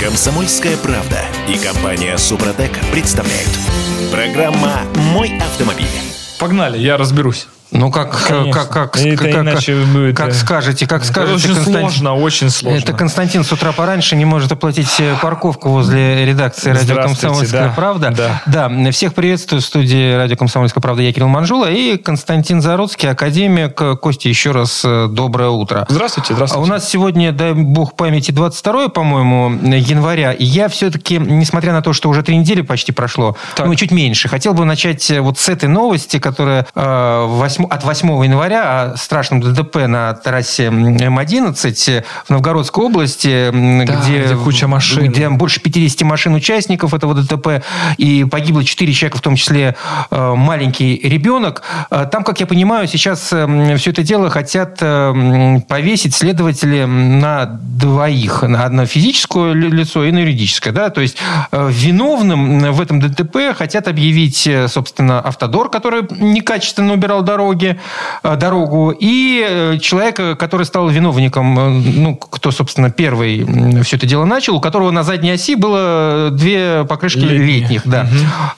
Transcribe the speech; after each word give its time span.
Комсомольская 0.00 0.78
правда 0.78 1.18
и 1.46 1.58
компания 1.58 2.16
Супротек 2.16 2.70
представляют. 2.90 3.50
Программа 4.10 4.80
«Мой 5.12 5.36
автомобиль». 5.36 5.84
Погнали, 6.38 6.78
я 6.78 6.96
разберусь. 6.96 7.48
Ну, 7.72 7.90
как, 7.90 8.26
Конечно. 8.26 8.52
как, 8.52 8.68
как, 8.70 8.96
Это 8.96 9.16
как, 9.16 9.30
как, 9.32 9.42
иначе 9.42 9.76
будет, 9.84 10.16
как 10.16 10.28
э, 10.30 10.32
скажете, 10.32 10.86
как 10.86 11.04
скажете, 11.04 11.34
очень 11.34 11.54
Константин. 11.54 11.80
сложно, 11.80 12.14
очень 12.16 12.50
сложно. 12.50 12.78
Это 12.78 12.92
Константин 12.92 13.44
с 13.44 13.52
утра 13.52 13.72
пораньше 13.72 14.16
не 14.16 14.24
может 14.24 14.50
оплатить 14.50 14.98
э, 14.98 15.14
парковку 15.22 15.68
возле 15.68 16.24
редакции 16.26 16.70
«Радио 16.70 16.96
Комсомольская 16.96 17.68
да. 17.68 17.72
правда». 17.74 18.40
Да. 18.46 18.90
всех 18.90 19.14
приветствую 19.14 19.62
в 19.62 19.64
студии 19.64 20.14
«Радио 20.14 20.36
Комсомольская 20.36 20.82
правда». 20.82 21.02
Я 21.02 21.12
Кирилл 21.12 21.28
Манжула 21.28 21.70
и 21.70 21.96
Константин 21.96 22.60
Заруцкий, 22.60 23.08
академик. 23.08 23.80
Костя, 24.00 24.28
еще 24.28 24.50
раз 24.50 24.82
э, 24.84 25.06
доброе 25.08 25.50
утро. 25.50 25.86
Здравствуйте, 25.88 26.32
А 26.32 26.36
здравствуйте. 26.36 26.64
у 26.64 26.72
нас 26.72 26.88
сегодня, 26.88 27.32
дай 27.32 27.52
бог 27.52 27.94
памяти, 27.94 28.32
22 28.32 28.88
по-моему, 28.88 29.50
января. 29.74 30.32
И 30.32 30.44
я 30.44 30.68
все-таки, 30.68 31.18
несмотря 31.18 31.72
на 31.72 31.82
то, 31.82 31.92
что 31.92 32.08
уже 32.08 32.22
три 32.22 32.36
недели 32.36 32.62
почти 32.62 32.92
прошло, 32.92 33.36
Так. 33.54 33.66
ну, 33.66 33.74
чуть 33.74 33.92
меньше, 33.92 34.28
хотел 34.28 34.54
бы 34.54 34.64
начать 34.64 35.10
э, 35.10 35.20
вот 35.20 35.38
с 35.38 35.48
этой 35.48 35.68
новости, 35.68 36.18
которая 36.18 36.66
э, 36.74 37.26
восьмо- 37.60 37.68
от 37.70 37.84
8 37.84 38.24
января 38.24 38.82
о 38.92 38.96
страшном 38.96 39.40
ДТП 39.40 39.86
на 39.86 40.14
трассе 40.14 40.66
М11 40.66 42.04
в 42.26 42.30
Новгородской 42.30 42.84
области, 42.84 43.50
Да, 43.52 43.96
где, 43.96 44.24
где 44.24 44.34
куча 44.36 44.66
машин. 44.68 45.06
где 45.10 45.28
больше 45.28 45.60
50 45.60 46.02
машин 46.02 46.34
участников 46.34 46.94
этого 46.94 47.14
ДТП, 47.14 47.62
и 47.98 48.24
погибло 48.24 48.64
4 48.64 48.92
человека, 48.92 49.18
в 49.18 49.20
том 49.20 49.36
числе 49.36 49.76
э, 50.10 50.34
маленький 50.36 50.96
ребенок. 51.02 51.62
Э, 51.90 52.06
Там, 52.10 52.24
как 52.24 52.40
я 52.40 52.46
понимаю, 52.46 52.86
сейчас 52.88 53.20
все 53.20 53.90
это 53.90 54.02
дело 54.02 54.30
хотят 54.30 54.78
э, 54.80 55.60
повесить 55.68 56.14
следователи 56.14 56.84
на 56.84 57.46
двоих. 57.46 58.42
На 58.42 58.64
одно 58.64 58.86
физическое 58.86 59.52
ли- 59.52 59.70
лицо 59.70 60.04
и 60.04 60.12
на 60.12 60.18
юридическое. 60.18 60.72
Да? 60.72 60.90
То 60.90 61.00
есть 61.00 61.16
э, 61.52 61.68
виновным 61.70 62.60
в 62.72 62.80
этом 62.80 63.00
ДТП 63.00 63.54
хотят 63.56 63.88
объявить, 63.88 64.46
э, 64.46 64.68
собственно, 64.68 65.20
автодор, 65.20 65.68
который 65.70 66.02
некачественно 66.10 66.92
убирал 66.94 67.22
дороги, 67.50 67.78
э, 68.22 68.36
дорогу, 68.36 68.94
и 68.98 69.44
э, 69.48 69.78
человека, 69.78 70.36
который 70.36 70.66
стал 70.66 70.88
виновником, 70.88 71.58
э, 71.58 71.68
ну, 71.70 72.16
кто, 72.16 72.50
собственно, 72.50 72.90
первый 72.90 73.44
все 73.82 73.96
это 73.96 74.06
дело 74.06 74.24
начал, 74.24 74.56
у 74.56 74.60
которого 74.60 74.90
на 74.90 75.02
задней 75.02 75.32
оси 75.32 75.54
было 75.54 76.28
две 76.32 76.84
покрышки 76.88 77.18
Летние. 77.18 77.60
летних. 77.60 77.82
да. 77.84 78.06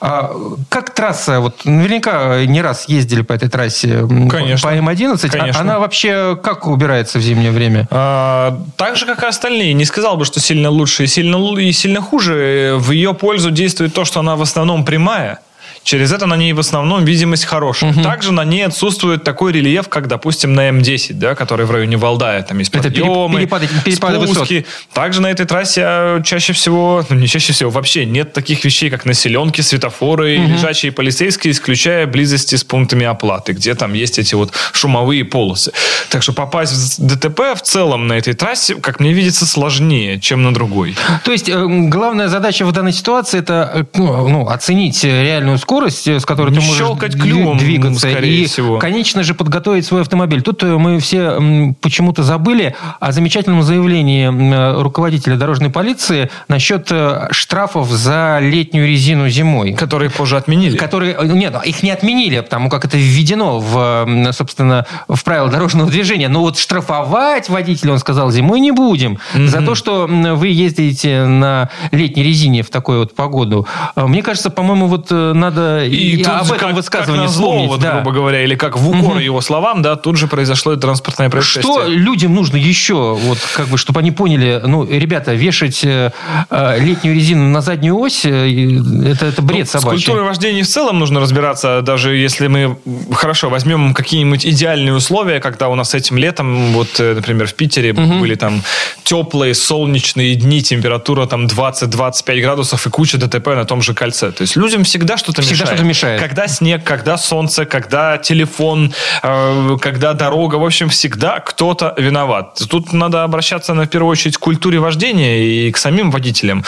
А 0.01 0.31
как 0.69 0.93
трасса, 0.93 1.39
вот 1.39 1.65
наверняка 1.65 2.45
не 2.45 2.61
раз 2.61 2.87
ездили 2.87 3.21
по 3.21 3.33
этой 3.33 3.49
трассе 3.49 4.07
Конечно. 4.29 4.69
по 4.69 4.73
М11, 4.75 5.25
а- 5.25 5.29
Конечно. 5.29 5.61
она 5.61 5.79
вообще 5.79 6.37
как 6.41 6.67
убирается 6.67 7.19
в 7.19 7.21
зимнее 7.21 7.51
время? 7.51 7.87
А, 7.89 8.59
так 8.77 8.95
же, 8.95 9.05
как 9.05 9.23
и 9.23 9.25
остальные. 9.25 9.73
Не 9.73 9.85
сказал 9.85 10.17
бы, 10.17 10.25
что 10.25 10.39
сильно 10.39 10.69
лучше 10.69 11.03
и 11.03 11.07
сильно, 11.07 11.37
и 11.59 11.71
сильно 11.71 12.01
хуже. 12.01 12.75
В 12.77 12.91
ее 12.91 13.13
пользу 13.13 13.51
действует 13.51 13.93
то, 13.93 14.05
что 14.05 14.19
она 14.19 14.35
в 14.35 14.41
основном 14.41 14.85
прямая. 14.85 15.39
Через 15.83 16.11
это 16.11 16.25
на 16.25 16.35
ней 16.37 16.53
в 16.53 16.59
основном 16.59 17.03
видимость 17.05 17.45
хорошая. 17.45 17.93
Также 17.93 18.31
на 18.31 18.45
ней 18.45 18.65
отсутствует 18.65 19.23
такой 19.23 19.51
рельеф, 19.51 19.89
как, 19.89 20.07
допустим, 20.07 20.53
на 20.53 20.69
М10, 20.69 21.13
да, 21.13 21.35
который 21.35 21.65
в 21.65 21.71
районе 21.71 21.97
Валдая. 21.97 22.41
Там 22.43 22.59
есть 22.59 22.73
Это 22.73 22.83
подъемы, 22.83 23.41
перепады- 23.41 23.67
перепады 23.83 24.19
высот. 24.19 24.35
спуски. 24.37 24.65
Также 24.93 25.21
на 25.21 25.27
этой 25.27 25.45
трассе 25.45 25.81
а, 25.85 26.21
чаще 26.21 26.53
всего, 26.53 27.05
ну 27.09 27.15
не 27.17 27.27
чаще 27.27 27.53
всего, 27.53 27.69
вообще 27.69 28.05
нет 28.05 28.33
таких 28.33 28.63
вещей, 28.63 28.89
как 28.89 29.05
населенки, 29.05 29.61
светофоры, 29.61 30.35
лежачие 30.37 30.91
полицейские, 30.91 31.51
исключая 31.51 32.07
близости 32.07 32.55
с 32.55 32.63
пунктами 32.63 33.05
оплаты, 33.05 33.51
где 33.53 33.75
там 33.75 33.93
есть 33.93 34.19
эти 34.19 34.35
вот 34.35 34.53
шумовые 34.71 35.25
полосы. 35.25 35.71
Так 36.09 36.23
что 36.23 36.33
попасть 36.33 36.97
в 36.99 37.05
ДТП 37.05 37.55
в 37.55 37.61
целом 37.61 38.07
на 38.07 38.13
этой 38.13 38.33
трассе, 38.33 38.75
как 38.75 38.99
мне 38.99 39.11
видится, 39.13 39.45
сложнее, 39.45 40.19
чем 40.19 40.43
на 40.43 40.53
другой. 40.53 40.95
То 41.25 41.31
есть 41.31 41.49
э, 41.49 41.65
главная 41.67 42.27
задача 42.29 42.65
в 42.65 42.71
данной 42.71 42.93
ситуации 42.93 43.39
это 43.39 43.71
э, 43.73 43.83
ну, 43.95 44.27
ну, 44.29 44.47
оценить 44.47 45.03
э, 45.03 45.23
реальную 45.23 45.57
скорость, 45.57 45.72
э, 45.81 46.19
с 46.19 46.25
которой 46.25 46.51
Не 46.51 46.59
ты 46.59 46.61
можешь 46.61 46.77
щелкать 46.77 47.13
клювом, 47.19 47.57
двигаться, 47.57 48.09
и, 48.09 48.45
всего. 48.45 48.79
конечно 48.79 49.23
же, 49.23 49.33
подготовить 49.33 49.85
свой 49.85 50.01
автомобиль. 50.01 50.41
Тут 50.41 50.63
э, 50.63 50.77
мы 50.77 50.99
все 50.99 51.75
почему-то 51.81 52.23
забыли 52.23 52.75
о 52.99 53.11
замечательном 53.11 53.63
заявлении 53.63 54.29
э, 54.29 54.81
руководителя 54.81 55.35
дорожной 55.37 55.69
полиции 55.69 56.29
насчет 56.47 56.87
э, 56.91 57.27
штрафов 57.31 57.89
за 57.89 58.39
летнюю 58.41 58.87
резину 58.87 59.29
зимой. 59.29 59.73
Которые 59.73 60.09
позже 60.09 60.37
отменили. 60.37 60.77
Которые, 60.77 61.17
нет, 61.23 61.55
их 61.65 61.83
не 61.83 61.91
отменили, 61.91 62.39
потому 62.39 62.69
как 62.69 62.85
это 62.85 62.97
введено 62.97 63.59
в, 63.59 64.31
собственно, 64.31 64.85
в 65.07 65.23
правила 65.23 65.49
дорожного 65.49 65.89
движения. 65.89 66.29
Но 66.29 66.41
вот 66.41 66.57
штрафовать 66.57 67.49
водителя, 67.49 67.93
он 67.93 67.99
сказал, 67.99 68.31
зимой 68.31 68.59
не 68.59 68.71
будем. 68.71 69.19
За 69.33 69.61
то, 69.61 69.75
что 69.75 70.07
вы 70.07 70.47
ездите 70.47 71.25
на 71.25 71.69
летней 71.91 72.23
резине 72.23 72.63
в 72.63 72.69
такую 72.69 72.99
вот 72.99 73.15
погоду. 73.15 73.67
Мне 73.95 74.21
кажется, 74.21 74.49
по-моему, 74.49 74.87
вот 74.87 75.11
надо 75.11 75.62
и, 75.85 76.17
тут 76.17 76.27
об 76.27 76.45
этом 76.45 76.57
как, 76.57 76.75
высказывании 76.75 77.25
как 77.25 77.31
вспомнить. 77.31 77.67
вот, 77.67 77.79
да. 77.81 77.95
грубо 77.95 78.11
говоря, 78.11 78.43
или 78.43 78.55
как 78.55 78.77
в 78.77 78.89
укор 78.89 79.17
его 79.17 79.41
словам, 79.41 79.81
да, 79.81 79.95
тут 79.95 80.17
же 80.17 80.27
произошло 80.27 80.73
это 80.73 80.81
транспортное 80.81 81.29
происшествие. 81.29 81.73
Что 81.73 81.87
людям 81.87 82.33
нужно 82.33 82.57
еще, 82.57 83.15
вот 83.15 83.37
как 83.55 83.67
бы, 83.67 83.77
чтобы 83.77 83.99
они 83.99 84.11
поняли, 84.11 84.61
ну, 84.65 84.85
ребята, 84.85 85.33
вешать 85.33 85.83
э, 85.83 86.11
э, 86.49 86.79
летнюю 86.79 87.15
резину 87.15 87.49
на 87.49 87.61
заднюю 87.61 87.97
ось, 87.99 88.25
э, 88.25 88.47
и 88.47 89.07
это, 89.07 89.25
это 89.25 89.41
бред 89.41 89.59
Ну, 89.59 89.65
С 89.65 89.69
собачий. 89.69 90.05
культурой 90.05 90.25
вождения 90.25 90.63
в 90.63 90.67
целом 90.67 90.99
нужно 90.99 91.19
разбираться, 91.19 91.81
даже 91.81 92.15
если 92.15 92.47
мы, 92.47 92.77
хорошо, 93.13 93.49
возьмем 93.49 93.93
какие-нибудь 93.93 94.45
идеальные 94.45 94.93
условия, 94.93 95.39
когда 95.39 95.69
у 95.69 95.75
нас 95.75 95.93
этим 95.93 96.17
летом, 96.17 96.73
вот, 96.73 96.99
э, 96.99 97.15
например, 97.15 97.47
в 97.47 97.53
Питере 97.53 97.93
были 97.93 98.35
там 98.35 98.63
теплые 99.03 99.53
солнечные 99.53 100.35
дни, 100.35 100.61
температура 100.61 101.25
там 101.25 101.45
20-25 101.45 102.41
градусов 102.41 102.85
и 102.87 102.89
куча 102.89 103.17
ДТП 103.17 103.47
на 103.47 103.65
том 103.65 103.81
же 103.81 103.93
кольце. 103.93 104.31
То 104.31 104.41
есть 104.41 104.55
людям 104.55 104.83
всегда 104.83 105.17
что-то 105.17 105.41
Всегда 105.53 105.71
что-то 105.71 105.83
мешает. 105.83 106.19
Когда 106.21 106.47
снег, 106.47 106.83
когда 106.83 107.17
солнце, 107.17 107.65
когда 107.65 108.17
телефон, 108.17 108.93
э, 109.21 109.77
когда 109.81 110.13
дорога, 110.13 110.55
в 110.55 110.65
общем, 110.65 110.89
всегда 110.89 111.39
кто-то 111.39 111.93
виноват. 111.97 112.61
Тут 112.69 112.93
надо 112.93 113.23
обращаться, 113.23 113.73
на, 113.73 113.83
в 113.83 113.87
первую 113.87 114.11
очередь, 114.11 114.37
к 114.37 114.39
культуре 114.39 114.79
вождения 114.79 115.43
и 115.67 115.71
к 115.71 115.77
самим 115.77 116.11
водителям. 116.11 116.63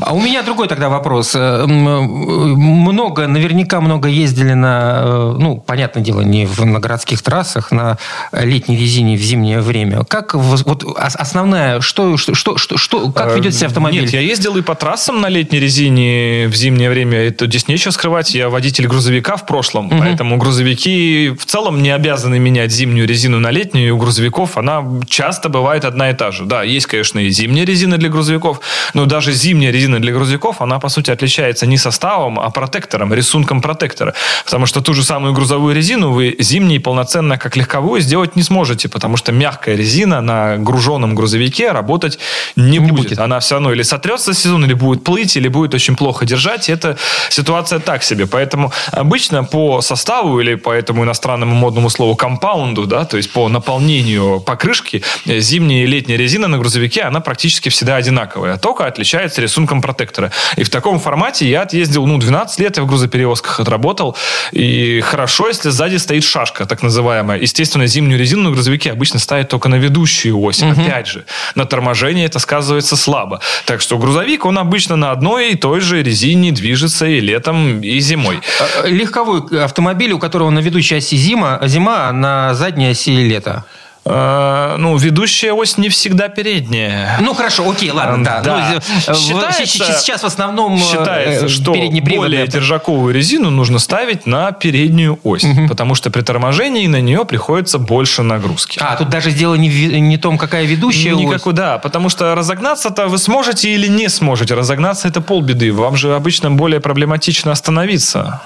А 0.00 0.12
у 0.14 0.20
меня 0.20 0.42
другой 0.42 0.68
тогда 0.68 0.88
вопрос. 0.88 1.34
Э, 1.34 1.38
м, 1.64 2.60
Много, 2.60 3.26
наверняка 3.26 3.80
много 3.80 4.08
ездили 4.08 4.52
на, 4.54 5.00
э, 5.04 5.34
ну, 5.38 5.56
понятное 5.58 6.02
дело, 6.02 6.20
не 6.22 6.46
в, 6.46 6.64
на 6.64 6.80
городских 6.80 7.22
трассах, 7.22 7.70
на 7.72 7.98
летней 8.32 8.76
резине 8.76 9.16
в 9.16 9.20
зимнее 9.20 9.60
время. 9.60 10.04
Как 10.04 10.34
вот 10.34 10.84
ос- 10.84 11.16
основная, 11.16 11.80
что, 11.80 12.16
что, 12.16 12.34
что, 12.34 12.56
что, 12.56 13.10
как 13.12 13.36
ведет 13.36 13.54
себя 13.54 13.66
автомобиль? 13.68 14.00
Э, 14.00 14.04
Нет, 14.04 14.12
я 14.14 14.20
ездил 14.20 14.56
и 14.56 14.62
по 14.62 14.74
трассам 14.74 15.20
на 15.20 15.28
летней 15.28 15.60
резине 15.60 16.46
в 16.48 16.54
зимнее 16.54 16.90
время. 16.90 17.18
Это 17.18 17.46
здесь 17.46 17.68
нечего 17.68 17.90
скрывать. 18.00 18.34
Я 18.34 18.48
водитель 18.48 18.86
грузовика 18.86 19.36
в 19.36 19.44
прошлом, 19.44 19.90
поэтому 19.90 20.38
грузовики 20.38 21.34
в 21.38 21.44
целом 21.44 21.82
не 21.82 21.90
обязаны 21.90 22.38
менять 22.38 22.72
зимнюю 22.72 23.06
резину 23.06 23.40
на 23.40 23.50
летнюю. 23.50 23.88
И 23.88 23.90
у 23.90 23.98
грузовиков 23.98 24.56
она 24.56 24.82
часто 25.06 25.50
бывает 25.50 25.84
одна 25.84 26.08
и 26.10 26.14
та 26.14 26.30
же. 26.30 26.44
Да, 26.44 26.62
есть, 26.62 26.86
конечно, 26.86 27.18
и 27.18 27.28
зимняя 27.30 27.66
резина 27.66 27.98
для 27.98 28.08
грузовиков, 28.08 28.60
но 28.94 29.04
даже 29.04 29.32
зимняя 29.32 29.70
резина 29.70 30.00
для 30.00 30.12
грузовиков, 30.12 30.62
она, 30.62 30.78
по 30.78 30.88
сути, 30.88 31.10
отличается 31.10 31.66
не 31.66 31.76
составом, 31.76 32.40
а 32.40 32.48
протектором, 32.50 33.12
рисунком 33.12 33.60
протектора. 33.60 34.14
Потому 34.46 34.66
что 34.66 34.80
ту 34.80 34.94
же 34.94 35.02
самую 35.02 35.34
грузовую 35.34 35.74
резину 35.74 36.12
вы 36.12 36.36
зимней 36.38 36.80
полноценно, 36.80 37.36
как 37.36 37.56
легковую, 37.56 38.00
сделать 38.00 38.34
не 38.34 38.42
сможете, 38.42 38.88
потому 38.88 39.18
что 39.18 39.32
мягкая 39.32 39.76
резина 39.76 40.22
на 40.22 40.56
груженном 40.56 41.14
грузовике 41.14 41.72
работать 41.72 42.18
не, 42.56 42.78
будет. 42.78 42.94
будет. 42.94 43.18
Она 43.18 43.40
все 43.40 43.56
равно 43.56 43.72
или 43.72 43.82
сотрется 43.82 44.32
сезон, 44.32 44.64
или 44.64 44.72
будет 44.72 45.04
плыть, 45.04 45.36
или 45.36 45.48
будет 45.48 45.74
очень 45.74 45.96
плохо 45.96 46.24
держать. 46.24 46.70
И 46.70 46.72
это 46.72 46.96
ситуация 47.28 47.78
так 47.90 48.04
себе. 48.04 48.26
Поэтому 48.26 48.72
обычно 48.92 49.42
по 49.44 49.80
составу 49.80 50.40
или 50.40 50.54
по 50.54 50.70
этому 50.70 51.02
иностранному 51.02 51.56
модному 51.56 51.90
слову 51.90 52.14
компаунду, 52.14 52.86
да, 52.86 53.04
то 53.04 53.16
есть 53.16 53.32
по 53.32 53.48
наполнению 53.48 54.40
покрышки, 54.40 55.02
э, 55.26 55.40
зимняя 55.40 55.82
и 55.82 55.86
летняя 55.86 56.16
резина 56.16 56.48
на 56.48 56.58
грузовике, 56.58 57.02
она 57.02 57.20
практически 57.20 57.68
всегда 57.68 57.96
одинаковая. 57.96 58.58
Только 58.58 58.86
отличается 58.86 59.42
рисунком 59.42 59.82
протектора. 59.82 60.30
И 60.58 60.62
в 60.62 60.70
таком 60.70 61.00
формате 61.00 61.48
я 61.48 61.62
отъездил, 61.62 62.06
ну, 62.06 62.18
12 62.18 62.60
лет 62.60 62.76
я 62.76 62.82
в 62.84 62.86
грузоперевозках 62.86 63.60
отработал. 63.60 64.16
И 64.52 65.00
хорошо, 65.00 65.48
если 65.48 65.70
сзади 65.70 65.98
стоит 65.98 66.22
шашка, 66.22 66.66
так 66.66 66.84
называемая. 66.84 67.40
Естественно, 67.42 67.88
зимнюю 67.88 68.20
резину 68.20 68.42
на 68.42 68.50
грузовике 68.50 68.92
обычно 68.92 69.18
ставят 69.18 69.48
только 69.48 69.68
на 69.68 69.78
ведущую 69.78 70.40
ось. 70.40 70.62
Опять 70.62 71.08
же, 71.08 71.24
на 71.56 71.64
торможении 71.64 72.24
это 72.24 72.38
сказывается 72.38 72.96
слабо. 72.96 73.40
Так 73.64 73.80
что 73.80 73.98
грузовик, 73.98 74.44
он 74.44 74.58
обычно 74.58 74.96
на 74.96 75.10
одной 75.10 75.50
и 75.50 75.54
той 75.56 75.80
же 75.80 76.02
резине 76.02 76.52
движется 76.52 77.06
и 77.06 77.20
летом, 77.20 77.69
и 77.78 78.00
зимой. 78.00 78.40
Э, 78.82 78.88
Легковой 78.88 79.62
автомобиль, 79.62 80.12
у 80.12 80.18
которого 80.18 80.50
на 80.50 80.60
ведущей 80.60 80.96
оси 80.96 81.16
зима, 81.16 81.60
зима, 81.64 82.08
а 82.08 82.12
на 82.12 82.54
задней 82.54 82.90
оси 82.90 83.10
лето. 83.10 83.64
Э, 84.04 84.76
ну, 84.78 84.96
ведущая 84.96 85.52
ось 85.52 85.76
не 85.76 85.90
всегда 85.90 86.28
передняя. 86.28 87.18
Ну, 87.20 87.34
хорошо, 87.34 87.68
окей, 87.70 87.90
ладно, 87.90 88.24
да. 88.24 88.40
Да. 88.40 88.80
Ну, 89.08 89.14
Считается- 89.14 89.66
сейчас 89.66 90.22
в 90.22 90.26
основном 90.26 90.76
э, 90.76 90.78
Считается, 90.78 91.46
э, 91.46 91.48
что 91.48 91.72
более 91.72 92.46
держаковую 92.46 93.14
резину 93.14 93.50
нужно 93.50 93.78
ставить 93.78 94.26
на 94.26 94.52
переднюю 94.52 95.18
ось, 95.22 95.44
потому 95.68 95.94
что 95.94 96.10
при 96.10 96.22
торможении 96.22 96.86
на 96.86 97.00
нее 97.02 97.26
приходится 97.26 97.78
больше 97.78 98.22
нагрузки. 98.22 98.78
А, 98.82 98.96
тут 98.96 99.10
даже 99.10 99.32
дело 99.32 99.54
не 99.54 99.68
не 99.68 100.16
том, 100.16 100.38
какая 100.38 100.64
ведущая 100.64 101.14
ось. 101.14 101.20
Никакой, 101.20 101.52
да, 101.52 101.78
потому 101.78 102.08
что 102.08 102.34
разогнаться-то 102.34 103.06
вы 103.08 103.18
сможете 103.18 103.70
или 103.70 103.86
не 103.86 104.08
сможете. 104.08 104.54
Разогнаться 104.54 105.08
это 105.08 105.20
полбеды. 105.20 105.72
Вам 105.72 105.96
же 105.96 106.14
обычно 106.14 106.50
более 106.50 106.80
проблематично 106.80 107.52
остановиться. 107.52 108.40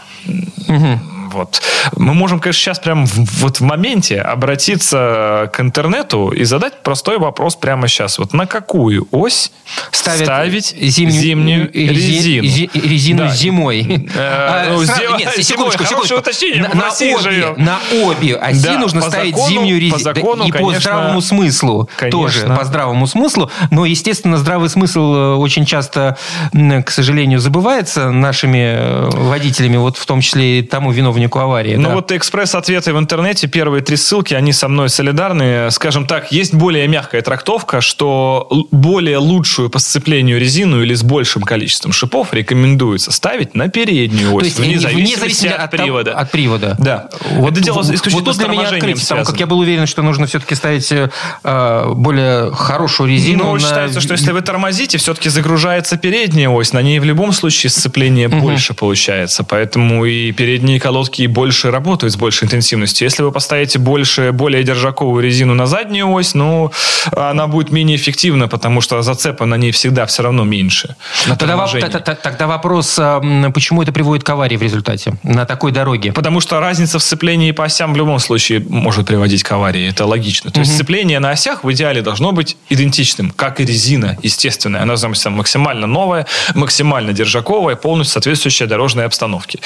Вот. 1.34 1.60
Мы 1.96 2.14
можем, 2.14 2.40
конечно, 2.40 2.60
сейчас 2.62 2.78
прям 2.78 3.06
в- 3.06 3.40
вот 3.42 3.58
в 3.60 3.62
моменте 3.62 4.20
обратиться 4.20 5.50
к 5.52 5.60
интернету 5.60 6.30
и 6.30 6.44
задать 6.44 6.82
простой 6.82 7.18
вопрос 7.18 7.56
прямо 7.56 7.88
сейчас. 7.88 8.18
Вот 8.18 8.32
на 8.32 8.46
какую 8.46 9.06
ось 9.10 9.50
Ставят 9.90 10.24
ставить 10.24 10.74
зимнюю, 10.78 11.20
зимнюю 11.20 11.70
рези- 11.72 11.88
резину? 11.88 12.46
зи- 12.48 12.70
резину 12.74 13.18
Да. 13.24 13.28
зимой. 13.34 13.80
Э, 14.14 14.66
ну, 14.70 14.82
сра- 14.82 14.98
зима- 14.98 15.18
Нет, 15.18 15.44
секундочку, 15.44 15.84
секундочку. 15.84 16.18
уточнение, 16.18 16.62
На, 16.62 16.88
обе, 16.90 17.18
живем. 17.20 17.54
на 17.64 17.78
обе 18.04 18.36
оси 18.36 18.62
Да, 18.64 18.78
нужно 18.78 19.02
ставить 19.02 19.34
закону- 19.34 19.48
зимнюю 19.52 19.80
резину. 19.80 19.96
по 19.98 20.02
закону, 20.02 20.44
и 20.44 20.52
по 20.52 20.72
здравому 20.74 21.20
смыслу 21.20 21.88
тоже. 22.10 22.46
По 22.56 22.64
здравому 22.64 23.06
смыслу. 23.06 23.50
Но, 23.70 23.84
естественно, 23.86 24.36
здравый 24.38 24.68
смысл 24.68 25.14
э, 25.14 25.34
очень 25.34 25.64
часто, 25.66 26.16
к 26.52 26.90
сожалению, 26.90 27.40
забывается 27.40 28.10
нашими 28.10 28.58
э, 28.76 29.08
водителями, 29.10 29.76
вот 29.78 29.96
в 29.96 30.06
том 30.06 30.20
числе 30.20 30.58
и 30.58 30.62
тому 30.62 30.92
виновнику 30.92 31.23
аварии. 31.38 31.76
Ну 31.76 31.88
да. 31.88 31.94
вот 31.94 32.12
экспресс-ответы 32.12 32.92
в 32.92 32.98
интернете, 32.98 33.46
первые 33.46 33.82
три 33.82 33.96
ссылки, 33.96 34.34
они 34.34 34.52
со 34.52 34.68
мной 34.68 34.88
солидарны. 34.88 35.70
Скажем 35.70 36.06
так, 36.06 36.32
есть 36.32 36.54
более 36.54 36.86
мягкая 36.88 37.22
трактовка, 37.22 37.80
что 37.80 38.48
более 38.70 39.18
лучшую 39.18 39.70
по 39.70 39.78
сцеплению 39.78 40.38
резину 40.38 40.82
или 40.82 40.94
с 40.94 41.02
большим 41.02 41.42
количеством 41.42 41.92
шипов 41.92 42.32
рекомендуется 42.32 43.12
ставить 43.12 43.54
на 43.54 43.68
переднюю 43.68 44.34
ось, 44.34 44.40
То 44.40 44.46
есть 44.46 44.58
вне 44.58 44.68
вне 44.68 44.80
зависимости 44.80 45.20
зависимости 45.20 45.46
от, 45.46 45.70
того- 45.70 45.82
привода. 45.84 46.14
От 46.14 46.30
привода. 46.30 46.76
Да. 46.78 47.08
Вот 47.30 47.52
Это 47.52 47.60
дело 47.62 47.80
исключительно 47.82 48.24
вот 48.24 48.34
с 48.34 48.38
для 48.38 48.48
меня 48.48 48.62
торможением 48.64 48.98
потому 48.98 49.24
как 49.24 49.40
я 49.40 49.46
был 49.46 49.58
уверен, 49.58 49.86
что 49.86 50.02
нужно 50.02 50.26
все-таки 50.26 50.54
ставить 50.54 50.90
э, 50.92 51.92
более 51.94 52.52
хорошую 52.52 53.10
резину. 53.10 53.44
Ну, 53.44 53.54
на- 53.54 53.60
считается, 53.60 54.00
что 54.00 54.12
если 54.12 54.32
вы 54.32 54.40
тормозите, 54.40 54.98
все-таки 54.98 55.28
загружается 55.28 55.96
передняя 55.96 56.48
ось, 56.48 56.72
на 56.72 56.82
ней 56.82 56.98
в 56.98 57.04
любом 57.04 57.32
случае 57.32 57.70
сцепление 57.70 58.28
больше 58.28 58.74
получается, 58.74 59.44
поэтому 59.44 60.04
и 60.04 60.32
передние 60.32 60.80
колодки 60.80 61.13
больше 61.26 61.70
работают 61.70 62.12
с 62.12 62.16
большей 62.16 62.44
интенсивностью. 62.46 63.06
Если 63.06 63.22
вы 63.22 63.32
поставите 63.32 63.78
больше, 63.78 64.32
более 64.32 64.62
держаковую 64.64 65.22
резину 65.24 65.54
на 65.54 65.66
заднюю 65.66 66.10
ось, 66.10 66.34
ну, 66.34 66.70
она 67.16 67.46
будет 67.46 67.70
менее 67.70 67.96
эффективна, 67.96 68.48
потому 68.48 68.80
что 68.80 69.00
зацепа 69.02 69.46
на 69.46 69.56
ней 69.56 69.70
всегда 69.72 70.06
все 70.06 70.22
равно 70.22 70.44
меньше. 70.44 70.96
Тогда, 71.26 71.34
воп- 71.46 71.48
торможении. 71.48 71.88
т- 71.88 71.98
т- 72.00 72.14
тогда 72.22 72.46
вопрос, 72.46 72.96
а, 72.98 73.18
м, 73.22 73.52
почему 73.52 73.82
это 73.82 73.92
приводит 73.92 74.24
к 74.24 74.30
аварии 74.30 74.56
в 74.56 74.62
результате 74.62 75.14
на 75.22 75.44
такой 75.46 75.72
дороге? 75.72 76.12
Потому 76.12 76.40
что 76.40 76.60
разница 76.60 76.98
в 76.98 77.02
сцеплении 77.02 77.52
по 77.52 77.64
осям 77.64 77.92
в 77.94 77.96
любом 77.96 78.18
случае 78.18 78.60
может 78.68 79.06
приводить 79.06 79.42
к 79.42 79.52
аварии. 79.52 79.88
Это 79.88 80.06
логично. 80.06 80.50
То 80.50 80.60
есть 80.60 80.74
сцепление 80.74 81.18
на 81.20 81.30
осях 81.30 81.64
в 81.64 81.72
идеале 81.72 82.02
должно 82.02 82.32
быть 82.32 82.56
идентичным, 82.68 83.30
как 83.30 83.60
и 83.60 83.64
резина, 83.64 84.16
естественная. 84.22 84.82
Она 84.82 84.94
должна 84.94 85.08
быть 85.10 85.24
максимально 85.26 85.86
новая, 85.86 86.26
максимально 86.54 87.12
держаковая, 87.12 87.76
полностью 87.76 88.14
соответствующая 88.14 88.66
дорожной 88.66 89.04
обстановке. 89.06 89.58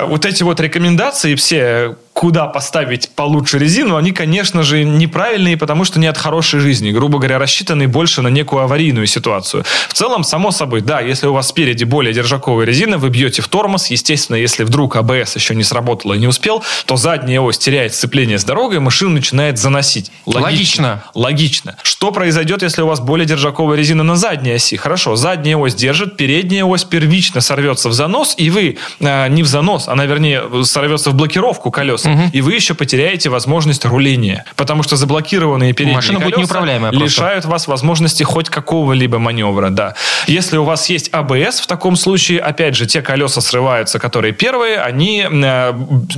А, 0.00 0.06
Вот 0.06 0.24
эти 0.24 0.42
вот 0.42 0.60
рекомендации 0.60 1.34
все, 1.34 1.96
куда 2.18 2.46
поставить 2.46 3.10
получше 3.10 3.60
резину, 3.60 3.94
они, 3.94 4.10
конечно 4.10 4.64
же, 4.64 4.82
неправильные, 4.82 5.56
потому 5.56 5.84
что 5.84 6.00
не 6.00 6.08
от 6.08 6.18
хорошей 6.18 6.58
жизни. 6.58 6.90
Грубо 6.90 7.18
говоря, 7.18 7.38
рассчитаны 7.38 7.86
больше 7.86 8.22
на 8.22 8.28
некую 8.28 8.64
аварийную 8.64 9.06
ситуацию. 9.06 9.64
В 9.88 9.92
целом, 9.92 10.24
само 10.24 10.50
собой, 10.50 10.80
да, 10.80 11.00
если 11.00 11.28
у 11.28 11.32
вас 11.32 11.46
спереди 11.46 11.84
более 11.84 12.12
держаковая 12.12 12.66
резина, 12.66 12.98
вы 12.98 13.10
бьете 13.10 13.40
в 13.40 13.46
тормоз. 13.46 13.86
Естественно, 13.86 14.34
если 14.34 14.64
вдруг 14.64 14.96
АБС 14.96 15.36
еще 15.36 15.54
не 15.54 15.62
сработало 15.62 16.14
и 16.14 16.18
не 16.18 16.26
успел, 16.26 16.64
то 16.86 16.96
задняя 16.96 17.40
ось 17.40 17.56
теряет 17.56 17.94
сцепление 17.94 18.40
с 18.40 18.42
дорогой, 18.42 18.80
машину 18.80 19.10
начинает 19.10 19.56
заносить. 19.56 20.10
Логично. 20.26 21.04
Логично. 21.14 21.76
Что 21.84 22.10
произойдет, 22.10 22.62
если 22.62 22.82
у 22.82 22.88
вас 22.88 22.98
более 22.98 23.26
держаковая 23.26 23.78
резина 23.78 24.02
на 24.02 24.16
задней 24.16 24.54
оси? 24.54 24.76
Хорошо, 24.76 25.14
задняя 25.14 25.56
ось 25.56 25.76
держит, 25.76 26.16
передняя 26.16 26.64
ось 26.64 26.82
первично 26.82 27.40
сорвется 27.40 27.88
в 27.88 27.92
занос, 27.92 28.34
и 28.36 28.50
вы 28.50 28.76
э, 28.98 29.28
не 29.28 29.44
в 29.44 29.46
занос, 29.46 29.86
она, 29.86 30.04
вернее, 30.04 30.42
сорвется 30.64 31.10
в 31.10 31.14
блокировку 31.14 31.70
колес, 31.70 32.07
и 32.32 32.40
вы 32.40 32.54
еще 32.54 32.74
потеряете 32.74 33.28
возможность 33.30 33.84
руления. 33.84 34.44
Потому 34.56 34.82
что 34.82 34.96
заблокированные 34.96 35.72
передние 35.72 35.96
Машина 35.96 36.18
будет 36.20 36.34
колеса 36.34 36.40
неуправляемая 36.52 36.90
просто. 36.90 37.04
лишают 37.04 37.44
вас 37.44 37.66
возможности 37.68 38.22
хоть 38.22 38.48
какого-либо 38.48 39.18
маневра, 39.18 39.70
да. 39.70 39.94
Если 40.26 40.56
у 40.56 40.64
вас 40.64 40.88
есть 40.88 41.08
АБС, 41.12 41.60
в 41.60 41.66
таком 41.66 41.96
случае, 41.96 42.40
опять 42.40 42.74
же, 42.76 42.86
те 42.86 43.02
колеса 43.02 43.40
срываются, 43.40 43.98
которые 43.98 44.32
первые, 44.32 44.78
они 44.80 45.26
э, 45.30 45.72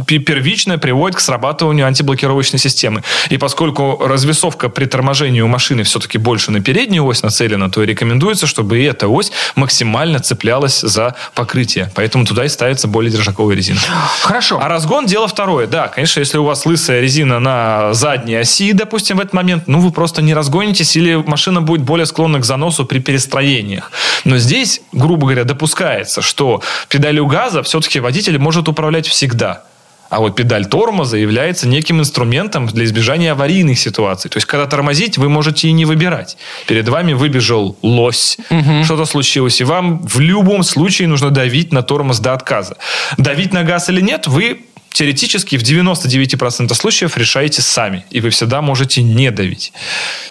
пе- 0.07 0.19
первично 0.19 0.79
приводят 0.79 1.17
к 1.17 1.21
срабатыванию 1.21 1.87
антиблокировочной 1.87 2.59
системы. 2.59 3.03
И 3.29 3.37
поскольку 3.39 3.99
развесовка 4.05 4.69
при 4.69 4.87
торможении 4.87 5.41
у 5.41 5.49
машины 5.49 5.83
все-таки 5.83 6.19
больше 6.19 6.51
на 6.51 6.61
переднюю 6.61 7.05
ось 7.05 7.23
нацелена, 7.23 7.71
то 7.71 7.83
и 7.83 7.87
рекомендуется, 7.87 8.47
чтобы 8.47 8.79
и 8.81 8.85
эта 8.85 9.09
ось 9.09 9.33
максимально 9.57 10.21
цеплялась 10.21 10.81
за 10.81 11.15
покрытие. 11.35 11.91
Поэтому 11.95 12.25
туда 12.25 12.45
и 12.45 12.49
ставится 12.49 12.89
более 12.89 13.11
держаковая 13.11 13.57
резина. 13.57 13.81
Хорошо. 14.23 14.59
А 14.63 14.69
разгон 14.69 15.07
дело 15.07 15.29
второе. 15.29 15.67
Да, 15.67 15.80
конечно, 15.89 16.21
если 16.21 16.39
у 16.39 16.45
вас 16.45 16.67
лысая 16.67 17.01
резина 17.01 17.41
на 17.41 17.93
задней 17.95 18.37
оси, 18.37 18.73
допустим, 18.73 19.17
в 19.17 19.21
этот 19.21 19.33
момент, 19.33 19.65
ну, 19.67 19.81
вы 19.81 19.91
просто 19.91 20.23
не 20.23 20.35
разгонитесь, 20.35 20.97
или 20.97 21.15
машина 21.15 21.61
будет 21.61 21.83
более 21.83 22.07
склонна 22.07 22.41
к 22.41 22.45
заносу 22.45 22.85
при 22.85 22.99
перестроениях. 22.99 23.93
Но 24.25 24.39
здесь, 24.39 24.81
грубо 24.93 25.27
говоря, 25.27 25.45
допускается, 25.45 26.23
что 26.23 26.63
педалью 26.89 27.27
газа 27.27 27.63
все-таки 27.63 28.01
водитель 28.01 28.39
может 28.39 28.69
управлять 28.69 29.07
всегда. 29.07 29.65
А 30.11 30.19
вот 30.19 30.35
педаль 30.35 30.67
тормоза 30.67 31.17
является 31.17 31.69
неким 31.69 32.01
инструментом 32.01 32.67
для 32.67 32.85
избежания 32.85 33.31
аварийных 33.31 33.79
ситуаций. 33.79 34.29
То 34.29 34.39
есть, 34.39 34.47
когда 34.47 34.67
тормозить, 34.67 35.19
вы 35.19 35.29
можете 35.29 35.69
и 35.69 35.73
не 35.73 35.85
выбирать. 35.85 36.37
Перед 36.67 36.89
вами 36.89 37.13
выбежал 37.13 37.79
лось, 37.81 38.37
что-то 38.85 39.05
случилось, 39.05 39.61
и 39.61 39.65
вам 39.65 40.03
в 40.03 40.19
любом 40.19 40.65
случае 40.65 41.07
нужно 41.07 41.31
давить 41.31 41.73
на 41.73 41.85
тормоз 41.85 42.19
до 42.19 42.35
отказа. 42.35 42.77
Давить 43.19 43.53
на 43.53 43.63
газ 43.63 43.89
или 43.89 44.01
нет, 44.01 44.27
вы 44.27 44.65
теоретически 44.93 45.57
в 45.57 45.63
99% 45.63 46.75
случаев 46.75 47.17
решаете 47.17 47.63
сами. 47.63 48.05
И 48.11 48.21
вы 48.21 48.31
всегда 48.31 48.61
можете 48.61 49.03
не 49.03 49.31
давить. 49.31 49.73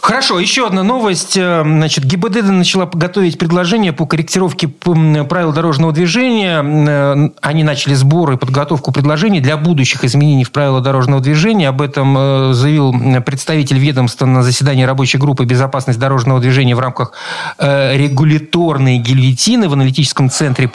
Хорошо, 0.01 0.39
еще 0.39 0.67
одна 0.67 0.83
новость. 0.83 1.37
Э, 1.37 1.63
Значит, 1.63 2.03
ГИБДД 2.05 2.49
начала 2.49 2.85
готовить 2.85 3.37
предложение 3.37 3.93
по 3.93 4.05
корректировке 4.05 4.67
правил 4.67 5.53
дорожного 5.53 5.93
движения. 5.93 6.61
Э, 6.63 7.29
Они 7.41 7.63
начали 7.63 7.93
сбор 7.93 8.33
и 8.33 8.37
подготовку 8.37 8.91
предложений 8.91 9.41
для 9.41 9.57
будущих 9.57 10.03
изменений 10.03 10.43
в 10.43 10.51
правила 10.51 10.81
дорожного 10.81 11.21
движения. 11.21 11.69
Об 11.69 11.81
этом 11.81 12.15
э, 12.17 12.53
заявил 12.53 12.93
представитель 13.21 13.77
ведомства 13.77 14.25
на 14.25 14.43
заседании 14.43 14.83
рабочей 14.83 15.17
группы 15.17 15.45
«Безопасность 15.45 15.99
дорожного 15.99 16.39
движения» 16.39 16.75
в 16.75 16.79
рамках 16.79 17.13
регуляторной 17.59 18.97
гильотины 18.97 19.69
в 19.69 19.73
аналитическом 19.73 20.29
центре 20.29 20.67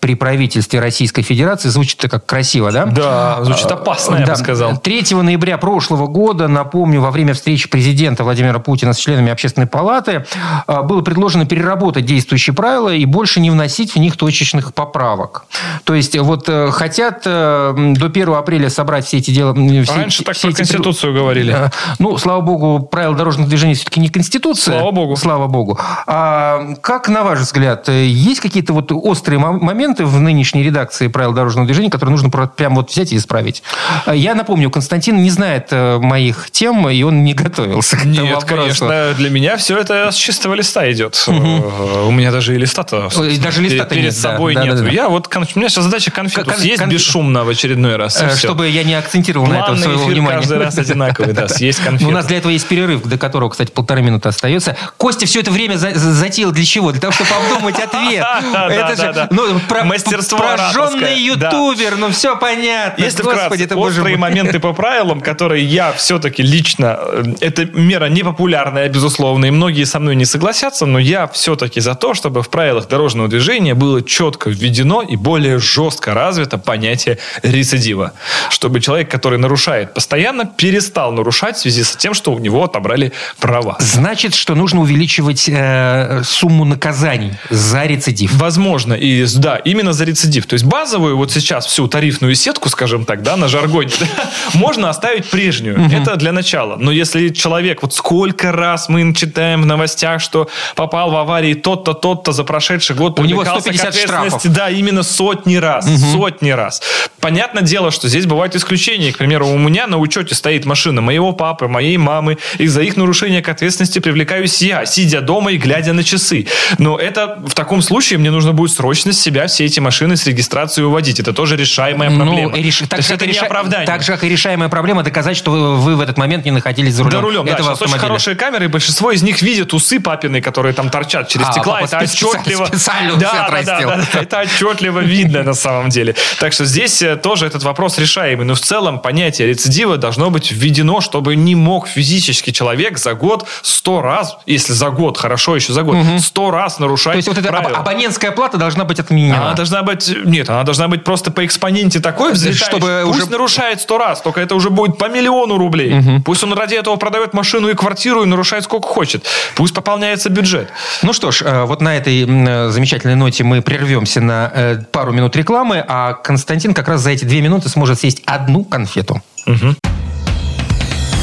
при 0.00 0.14
правительстве 0.14 0.80
Российской 0.80 1.22
Федерации. 1.22 1.68
Звучит 1.68 1.98
это 1.98 2.08
как 2.08 2.26
красиво, 2.26 2.70
да? 2.70 2.86
Да, 2.86 3.42
звучит 3.44 3.70
опасно, 3.70 4.16
я 4.16 4.26
Да. 4.26 4.32
бы 4.34 4.38
сказал. 4.38 4.76
3 4.78 5.22
ноября 5.22 5.58
прошлого 5.58 6.06
года, 6.06 6.46
напомню, 6.48 7.00
во 7.00 7.10
время 7.10 7.34
встречи 7.34 7.68
президента 7.68 8.22
Владимира 8.24 8.58
Путина 8.58 8.92
с 8.92 8.98
членами 8.98 9.32
Общественной 9.32 9.66
палаты 9.66 10.24
а, 10.66 10.82
было 10.82 11.00
предложено 11.02 11.46
переработать 11.46 12.04
действующие 12.04 12.54
правила 12.54 12.88
и 12.94 13.04
больше 13.04 13.40
не 13.40 13.50
вносить 13.50 13.94
в 13.94 13.98
них 13.98 14.16
точечных 14.16 14.72
поправок. 14.74 15.44
То 15.84 15.94
есть 15.94 16.16
вот 16.18 16.48
э, 16.48 16.70
хотят 16.70 17.22
э, 17.26 17.74
до 17.96 18.06
1 18.06 18.28
апреля 18.34 18.70
собрать 18.70 19.04
все 19.06 19.18
эти 19.18 19.30
дела... 19.30 19.52
все- 19.54 19.94
Раньше 19.94 20.22
так 20.24 20.34
все 20.36 20.42
про 20.48 20.50
эти- 20.50 20.56
Конституцию 20.58 21.14
говорили. 21.14 21.54
Э, 21.54 21.70
Ну, 21.98 22.16
слава 22.18 22.40
богу, 22.40 22.86
правила 22.86 23.14
дорожного 23.16 23.48
движения 23.48 23.74
все-таки 23.74 24.00
не 24.00 24.08
Конституция. 24.08 24.78
Слава 24.78 24.92
богу. 24.92 25.16
Слава 25.16 25.46
богу. 25.48 25.78
А 26.06 26.74
как, 26.80 27.08
на 27.08 27.22
ваш 27.22 27.40
взгляд, 27.40 27.88
э, 27.88 28.06
есть 28.06 28.40
какие-то 28.40 28.72
вот 28.72 28.90
острые 28.92 29.38
мо- 29.38 29.52
моменты 29.88 30.04
в 30.04 30.20
нынешней 30.20 30.62
редакции 30.62 31.08
правил 31.08 31.32
дорожного 31.32 31.66
движения, 31.66 31.90
которые 31.90 32.12
нужно 32.12 32.30
прям 32.30 32.74
вот 32.74 32.90
взять 32.90 33.12
и 33.12 33.16
исправить? 33.16 33.62
А 34.04 34.14
Я 34.14 34.34
напомню, 34.34 34.70
Константин 34.70 35.22
не 35.22 35.30
знает 35.30 35.68
э, 35.70 35.98
моих 35.98 36.50
тем, 36.50 36.88
и 36.90 37.02
он 37.02 37.24
не 37.24 37.32
готовился 37.34 37.96
к 37.96 38.00
этому 38.00 38.12
Нет, 38.26 38.34
вопросу. 38.34 38.56
конечно, 38.86 39.14
для 39.16 39.30
меня 39.30 39.56
все 39.56 39.78
это 39.78 40.10
с 40.10 40.14
чистого 40.14 40.54
листа 40.54 40.90
идет. 40.92 41.22
Э, 41.26 42.04
У 42.06 42.10
меня 42.10 42.30
даже 42.30 42.54
и 42.54 42.58
листа-то 42.58 43.08
даже 43.08 43.60
перед- 43.60 43.72
листа-то 43.72 43.90
перед 43.94 44.04
нет, 44.06 44.14
собой 44.16 44.54
Да, 44.54 44.64
нет. 44.64 44.76
да, 44.76 44.82
да. 44.82 44.90
Я 44.90 45.08
вот, 45.08 45.28
кон- 45.28 45.46
у 45.54 45.58
меня 45.58 45.68
сейчас 45.70 45.84
задача 45.84 46.10
конфету 46.10 46.50
Кон- 46.50 46.58
съесть 46.60 46.80
кон- 46.80 46.90
бесшумно 46.90 47.44
в 47.44 47.48
очередной 47.48 47.96
раз. 47.96 48.20
Э. 48.20 48.36
Чтобы 48.36 48.68
я 48.68 48.84
не 48.84 48.94
акцентировал 48.94 49.46
на 49.46 49.54
этом 49.54 49.64
План 49.66 49.76
на 49.76 49.82
своего 49.82 50.02
эфир 50.04 50.12
внимания. 50.12 50.38
каждый 50.38 50.58
раз 50.58 50.76
одинаковый, 50.78 51.32
да, 51.32 51.48
съесть 51.48 51.80
конфету. 51.84 52.08
У 52.10 52.12
нас 52.12 52.26
для 52.26 52.36
этого 52.38 52.52
есть 52.52 52.66
перерыв, 52.68 53.02
до 53.04 53.16
которого, 53.18 53.48
кстати, 53.50 53.70
полторы 53.70 54.02
минуты 54.02 54.28
остается. 54.28 54.76
Костя 54.98 55.24
все 55.26 55.40
это 55.40 55.50
время 55.50 55.76
за- 55.76 55.94
за- 55.98 56.12
затеял 56.12 56.52
для 56.52 56.64
чего? 56.64 56.92
Для 56.92 57.00
того, 57.00 57.12
чтобы 57.12 57.30
обдумать 57.30 57.78
ответ. 57.78 58.24
Это 58.52 58.96
же 58.96 59.28
ну, 59.30 59.58
про- 59.80 59.88
Мастерство 59.88 60.38
прожженный 60.38 60.68
ораторское, 60.70 61.36
да. 61.36 61.48
ютубер, 61.50 61.96
ну 61.96 62.10
все 62.10 62.36
понятно. 62.36 63.02
Если 63.02 63.22
Господи, 63.22 63.64
вкратце, 63.64 63.76
острые 63.76 64.16
моменты 64.16 64.58
по 64.58 64.72
правилам, 64.72 65.20
которые 65.20 65.64
я 65.64 65.92
все-таки 65.92 66.42
лично... 66.42 66.98
э, 67.00 67.24
Это 67.40 67.64
мера 67.66 68.06
непопулярная, 68.06 68.88
безусловно, 68.88 69.46
и 69.46 69.50
многие 69.50 69.84
со 69.84 69.98
мной 70.00 70.16
не 70.16 70.24
согласятся, 70.24 70.86
но 70.86 70.98
я 70.98 71.26
все-таки 71.28 71.80
за 71.80 71.94
то, 71.94 72.14
чтобы 72.14 72.42
в 72.42 72.48
правилах 72.50 72.88
дорожного 72.88 73.28
движения 73.28 73.74
было 73.74 74.02
четко 74.02 74.50
введено 74.50 75.02
и 75.02 75.16
более 75.16 75.58
жестко 75.58 76.14
развито 76.14 76.58
понятие 76.58 77.18
рецидива. 77.42 78.12
Чтобы 78.50 78.80
человек, 78.80 79.10
который 79.10 79.38
нарушает 79.38 79.94
постоянно, 79.94 80.44
перестал 80.46 81.12
нарушать 81.12 81.56
в 81.56 81.60
связи 81.60 81.82
с 81.84 81.96
тем, 81.96 82.14
что 82.14 82.32
у 82.32 82.38
него 82.38 82.64
отобрали 82.64 83.12
права. 83.40 83.76
Значит, 83.80 84.34
что 84.34 84.54
нужно 84.54 84.80
увеличивать 84.80 85.48
э, 85.48 86.22
сумму 86.24 86.64
наказаний 86.64 87.32
за 87.50 87.84
рецидив. 87.84 88.32
Возможно, 88.34 88.94
и 88.94 89.24
да, 89.36 89.56
именно 89.70 89.92
за 89.92 90.04
рецидив. 90.04 90.46
То 90.46 90.54
есть 90.54 90.64
базовую 90.64 91.16
вот 91.16 91.30
сейчас 91.32 91.66
всю 91.66 91.88
тарифную 91.88 92.34
сетку, 92.34 92.68
скажем 92.68 93.04
так, 93.04 93.22
да, 93.22 93.36
на 93.36 93.48
жаргоне, 93.48 93.92
можно 94.54 94.90
оставить 94.90 95.26
прежнюю. 95.30 95.88
Это 95.92 96.16
для 96.16 96.32
начала. 96.32 96.76
Но 96.76 96.90
если 96.90 97.28
человек, 97.28 97.82
вот 97.82 97.94
сколько 97.94 98.52
раз 98.52 98.88
мы 98.88 99.14
читаем 99.14 99.62
в 99.62 99.66
новостях, 99.66 100.20
что 100.20 100.48
попал 100.74 101.10
в 101.10 101.16
аварии 101.16 101.54
тот-то, 101.54 101.94
тот-то 101.94 102.32
за 102.32 102.44
прошедший 102.44 102.96
год, 102.96 103.18
У 103.18 103.24
него 103.24 103.40
привлекался 103.40 103.70
к 103.70 103.74
150 103.74 103.88
ответственности, 103.88 104.48
штрафов. 104.48 104.56
Да, 104.56 104.70
именно 104.70 105.02
сотни 105.02 105.56
раз. 105.56 105.88
Сотни 106.12 106.50
раз. 106.50 106.82
Понятное 107.20 107.62
дело, 107.62 107.90
что 107.90 108.08
здесь 108.08 108.26
бывают 108.26 108.54
исключения. 108.54 109.12
К 109.12 109.18
примеру, 109.18 109.48
у 109.48 109.58
меня 109.58 109.86
на 109.86 109.98
учете 109.98 110.34
стоит 110.34 110.64
машина 110.64 111.00
моего 111.00 111.32
папы, 111.32 111.68
моей 111.68 111.96
мамы. 111.96 112.38
И 112.58 112.66
за 112.66 112.82
их 112.82 112.96
нарушение 112.96 113.42
к 113.42 113.48
ответственности 113.48 113.98
привлекаюсь 113.98 114.62
я, 114.62 114.86
сидя 114.86 115.20
дома 115.20 115.52
и 115.52 115.56
глядя 115.56 115.92
на 115.92 116.04
часы. 116.04 116.46
Но 116.78 116.96
это 116.98 117.38
в 117.46 117.54
таком 117.54 117.82
случае 117.82 118.18
мне 118.18 118.30
нужно 118.30 118.52
будет 118.52 118.72
срочно 118.72 119.12
себя 119.12 119.46
все 119.46 119.57
эти 119.64 119.80
машины 119.80 120.16
с 120.16 120.26
регистрацией 120.26 120.86
уводить. 120.86 121.20
Это 121.20 121.32
тоже 121.32 121.56
решаемая 121.56 122.10
проблема. 122.10 122.50
Ну, 122.52 122.56
реш- 122.56 122.80
То 122.82 122.88
так, 122.88 122.98
есть 122.98 123.08
же, 123.08 123.14
это 123.14 123.24
и 123.24 123.28
не 123.28 123.34
реша- 123.34 123.46
оправдание. 123.46 123.86
так 123.86 124.02
же, 124.02 124.12
как 124.12 124.24
и 124.24 124.28
решаемая 124.28 124.68
проблема 124.68 125.02
доказать, 125.02 125.36
что 125.36 125.50
вы 125.50 125.96
в 125.96 126.00
этот 126.00 126.18
момент 126.18 126.44
не 126.44 126.50
находились 126.50 126.94
за 126.94 127.02
рулем, 127.04 127.16
За 127.18 127.20
рулем, 127.22 127.46
да. 127.46 127.52
этого 127.52 127.74
Сейчас 127.74 127.82
очень 127.82 127.98
хорошие 127.98 128.36
камеры, 128.36 128.64
и 128.66 128.68
большинство 128.68 129.10
из 129.12 129.22
них 129.22 129.42
видят 129.42 129.72
усы 129.74 130.00
папины, 130.00 130.40
которые 130.40 130.72
там 130.72 130.90
торчат 130.90 131.28
через 131.28 131.48
А, 131.48 131.52
стекла. 131.52 131.80
папа 131.80 131.84
Это 131.86 132.04
отчетливо... 132.04 132.66
специально 132.66 133.14
да, 133.16 133.48
да, 133.50 133.62
да, 133.62 133.80
да, 133.80 133.96
да, 134.12 134.20
это 134.20 134.40
отчетливо 134.40 135.00
видно 135.00 135.42
на 135.42 135.54
самом 135.54 135.88
деле. 135.88 136.14
Так 136.40 136.52
что 136.52 136.64
здесь 136.64 137.02
э, 137.02 137.16
тоже 137.16 137.46
этот 137.46 137.62
вопрос 137.62 137.98
решаемый. 137.98 138.46
Но 138.46 138.54
в 138.54 138.60
целом 138.60 139.00
понятие 139.00 139.48
рецидива 139.48 139.96
должно 139.96 140.30
быть 140.30 140.50
введено, 140.52 141.00
чтобы 141.00 141.36
не 141.36 141.54
мог 141.54 141.88
физически 141.88 142.50
человек 142.50 142.98
за 142.98 143.14
год 143.14 143.46
сто 143.62 144.02
раз, 144.02 144.36
если 144.46 144.72
за 144.72 144.90
год, 144.90 145.18
хорошо 145.18 145.56
еще 145.56 145.72
за 145.72 145.82
год, 145.82 145.96
сто 146.20 146.50
раз 146.50 146.78
нарушать 146.78 147.12
То 147.14 147.16
есть 147.16 147.28
вот 147.28 147.38
эта 147.38 147.48
абонентская 147.48 148.30
плата 148.32 148.56
должна 148.58 148.84
быть 148.84 148.98
отменена. 149.00 149.47
Она 149.48 149.56
должна 149.56 149.82
быть... 149.82 150.10
Нет, 150.24 150.48
она 150.48 150.62
должна 150.64 150.88
быть 150.88 151.04
просто 151.04 151.30
по 151.30 151.44
экспоненте 151.44 152.00
такой 152.00 152.32
взлетающей. 152.32 152.64
Чтобы 152.64 153.02
Пусть 153.04 153.22
уже- 153.22 153.30
нарушает 153.30 153.80
сто 153.80 153.98
раз, 153.98 154.20
только 154.20 154.40
это 154.40 154.54
уже 154.54 154.70
будет 154.70 154.98
по 154.98 155.08
миллиону 155.08 155.58
рублей. 155.58 156.20
Пусть 156.24 156.44
он 156.44 156.52
ради 156.52 156.74
этого 156.74 156.96
продает 156.96 157.34
машину 157.34 157.68
и 157.68 157.74
квартиру 157.74 158.22
и 158.22 158.26
нарушает 158.26 158.64
сколько 158.64 158.88
хочет. 158.88 159.24
Пусть 159.54 159.74
пополняется 159.74 160.28
бюджет. 160.30 160.68
Ну 161.02 161.12
что 161.12 161.30
ж, 161.30 161.42
э, 161.42 161.64
вот 161.64 161.80
на 161.80 161.96
этой 161.96 162.24
э, 162.26 162.70
замечательной 162.70 163.14
ноте 163.14 163.44
мы 163.44 163.62
прервемся 163.62 164.20
на 164.20 164.50
э, 164.54 164.82
пару 164.92 165.12
минут 165.12 165.36
рекламы, 165.36 165.84
а 165.86 166.12
Константин 166.14 166.74
как 166.74 166.88
раз 166.88 167.00
за 167.00 167.10
эти 167.10 167.24
две 167.24 167.40
минуты 167.40 167.68
сможет 167.68 167.98
съесть 167.98 168.22
одну 168.26 168.64
конфету. 168.64 169.22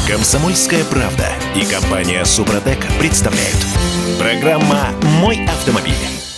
Комсомольская 0.07 0.83
правда 0.85 1.25
и 1.55 1.65
компания 1.65 2.23
Супротек 2.25 2.85
представляют. 2.99 3.57
Программа 4.19 4.89
«Мой 5.19 5.45
автомобиль». 5.45 5.93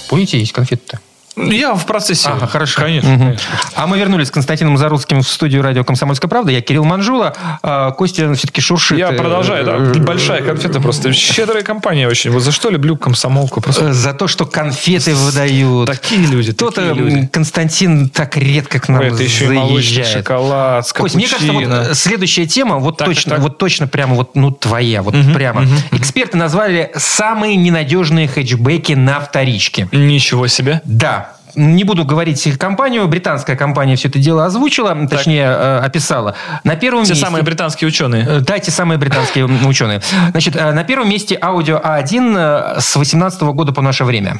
Будете 0.10 0.40
есть 0.40 0.54
конфеты-то? 0.54 1.00
Я 1.38 1.76
в 1.76 1.86
процессе. 1.86 2.30
Ага, 2.30 2.48
хорошо. 2.48 2.82
Конечно. 2.82 3.18
Конечно. 3.18 3.48
А 3.76 3.88
мы 3.88 3.98
вернулись 4.00 4.28
с 4.28 4.32
Константином 4.32 4.78
Заруцким 4.78 5.22
в 5.22 5.28
студию 5.30 5.62
радио 5.62 5.84
«Комсомольская 5.84 6.30
правда». 6.30 6.52
Я 6.52 6.62
Кирилл 6.62 6.84
Манжула. 6.84 7.36
А 7.62 7.92
Костя 7.92 8.34
все-таки 8.34 8.62
шуршит. 8.62 8.98
Я 8.98 9.10
э, 9.12 9.18
продолжаю, 9.18 9.66
да. 9.66 9.76
э, 9.78 9.94
Большая 10.00 10.42
конфета 10.42 10.82
просто. 10.82 11.14
Щедрая 11.14 11.64
компания 11.64 12.08
очень. 12.08 12.32
Вот 12.32 12.42
за 12.42 12.52
что 12.52 12.70
люблю 12.70 12.98
комсомолку. 12.98 13.62
Просто 13.62 13.86
э, 13.90 13.94
За 13.94 14.14
то, 14.14 14.28
что 14.28 14.46
конфеты 14.46 15.14
выдают. 15.16 15.88
такие 15.88 16.26
люди, 16.26 16.54
То-то 16.54 16.82
такие 16.88 16.94
люди. 16.96 17.16
м, 17.20 17.28
Константин 17.28 18.10
так 18.10 18.36
редко 18.38 18.80
к 18.80 18.90
нам 18.90 19.02
Это 19.02 19.22
еще 19.24 19.46
и 19.46 19.50
молочный 19.50 19.82
заезжает. 20.04 20.08
шоколад 20.26 20.88
с 20.88 20.94
Кость, 20.94 21.16
мне 21.16 21.28
кажется, 21.28 21.54
вот 21.54 21.64
э, 21.64 21.94
следующая 21.94 22.46
тема, 22.48 22.78
вот 22.78 22.98
Так, 22.98 23.08
точно, 23.08 23.32
так, 23.36 23.42
вот 23.42 23.58
точно 23.58 23.88
прямо 23.88 24.16
вот, 24.16 24.36
ну, 24.36 24.52
твоя, 24.52 25.02
вот 25.04 25.14
прямо. 25.34 25.66
Эксперты 25.92 26.38
назвали 26.38 26.92
самые 26.96 27.56
ненадежные 27.56 28.28
хэтчбеки 28.28 28.94
на 28.94 29.20
вторичке. 29.20 29.88
Ничего 29.92 30.48
себе. 30.48 30.82
Да. 30.86 31.27
Не 31.58 31.84
буду 31.84 32.06
говорить 32.06 32.48
компанию. 32.60 33.08
Британская 33.08 33.56
компания 33.56 33.96
все 33.96 34.10
это 34.10 34.20
дело 34.20 34.46
озвучила, 34.46 34.96
точнее, 35.08 35.46
э, 35.46 35.80
описала. 35.80 36.36
На 36.64 36.76
первом 36.76 37.04
Те 37.04 37.14
месте... 37.14 37.26
самые 37.26 37.44
британские 37.44 37.88
ученые. 37.88 38.26
Э, 38.28 38.40
Да, 38.42 38.60
те 38.60 38.70
самые 38.70 39.00
британские 39.00 39.46
ученые. 39.46 40.02
Значит, 40.32 40.56
э, 40.56 40.72
на 40.72 40.84
первом 40.84 41.10
месте 41.10 41.36
аудио 41.42 41.82
А1 41.84 42.76
э, 42.78 42.80
с 42.80 42.96
18 42.96 43.42
года 43.42 43.74
по 43.74 43.82
наше 43.82 44.04
время. 44.04 44.40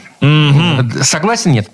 Согласен, 1.02 1.54
нет? 1.54 1.70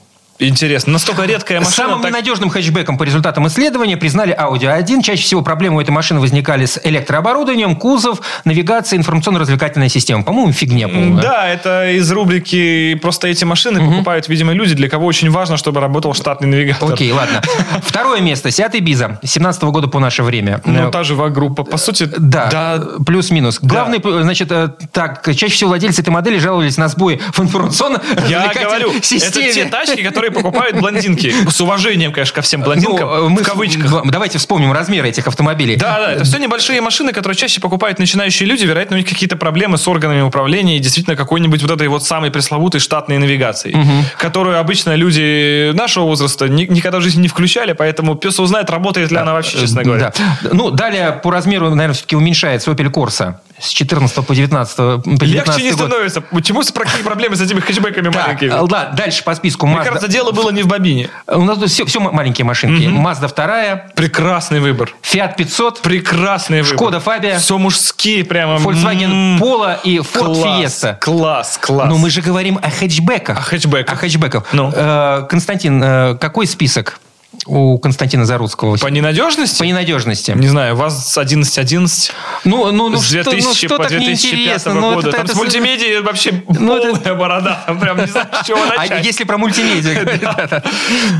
Интересно. 0.47 0.93
Настолько 0.93 1.23
редкая 1.25 1.59
машина. 1.59 1.75
Самым 1.75 2.01
так- 2.01 2.11
ненадежным 2.11 2.49
хэтчбеком 2.49 2.97
по 2.97 3.03
результатам 3.03 3.47
исследования 3.47 3.97
признали 3.97 4.35
Audi 4.37 4.63
A1. 4.63 5.01
Чаще 5.01 5.23
всего 5.23 5.41
проблемы 5.41 5.77
у 5.77 5.81
этой 5.81 5.91
машины 5.91 6.19
возникали 6.19 6.65
с 6.65 6.79
электрооборудованием, 6.83 7.75
кузов, 7.75 8.21
навигация, 8.45 8.97
информационно-развлекательная 8.97 9.89
система. 9.89 10.23
По-моему, 10.23 10.51
фигня 10.51 10.87
полная. 10.87 11.21
Да, 11.21 11.47
это 11.47 11.91
из 11.91 12.11
рубрики 12.11 12.95
«Просто 13.01 13.27
эти 13.27 13.43
машины 13.45 13.79
покупают, 13.79 14.27
видимо, 14.27 14.53
люди, 14.53 14.75
для 14.75 14.89
кого 14.89 15.05
очень 15.05 15.29
важно, 15.29 15.57
чтобы 15.57 15.79
работал 15.79 16.13
штатный 16.13 16.47
навигатор». 16.47 16.93
Окей, 16.93 17.11
ладно. 17.11 17.41
Второе 17.83 18.21
место. 18.21 18.49
Seat 18.49 18.71
Ibiza. 18.73 19.17
17 19.23 19.63
года 19.63 19.87
по 19.87 19.99
наше 19.99 20.23
время. 20.23 20.61
Ну, 20.65 20.87
Э, 20.87 20.91
та 20.91 21.03
же 21.03 21.15
группа 21.15 21.63
По 21.63 21.77
сути, 21.77 22.09
Да, 22.17 22.83
плюс-минус. 23.05 23.59
Главный, 23.61 24.01
значит, 24.23 24.51
э, 24.51 24.69
так, 24.91 25.23
чаще 25.35 25.53
всего 25.53 25.69
владельцы 25.69 26.01
этой 26.01 26.09
модели 26.09 26.37
жаловались 26.37 26.77
на 26.77 26.87
сбои 26.87 27.21
в 27.31 27.39
Я 27.39 27.45
информационно-развлекательной 27.45 28.65
говорю, 28.65 28.89
это 28.91 29.05
системе. 29.05 29.51
те 29.53 29.65
тачки, 29.65 30.01
которые 30.03 30.31
покупают 30.33 30.77
блондинки. 30.79 31.33
С 31.49 31.61
уважением, 31.61 32.11
конечно, 32.11 32.35
ко 32.35 32.41
всем 32.41 32.59
Ну, 32.61 32.65
блондинкам. 32.65 33.09
э, 33.09 33.29
мы 33.29 33.41
в 33.43 33.45
кавычках. 33.45 34.03
Давайте 34.11 34.37
вспомним 34.37 34.71
размеры 34.73 35.09
этих 35.09 35.27
автомобилей. 35.27 35.75
Да, 35.75 35.97
да, 35.99 36.11
это 36.13 36.23
все 36.23 36.37
небольшие 36.37 36.81
машины, 36.81 37.11
которые 37.13 37.35
чаще 37.37 37.61
покупают 37.61 37.99
начинающие 37.99 38.47
люди. 38.47 38.65
Вероятно, 38.65 38.95
у 38.95 38.99
них 38.99 39.07
какие-то 39.07 39.35
проблемы 39.37 39.77
с 39.77 39.87
органами 39.87 40.21
управления 40.21 40.77
и 40.77 40.79
действительно 40.79 41.15
какой-нибудь 41.15 41.61
вот 41.61 41.71
этой 41.71 41.87
вот 41.87 42.03
самой 42.03 42.31
пресловутой 42.31 42.79
штатной 42.79 43.17
навигацией, 43.17 43.77
которую 44.17 44.59
обычно 44.59 44.95
люди 44.95 45.71
нашего 45.73 46.05
возраста 46.05 46.47
ни- 46.49 46.65
никогда 46.65 46.99
в 46.99 47.01
жизни 47.01 47.21
не 47.23 47.27
включали, 47.27 47.73
поэтому 47.73 48.15
пес 48.15 48.39
узнает, 48.39 48.69
работает 48.69 49.11
ли 49.11 49.17
она 49.17 49.33
вообще, 49.33 49.59
честно 49.59 49.83
говоря. 49.83 50.11
Да. 50.41 50.49
Ну, 50.53 50.71
далее 50.71 51.11
по 51.23 51.31
размеру, 51.31 51.69
наверное, 51.69 51.93
все-таки 51.93 52.15
уменьшается 52.15 52.71
Opel 52.71 52.91
Corsa 52.91 53.35
с 53.59 53.69
14 53.69 54.25
по 54.25 54.33
19, 54.35 54.75
по 54.75 55.01
19 55.05 55.21
Легче 55.21 55.63
не 55.63 55.71
год. 55.71 55.79
становится. 55.89 56.21
Почему 56.21 56.61
какие 56.63 57.03
проблемы 57.03 57.35
с 57.35 57.41
этими 57.41 57.59
хэтчбеками 57.59 58.09
Так, 58.11 58.25
маленькими? 58.27 58.67
да, 58.67 58.85
дальше 58.89 59.23
по 59.23 59.33
списку 59.35 59.67
Мне 59.67 59.77
Mazda. 59.77 59.83
кажется, 59.85 60.07
дело 60.07 60.31
было 60.31 60.49
не 60.51 60.63
в 60.63 60.67
бобине. 60.67 61.09
У 61.27 61.41
нас 61.43 61.57
все, 61.71 61.85
все 61.85 61.99
маленькие 61.99 62.45
машинки. 62.45 62.83
Mazda 62.85 63.33
2, 63.33 63.91
Прекрасный 63.95 64.59
выбор. 64.59 64.93
Fiat 65.01 65.35
500, 65.35 65.81
Прекрасный 65.81 66.61
выбор. 66.61 66.75
Шкода 66.77 66.99
Фабия, 66.99 67.39
Все 67.39 67.57
мужские 67.57 68.23
прямо. 68.25 68.55
Volkswagen 68.55 69.11
М, 69.11 69.37
Polo 69.41 69.77
и 69.83 69.97
Ford 69.99 70.33
класс, 70.35 70.59
Fiesta. 70.83 70.97
Класс, 70.99 71.59
класс. 71.61 71.89
Но 71.89 71.97
мы 71.97 72.09
же 72.09 72.21
говорим 72.21 72.59
о 72.61 72.69
хэтчбеках. 72.69 73.37
О 73.37 73.41
хэтчбеках. 73.41 73.93
О 73.93 73.97
хэтчбеках. 73.97 74.43
Ну. 74.53 74.71
Э, 74.73 75.25
Константин, 75.29 75.81
э, 75.83 76.15
какой 76.19 76.47
список 76.47 76.99
у 77.45 77.77
Константина 77.77 78.25
Заруцкого? 78.25 78.77
По 78.77 78.87
ненадежности? 78.87 79.59
По 79.59 79.63
ненадежности. 79.63 80.31
Не 80.35 80.47
знаю, 80.47 80.75
ВАЗ 80.75 81.11
1111 81.17 82.11
Ну, 82.45 82.71
ну, 82.71 82.89
ну, 82.89 82.97
с 82.97 83.05
что, 83.05 83.23
2000 83.23 83.45
ну, 83.45 83.53
что 83.53 83.67
по 83.77 83.83
так 83.83 83.91
2005 83.91 84.33
неинтересно? 84.33 84.73
Ну, 84.73 84.93
года. 84.95 85.07
это- 85.09 85.17
Там 85.17 85.25
это- 85.25 85.33
с 85.35 85.37
мультимедией 85.37 86.01
вообще 86.01 86.43
Ну, 86.47 86.75
это- 86.77 86.89
полная 86.99 87.13
борода. 87.15 87.63
Там 87.67 87.79
Прям 87.79 87.99
не 87.99 88.07
знаю, 88.07 88.27
с 88.41 88.45
чего 88.47 88.59
А 88.63 88.77
начать. 88.81 89.05
если 89.05 89.23
про 89.23 89.37
мультимедиа. 89.37 90.63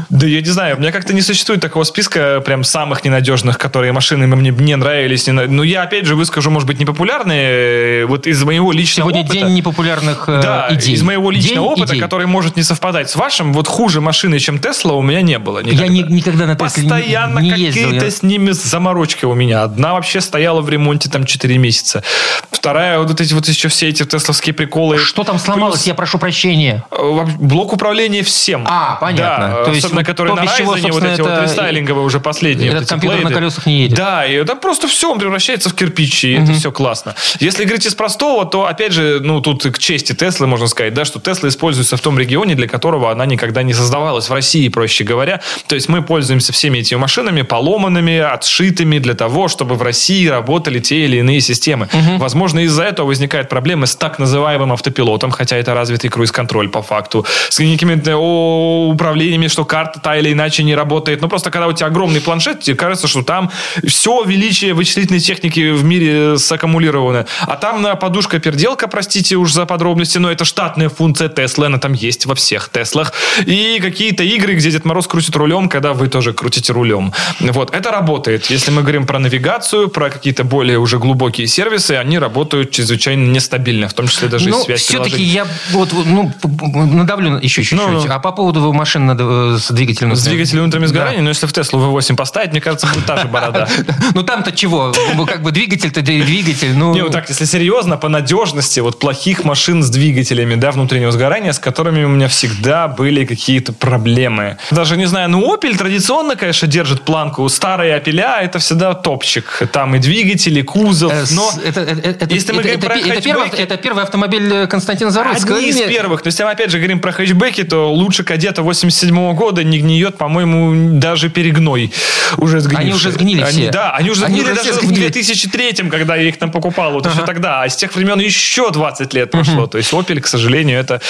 Да 0.09 0.27
я 0.27 0.39
не 0.41 0.49
знаю, 0.49 0.77
у 0.77 0.79
меня 0.79 0.91
как-то 0.91 1.13
не 1.13 1.21
существует 1.21 1.61
такого 1.61 1.83
списка 1.83 2.41
прям 2.45 2.63
самых 2.63 3.03
ненадежных, 3.03 3.57
которые 3.57 3.91
машины 3.91 4.27
мне 4.27 4.51
не 4.51 4.75
нравились. 4.75 5.27
не 5.27 5.33
на- 5.33 5.47
Ну, 5.47 5.63
я 5.63 5.83
опять 5.83 6.05
же 6.05 6.15
выскажу, 6.15 6.49
может 6.51 6.67
быть, 6.67 6.79
непопулярные, 6.79 8.01
э, 8.01 8.05
вот 8.05 8.27
из 8.27 8.43
моего 8.43 8.71
личного 8.71 9.09
Сегодня 9.09 9.25
опыта. 9.25 9.45
день 9.45 9.53
непопулярных 9.55 10.25
э, 10.29 10.41
Да, 10.41 10.67
из 10.69 11.01
моего 11.01 11.31
личного 11.31 11.65
опыта, 11.65 11.95
который 11.97 12.27
может 12.27 12.55
не 12.55 12.63
совпадать 12.63 13.09
с 13.09 13.15
вашим, 13.15 13.53
вот 13.53 13.67
хуже 13.67 14.01
машины, 14.01 14.39
чем 14.39 14.59
Тесла, 14.59 14.93
у 14.93 15.01
меня 15.01 15.21
не 15.21 15.39
было. 15.39 15.59
Я 15.59 15.87
ни- 15.87 16.12
никогда 16.13 16.45
на 16.45 16.55
Тесле 16.55 16.83
не- 16.83 16.89
Постоянно 16.89 17.39
не 17.39 17.49
ездил. 17.49 17.85
какие-то 17.85 18.09
с 18.11 18.23
ними 18.23 18.51
заморочки 18.51 19.25
у 19.25 19.33
меня. 19.33 19.63
Одна 19.63 19.93
вообще 19.93 20.21
стояла 20.21 20.61
в 20.61 20.69
ремонте 20.69 21.09
там 21.09 21.25
4 21.25 21.57
месяца. 21.57 22.03
Вторая, 22.51 22.99
вот 22.99 23.19
эти 23.19 23.33
вот 23.33 23.47
еще 23.47 23.67
все 23.67 23.89
эти 23.89 24.03
тесловские 24.05 24.53
приколы. 24.53 24.97
Что 24.97 25.23
там 25.23 25.37
сломалось, 25.39 25.79
Плюс, 25.79 25.87
я 25.87 25.93
прошу 25.95 26.17
прощения. 26.17 26.85
э, 26.91 27.25
Блок 27.39 27.73
управления 27.73 28.23
всем. 28.23 28.63
А, 28.67 28.95
понятно. 29.01 29.47
Да, 29.47 29.63
То 29.65 29.71
есть 29.71 29.85
особенно 29.85 30.01
вот 30.01 30.07
которые 30.07 30.35
то, 30.35 30.43
на 30.43 30.47
чего, 30.57 30.75
Ryzen, 30.75 30.91
вот 30.91 31.03
эти 31.03 31.21
вот 31.21 31.29
это- 31.31 31.43
рестайлинговые 31.43 32.05
уже 32.05 32.19
последние. 32.19 32.69
Этот 32.69 32.81
вот 32.83 32.89
компьютер 32.89 33.17
на 33.19 33.23
блейды. 33.25 33.39
колесах 33.39 33.65
не 33.65 33.81
едет. 33.83 33.97
Да, 33.97 34.25
и 34.25 34.43
там 34.45 34.59
просто 34.59 34.87
все, 34.87 35.11
он 35.11 35.19
превращается 35.19 35.69
в 35.69 35.73
кирпич, 35.75 36.23
и 36.25 36.33
это 36.33 36.53
все 36.53 36.71
классно. 36.71 37.15
Если 37.39 37.63
говорить 37.65 37.85
из 37.85 37.95
простого, 37.95 38.45
то, 38.45 38.65
опять 38.67 38.93
же, 38.93 39.19
ну, 39.21 39.41
тут 39.41 39.63
к 39.63 39.77
чести 39.79 40.13
Теслы 40.13 40.47
можно 40.47 40.67
сказать, 40.67 40.93
да, 40.93 41.05
что 41.05 41.19
Тесла 41.19 41.49
используется 41.49 41.97
в 41.97 42.01
том 42.01 42.17
регионе, 42.19 42.55
для 42.55 42.67
которого 42.67 43.11
она 43.11 43.25
никогда 43.25 43.63
не 43.63 43.73
создавалась, 43.73 44.29
в 44.29 44.33
России, 44.33 44.69
проще 44.69 45.03
говоря. 45.03 45.41
То 45.67 45.75
есть 45.75 45.89
мы 45.89 46.01
пользуемся 46.03 46.53
всеми 46.53 46.79
этими 46.79 46.99
машинами 46.99 47.41
поломанными, 47.41 48.17
отшитыми 48.19 48.99
для 48.99 49.13
того, 49.13 49.47
чтобы 49.47 49.75
в 49.75 49.81
России 49.81 50.27
работали 50.27 50.79
те 50.79 51.05
или 51.05 51.17
иные 51.17 51.41
системы. 51.41 51.89
Угу. 51.93 52.17
Возможно, 52.17 52.59
из-за 52.59 52.83
этого 52.83 53.07
возникают 53.07 53.49
проблемы 53.49 53.87
с 53.87 53.95
так 53.95 54.19
называемым 54.19 54.71
автопилотом, 54.71 55.31
хотя 55.31 55.57
это 55.57 55.73
развитый 55.73 56.09
круиз-контроль 56.09 56.69
по 56.69 56.81
факту, 56.81 57.25
с 57.49 57.57
какими-то 57.57 58.17
управлениями, 58.17 59.47
что 59.47 59.65
карта 59.65 59.99
та 59.99 60.17
или 60.17 60.31
иначе 60.31 60.63
не 60.63 60.75
работает. 60.75 61.21
Но 61.21 61.27
просто 61.27 61.51
когда 61.51 61.67
у 61.67 61.73
тебя 61.73 61.87
огромный 61.87 62.21
планшет, 62.21 62.61
тебе 62.61 62.75
кажется, 62.75 63.07
что 63.07 63.23
там 63.23 63.51
все 63.85 64.23
величие 64.23 64.73
вычислительной 64.73 65.19
техники 65.19 65.71
в 65.71 65.83
мире 65.83 66.37
саккумулировано. 66.37 67.25
А 67.41 67.55
там 67.55 67.81
на 67.81 67.95
подушка 67.95 68.39
перделка, 68.39 68.87
простите 68.87 69.35
уж 69.35 69.51
за 69.51 69.65
подробности, 69.65 70.17
но 70.17 70.31
это 70.31 70.45
штатная 70.45 70.89
функция 70.89 71.29
Теслы, 71.29 71.67
она 71.67 71.77
там 71.79 71.93
есть 71.93 72.25
во 72.25 72.35
всех 72.35 72.69
Теслах. 72.69 73.13
И 73.45 73.79
какие-то 73.81 74.23
игры, 74.23 74.55
где 74.55 74.71
Дед 74.71 74.85
Мороз 74.85 75.07
крутит 75.07 75.35
рулем, 75.35 75.69
когда 75.69 75.92
вы 75.93 76.07
тоже 76.07 76.33
крутите 76.33 76.73
рулем. 76.73 77.13
Вот, 77.39 77.73
это 77.73 77.91
работает. 77.91 78.45
Если 78.47 78.71
мы 78.71 78.81
говорим 78.81 79.05
про 79.05 79.19
навигацию, 79.19 79.89
про 79.89 80.09
какие-то 80.09 80.43
более 80.43 80.79
уже 80.79 80.99
глубокие 80.99 81.47
сервисы, 81.47 81.91
они 81.91 82.19
работают 82.19 82.71
чрезвычайно 82.71 83.29
нестабильно, 83.29 83.87
в 83.87 83.93
том 83.93 84.07
числе 84.07 84.27
даже 84.27 84.49
ну, 84.49 84.61
и 84.61 84.63
связь 84.65 84.81
все-таки 84.81 85.23
я 85.23 85.47
вот, 85.71 85.91
ну, 85.93 86.31
надавлю 86.43 87.39
еще 87.39 87.63
чуть-чуть. 87.63 87.87
Ну, 87.87 88.05
а 88.09 88.19
по 88.19 88.31
поводу 88.31 88.71
машин 88.73 89.05
надо 89.05 89.55
э, 89.55 89.57
с 89.59 89.71
двигателем... 89.71 90.15
С 90.15 90.23
двигателем 90.23 90.63
внутренним 90.63 90.87
сгоранием, 90.87 91.21
да. 91.21 91.23
но 91.23 91.29
если 91.29 91.47
в 91.47 91.53
Теслу 91.53 91.79
V8 91.79 92.15
поставить, 92.15 92.51
мне 92.51 92.61
кажется, 92.61 92.87
будет 92.87 93.05
та 93.05 93.17
же 93.17 93.27
борода. 93.27 93.67
Ну 94.13 94.23
там-то 94.23 94.51
чего? 94.51 94.93
Как 95.27 95.41
бы 95.41 95.51
двигатель-то 95.51 96.01
двигатель. 96.01 96.73
Ну... 96.75 96.93
Не, 96.93 97.03
вот 97.03 97.11
так, 97.11 97.29
если 97.29 97.45
серьезно, 97.45 97.97
по 97.97 98.09
надежности 98.09 98.79
вот 98.79 98.99
плохих 98.99 99.43
машин 99.43 99.81
с 99.83 99.89
двигателями, 99.89 100.55
да, 100.55 100.71
внутреннего 100.71 101.11
сгорания, 101.11 101.51
с 101.51 101.59
которыми 101.59 102.03
у 102.03 102.09
меня 102.09 102.27
всегда 102.27 102.87
были 102.87 103.25
какие-то 103.25 103.73
проблемы. 103.73 104.57
Даже 104.71 104.97
не 104.97 105.05
знаю, 105.05 105.29
ну 105.29 105.55
Opel 105.55 105.77
традиционно, 105.83 106.35
конечно, 106.35 106.67
держит 106.67 107.01
планку. 107.01 107.47
Старые 107.49 107.95
Опеля 107.95 108.39
это 108.41 108.59
всегда 108.59 108.93
топчик. 108.93 109.63
Там 109.71 109.95
и 109.95 109.99
двигатели, 109.99 110.61
и 110.61 110.63
кузов. 110.63 111.11
Э, 111.11 111.25
но 111.31 111.51
это, 111.65 111.81
это, 111.81 112.33
если 112.33 112.53
мы 112.53 112.61
это, 112.61 112.77
говорим 112.77 112.79
это, 112.79 112.87
про 112.87 112.95
это, 112.95 113.03
хэтчбеки, 113.03 113.23
первый, 113.25 113.49
это 113.49 113.77
первый 113.77 114.03
автомобиль 114.03 114.53
э, 114.53 114.67
Константина 114.67 115.11
Заруцкого. 115.11 115.57
Одни 115.57 115.69
из 115.69 115.81
первых. 115.81 116.23
Но 116.23 116.29
если 116.29 116.43
мы 116.43 116.51
опять 116.51 116.71
же 116.71 116.77
говорим 116.77 116.99
про 116.99 117.11
хэтчбеки, 117.11 117.63
то 117.63 117.93
лучше 117.93 118.23
кадета 118.23 118.61
87 118.61 119.15
-го 119.15 119.33
года 119.33 119.63
не 119.63 119.79
гниет, 119.79 120.17
по-моему, 120.17 120.99
даже 120.99 121.29
перегной. 121.29 121.91
Уже 122.37 122.61
сгнивший. 122.61 122.85
Они 122.85 122.93
уже 122.93 123.11
сгнили 123.11 123.41
они, 123.41 123.51
все. 123.51 123.71
Да, 123.71 123.91
они 123.91 124.09
уже 124.09 124.25
они 124.25 124.35
сгнили 124.39 124.53
уже 124.53 124.63
даже 124.63 124.73
сгнили. 124.73 124.95
в 124.95 125.11
2003 125.11 125.73
когда 125.89 126.15
я 126.15 126.29
их 126.29 126.37
там 126.37 126.51
покупал. 126.51 126.93
Вот 126.93 127.05
ага. 127.05 127.15
еще 127.15 127.25
тогда. 127.25 127.63
А 127.63 127.69
с 127.69 127.75
тех 127.75 127.93
времен 127.95 128.19
еще 128.19 128.71
20 128.71 129.13
лет 129.13 129.31
прошло. 129.31 129.63
Угу. 129.63 129.67
То 129.67 129.77
есть 129.77 129.91
Opel, 129.91 130.21
к 130.21 130.27
сожалению, 130.27 130.79
это 130.79 131.01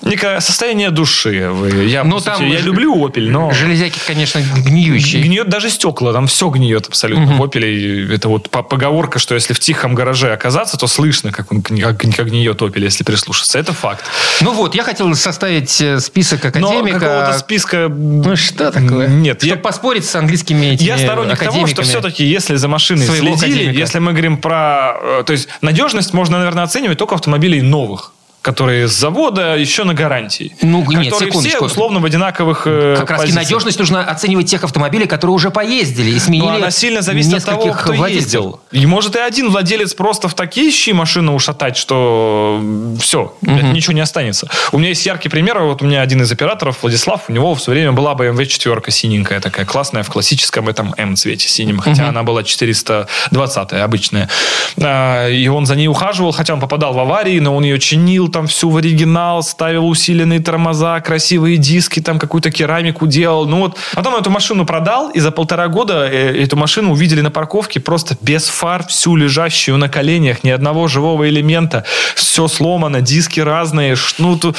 некое 0.00 0.40
состояние 0.40 0.90
души. 0.90 1.50
Я, 1.86 2.04
ну, 2.04 2.20
там 2.20 2.46
я 2.46 2.60
люблю 2.60 2.94
Opel, 2.96 3.28
но... 3.28 3.50
Железяки, 3.52 3.98
конечно, 4.06 4.21
гниющие. 4.64 5.22
Гниет 5.22 5.48
даже 5.48 5.70
стекла, 5.70 6.12
там 6.12 6.26
все 6.26 6.48
гниет 6.48 6.88
абсолютно. 6.88 7.34
Угу. 7.34 7.34
В 7.34 7.42
Opel 7.46 8.14
это 8.14 8.28
вот 8.28 8.50
поговорка, 8.50 9.18
что 9.18 9.34
если 9.34 9.54
в 9.54 9.60
тихом 9.60 9.94
гараже 9.94 10.32
оказаться, 10.32 10.76
то 10.76 10.86
слышно, 10.86 11.32
как 11.32 11.52
он 11.52 11.62
как, 11.62 11.98
как 11.98 12.26
гниет 12.26 12.60
Opel, 12.60 12.80
если 12.80 13.04
прислушаться. 13.04 13.58
Это 13.58 13.72
факт. 13.72 14.04
Ну 14.40 14.52
вот, 14.52 14.74
я 14.74 14.84
хотел 14.84 15.14
составить 15.14 15.80
э, 15.80 16.00
список 16.00 16.44
академика. 16.44 16.98
Но 16.98 17.00
какого-то 17.00 17.38
списка... 17.38 17.88
Ну 17.88 18.36
что 18.36 18.70
такое? 18.70 19.08
Нет. 19.08 19.38
Чтобы 19.38 19.56
я... 19.56 19.56
поспорить 19.56 20.04
с 20.04 20.14
английскими 20.14 20.66
этими 20.66 20.86
Я 20.86 20.98
сторонник 20.98 21.38
того, 21.38 21.66
что 21.66 21.82
все-таки, 21.82 22.24
если 22.24 22.56
за 22.56 22.68
машиной 22.68 23.06
следили, 23.06 23.34
академика. 23.34 23.78
если 23.78 23.98
мы 23.98 24.12
говорим 24.12 24.38
про... 24.38 24.96
Э, 25.02 25.22
то 25.26 25.32
есть 25.32 25.48
надежность 25.60 26.12
можно, 26.12 26.38
наверное, 26.38 26.64
оценивать 26.64 26.98
только 26.98 27.14
автомобилей 27.14 27.62
новых 27.62 28.12
которые 28.42 28.88
с 28.88 28.92
завода 28.92 29.56
еще 29.56 29.84
на 29.84 29.94
гарантии. 29.94 30.54
Ну, 30.62 30.84
которые 30.84 31.04
нет, 31.08 31.44
все 31.44 31.60
условно 31.60 32.00
в 32.00 32.04
одинаковых 32.04 32.64
э, 32.66 32.96
Как 32.98 33.10
раз 33.10 33.28
и 33.28 33.32
надежность 33.32 33.78
нужно 33.78 34.04
оценивать 34.04 34.46
тех 34.50 34.64
автомобилей, 34.64 35.06
которые 35.06 35.34
уже 35.34 35.50
поездили 35.50 36.10
и 36.10 36.18
сменили 36.18 36.46
Но 36.46 36.54
она 36.56 36.70
сильно 36.72 37.02
зависит 37.02 37.34
от 37.34 37.44
того, 37.44 37.72
кто 37.72 37.92
владельцев. 37.92 38.24
ездил. 38.24 38.60
И 38.72 38.84
может 38.84 39.14
и 39.14 39.20
один 39.20 39.50
владелец 39.50 39.94
просто 39.94 40.28
в 40.28 40.34
такие 40.34 40.72
щи 40.72 40.90
машину 40.90 41.34
ушатать, 41.34 41.76
что 41.76 42.60
все, 43.00 43.36
угу. 43.40 43.52
ничего 43.72 43.92
не 43.92 44.00
останется. 44.00 44.48
У 44.72 44.78
меня 44.78 44.88
есть 44.88 45.06
яркий 45.06 45.28
пример. 45.28 45.60
Вот 45.60 45.80
у 45.80 45.84
меня 45.84 46.02
один 46.02 46.22
из 46.22 46.32
операторов, 46.32 46.78
Владислав, 46.82 47.22
у 47.28 47.32
него 47.32 47.54
в 47.54 47.62
свое 47.62 47.80
время 47.80 47.92
была 47.92 48.14
BMW 48.14 48.46
четверка 48.46 48.90
синенькая 48.90 49.40
такая, 49.40 49.64
классная, 49.64 50.02
в 50.02 50.08
классическом 50.08 50.68
этом 50.68 50.94
М 50.96 51.14
цвете 51.14 51.48
синем, 51.48 51.78
хотя 51.78 52.02
угу. 52.02 52.08
она 52.08 52.22
была 52.24 52.42
420 52.42 53.72
обычная. 53.74 54.28
А, 54.82 55.28
и 55.28 55.46
он 55.46 55.64
за 55.64 55.76
ней 55.76 55.86
ухаживал, 55.86 56.32
хотя 56.32 56.54
он 56.54 56.60
попадал 56.60 56.92
в 56.92 56.98
аварии, 56.98 57.38
но 57.38 57.54
он 57.54 57.62
ее 57.62 57.78
чинил, 57.78 58.31
там 58.32 58.46
всю 58.46 58.70
в 58.70 58.76
оригинал, 58.76 59.42
ставил 59.42 59.88
усиленные 59.88 60.40
тормоза, 60.40 61.00
красивые 61.00 61.58
диски, 61.58 62.00
там 62.00 62.18
какую-то 62.18 62.50
керамику 62.50 63.06
делал. 63.06 63.46
Ну 63.46 63.60
вот, 63.60 63.76
потом 63.94 64.16
эту 64.16 64.30
машину 64.30 64.66
продал, 64.66 65.10
и 65.10 65.20
за 65.20 65.30
полтора 65.30 65.68
года 65.68 66.08
э, 66.10 66.42
эту 66.42 66.56
машину 66.56 66.92
увидели 66.92 67.20
на 67.20 67.30
парковке 67.30 67.80
просто 67.80 68.16
без 68.20 68.46
фар, 68.46 68.86
всю 68.86 69.14
лежащую 69.16 69.76
на 69.76 69.88
коленях, 69.88 70.42
ни 70.42 70.50
одного 70.50 70.88
живого 70.88 71.28
элемента, 71.28 71.84
все 72.16 72.48
сломано, 72.48 73.00
диски 73.00 73.40
разные, 73.40 73.96
ну, 74.18 74.38
тут 74.38 74.56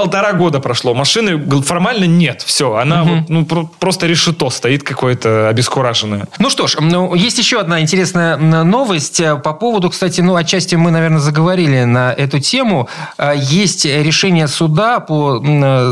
полтора 0.00 0.32
года 0.32 0.60
прошло, 0.60 0.94
машины 0.94 1.38
формально 1.62 2.04
нет, 2.04 2.42
все, 2.42 2.74
она 2.76 3.02
угу. 3.02 3.14
вот, 3.14 3.28
ну, 3.28 3.44
про- 3.44 3.70
просто 3.78 4.06
решето 4.06 4.50
стоит 4.50 4.82
какое-то 4.82 5.48
обескураженное. 5.48 6.26
Ну 6.38 6.50
что 6.50 6.66
ж, 6.66 6.76
ну, 6.80 7.14
есть 7.14 7.38
еще 7.38 7.60
одна 7.60 7.80
интересная 7.80 8.36
новость 8.36 9.20
э, 9.20 9.36
по 9.36 9.52
поводу, 9.52 9.90
кстати, 9.90 10.20
ну, 10.20 10.36
отчасти 10.36 10.74
мы, 10.74 10.90
наверное, 10.90 11.20
заговорили 11.20 11.84
на 11.84 12.12
эту 12.12 12.38
тему. 12.40 12.88
Э, 13.18 13.34
есть 13.36 13.84
решение 13.84 14.48
суда 14.48 15.00
по 15.00 15.40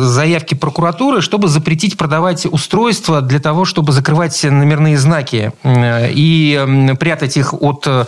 заявке 0.02 0.56
прокуратуры, 0.56 1.20
чтобы 1.20 1.48
запретить 1.48 1.96
продавать 1.96 2.46
устройства 2.46 3.20
для 3.20 3.40
того, 3.40 3.64
чтобы 3.64 3.92
закрывать 3.92 4.42
номерные 4.42 4.96
знаки 4.96 5.52
и 5.64 6.96
прятать 6.98 7.36
их 7.36 7.54
от 7.54 7.86
э, 7.86 8.04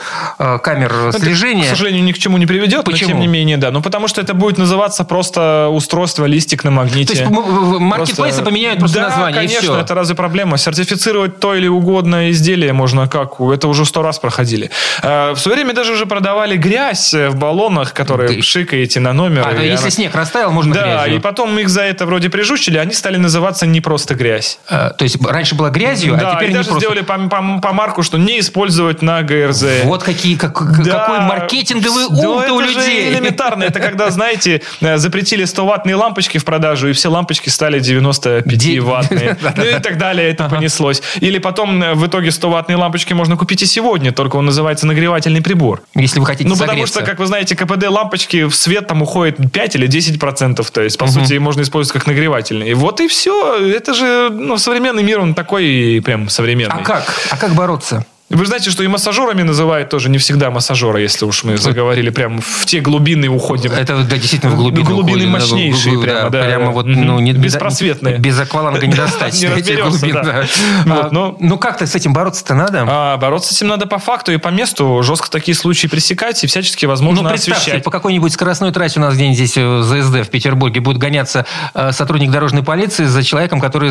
камер 0.63 1.13
слежения. 1.19 1.65
Это, 1.65 1.75
к 1.75 1.77
сожалению, 1.77 2.05
ни 2.05 2.13
к 2.13 2.19
чему 2.19 2.39
не 2.39 2.47
приведет, 2.47 2.85
Почему? 2.85 3.11
но 3.11 3.13
тем 3.15 3.21
не 3.21 3.27
менее, 3.27 3.57
да. 3.57 3.71
Ну, 3.71 3.83
потому 3.83 4.09
что 4.09 4.21
это 4.21 4.35
будет 4.35 4.59
называться 4.59 5.05
просто 5.05 5.69
устройство 5.71 5.90
устройство, 5.91 6.25
листик 6.25 6.63
на 6.63 6.71
магните. 6.71 7.15
То 7.15 7.21
есть 7.21 7.31
маркетплейсы 7.31 8.37
просто... 8.37 8.45
поменяют 8.45 8.79
просто 8.79 9.01
да, 9.01 9.09
название, 9.09 9.41
конечно, 9.41 9.59
и 9.59 9.63
все. 9.63 9.81
это 9.81 9.95
разве 9.95 10.15
проблема? 10.15 10.57
Сертифицировать 10.57 11.41
то 11.41 11.55
или 11.57 11.67
угодное 11.67 12.31
изделие 12.31 12.73
можно 12.73 13.09
как? 13.09 13.41
Это 13.41 13.67
уже 13.67 13.85
сто 13.85 14.03
раз 14.03 14.21
проходили. 14.21 14.71
Э, 15.03 15.33
в 15.33 15.39
свое 15.39 15.57
время 15.57 15.75
даже 15.75 15.93
уже 15.93 16.07
продавали 16.07 16.57
грязь 16.57 17.13
э, 17.13 17.29
в 17.29 17.37
баллонах, 17.37 17.93
которые 17.93 18.29
Ты... 18.29 18.43
шикаете 18.43 19.01
на 19.01 19.13
номер. 19.13 19.45
А, 19.49 19.53
ну, 19.53 19.63
если 19.63 19.83
она... 19.83 19.91
снег 19.91 20.15
растаял, 20.15 20.53
можно 20.53 20.75
Да, 20.75 20.83
грязью. 20.83 21.17
и 21.17 21.19
потом 21.19 21.59
их 21.59 21.69
за 21.69 21.83
это 21.83 22.07
вроде 22.07 22.31
прижучили, 22.31 22.79
они 22.79 22.95
стали 22.95 23.17
называться 23.17 23.67
не 23.67 23.81
просто 23.81 24.15
грязь. 24.15 24.61
А, 24.69 24.91
то 24.91 25.03
есть 25.03 25.17
раньше 25.25 25.57
была 25.57 25.71
грязью, 25.71 26.15
а 26.15 26.19
да, 26.19 26.31
а 26.31 26.37
теперь 26.37 26.51
и 26.51 26.53
даже 26.53 26.69
просто... 26.69 26.87
сделали 26.87 27.05
по, 27.05 27.19
по, 27.29 27.61
по 27.61 27.73
марку, 27.73 28.05
что 28.05 28.17
не 28.17 28.39
использовать 28.39 29.03
на 29.03 29.23
ГРЗ. 29.23 29.65
Вот 29.85 30.05
какие, 30.05 30.37
как, 30.37 30.85
да. 30.85 31.01
какой 31.01 31.21
маркетинговый 31.21 32.05
ум 32.05 32.43
да, 32.47 32.53
у 32.53 32.61
людей. 32.61 33.11
элементарно. 33.11 33.65
Это 33.65 33.81
когда, 33.81 34.11
знаете, 34.11 34.63
запретили 34.81 35.45
100 35.45 35.67
ватные 35.71 35.95
лампочки 35.95 36.39
в 36.39 36.45
продажу, 36.45 36.89
и 36.89 36.93
все 36.93 37.09
лампочки 37.09 37.49
стали 37.49 37.81
95-ваттные. 37.81 39.37
Ну 39.57 39.65
и 39.65 39.81
так 39.81 39.99
далее, 39.99 40.31
это 40.31 40.49
понеслось. 40.49 41.03
Или 41.21 41.39
потом 41.39 41.83
э, 41.83 41.95
в 41.95 42.07
итоге 42.07 42.29
100-ваттные 42.29 42.77
лампочки 42.77 43.13
можно 43.13 43.37
купить 43.37 43.63
и 43.63 43.67
сегодня, 43.67 44.13
только 44.13 44.37
он 44.37 44.47
называется 44.47 44.87
нагревательный 44.87 45.43
прибор. 45.43 45.83
Если 45.95 46.21
вы 46.21 46.27
хотите 46.27 46.49
Ну 46.49 46.57
потому 46.57 46.87
что, 46.87 47.03
как 47.03 47.19
вы 47.19 47.27
знаете, 47.27 47.57
КПД 47.57 47.89
лампочки 47.89 48.45
в 48.45 48.55
свет 48.55 48.87
там 48.87 49.03
уходит 49.03 49.37
5 49.53 49.77
или 49.77 49.87
10 49.87 50.19
процентов, 50.19 50.71
то 50.71 50.83
есть, 50.83 50.99
по 50.99 51.07
сути, 51.07 51.35
можно 51.35 51.63
использовать 51.63 51.93
как 51.93 52.07
нагревательный. 52.07 52.71
И 52.71 52.75
вот 52.75 53.01
и 53.01 53.09
все. 53.09 53.57
Это 53.73 53.95
же, 53.95 54.31
ну, 54.31 54.59
современный 54.59 55.03
мир, 55.03 55.21
он 55.21 55.35
такой 55.35 56.01
прям 56.05 56.29
современный. 56.29 56.75
А 56.75 56.85
как? 56.85 57.15
А 57.31 57.37
как 57.37 57.55
бороться? 57.55 58.05
Вы 58.31 58.47
знаете, 58.47 58.71
что 58.71 58.85
и 58.85 58.87
массажерами 58.87 59.43
называют 59.43 59.89
тоже 59.89 60.09
не 60.09 60.19
всегда 60.19 60.53
массажера, 60.53 61.01
если 61.01 61.25
уж 61.25 61.43
мы 61.43 61.57
заговорили 61.57 62.11
прям 62.11 62.41
в 62.41 62.65
те 62.65 62.79
глубины 62.79 63.29
уходим. 63.29 63.73
Это 63.73 64.05
да, 64.05 64.17
действительно 64.17 64.53
в 64.53 64.57
глубины 64.57 64.85
Глубины 64.85 65.27
уходим, 65.27 65.31
мощнейшие 65.31 65.97
да, 65.97 66.03
прямо, 66.03 66.31
да. 66.31 66.45
Прямо 66.45 66.71
вот, 66.71 66.87
ну, 66.87 67.19
не, 67.19 67.33
Беспросветные. 67.33 68.19
Без 68.19 68.39
акваланга 68.39 68.87
не 68.87 68.95
достать. 68.97 69.41
Не 69.41 69.49
разберешься, 69.49 70.07
да. 70.13 70.45
А, 70.87 71.09
ну, 71.11 71.59
как-то 71.59 71.89
с 71.89 71.97
этим 71.97 72.13
бороться-то 72.13 72.55
надо? 72.55 72.85
А, 72.89 73.17
бороться 73.17 73.53
с 73.53 73.57
этим 73.57 73.67
надо 73.67 73.87
по 73.87 73.99
факту 73.99 74.31
и 74.31 74.37
по 74.37 74.49
месту. 74.49 75.03
Жестко 75.03 75.29
такие 75.29 75.57
случаи 75.57 75.89
пресекать 75.89 76.43
и 76.45 76.47
всячески 76.47 76.87
возможно 76.87 77.31
ну, 77.31 77.35
освещать. 77.35 77.83
по 77.83 77.91
какой-нибудь 77.91 78.33
скоростной 78.33 78.71
трассе 78.71 79.01
у 79.01 79.03
нас 79.03 79.15
где-нибудь 79.15 79.39
здесь 79.39 79.55
э, 79.57 79.83
ЗСД 79.83 80.25
в 80.25 80.31
Петербурге 80.31 80.81
будет 80.81 80.99
гоняться 80.99 81.47
э, 81.75 81.91
сотрудник 81.91 82.31
дорожной 82.31 82.63
полиции 82.63 83.07
за 83.07 83.25
человеком, 83.25 83.61
который 83.61 83.91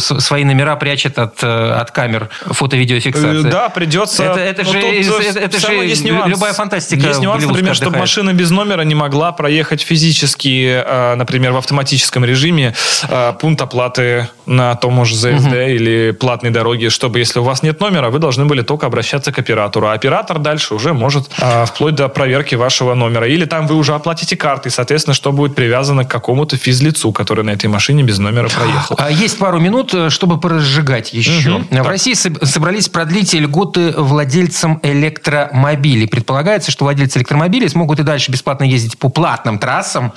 свои 0.00 0.44
номера 0.44 0.74
прячет 0.74 1.20
от, 1.20 1.42
э, 1.42 1.70
от 1.70 1.92
камер 1.92 2.30
фото-видеофиксации. 2.46 3.48
Да, 3.48 3.68
придется... 3.76 4.24
Это, 4.24 4.40
это 4.40 4.62
ну, 4.64 4.72
же, 4.72 4.80
тут, 4.80 5.20
это, 5.20 5.38
это 5.38 5.60
же 5.60 5.72
есть 5.74 6.02
нюанс. 6.02 6.28
любая 6.28 6.54
фантастика. 6.54 7.06
Есть 7.08 7.20
нюанс, 7.20 7.44
например, 7.44 7.74
чтобы 7.74 7.90
отдыхает. 7.90 8.02
машина 8.02 8.32
без 8.32 8.50
номера 8.50 8.82
не 8.82 8.94
могла 8.94 9.32
проехать 9.32 9.82
физически, 9.82 10.82
э, 10.82 11.14
например, 11.14 11.52
в 11.52 11.58
автоматическом 11.58 12.24
режиме 12.24 12.74
э, 13.08 13.32
пункт 13.38 13.60
оплаты 13.60 14.28
на 14.46 14.74
том 14.76 15.04
же 15.04 15.14
ЗСД 15.14 15.52
или 15.52 16.12
платной 16.12 16.50
дороге, 16.50 16.88
чтобы 16.88 17.18
если 17.18 17.38
у 17.38 17.42
вас 17.42 17.62
нет 17.62 17.78
номера, 17.80 18.08
вы 18.08 18.18
должны 18.18 18.46
были 18.46 18.62
только 18.62 18.86
обращаться 18.86 19.30
к 19.30 19.38
оператору. 19.38 19.88
А 19.88 19.92
оператор 19.92 20.38
дальше 20.38 20.74
уже 20.74 20.94
может 20.94 21.28
э, 21.38 21.66
вплоть 21.66 21.94
до 21.94 22.08
проверки 22.08 22.54
вашего 22.54 22.94
номера. 22.94 23.28
Или 23.28 23.44
там 23.44 23.66
вы 23.66 23.74
уже 23.74 23.94
оплатите 23.94 24.36
картой, 24.36 24.72
соответственно, 24.72 25.12
что 25.12 25.32
будет 25.32 25.54
привязано 25.54 26.04
к 26.04 26.10
какому-то 26.10 26.56
физлицу, 26.56 27.12
который 27.12 27.44
на 27.44 27.50
этой 27.50 27.66
машине 27.66 28.02
без 28.02 28.18
номера 28.18 28.48
проехал. 28.48 28.98
Есть 29.10 29.38
пару 29.38 29.60
минут, 29.60 29.92
э, 29.92 30.08
чтобы 30.08 30.40
поразжигать 30.40 31.12
еще. 31.12 31.50
Мгм. 31.50 31.66
В 31.70 31.76
Так. 31.76 31.86
России 31.86 32.14
соб- 32.14 32.42
собрались 32.44 32.88
продлить 32.88 33.34
льготы 33.66 33.92
владельцам 33.96 34.80
электромобилей. 34.82 36.06
Предполагается, 36.06 36.70
что 36.70 36.84
владельцы 36.84 37.18
электромобилей 37.18 37.68
смогут 37.68 38.00
и 38.00 38.02
дальше 38.02 38.30
бесплатно 38.30 38.64
ездить 38.64 38.98
по 38.98 39.08
платным 39.08 39.58
трассам. 39.58 40.12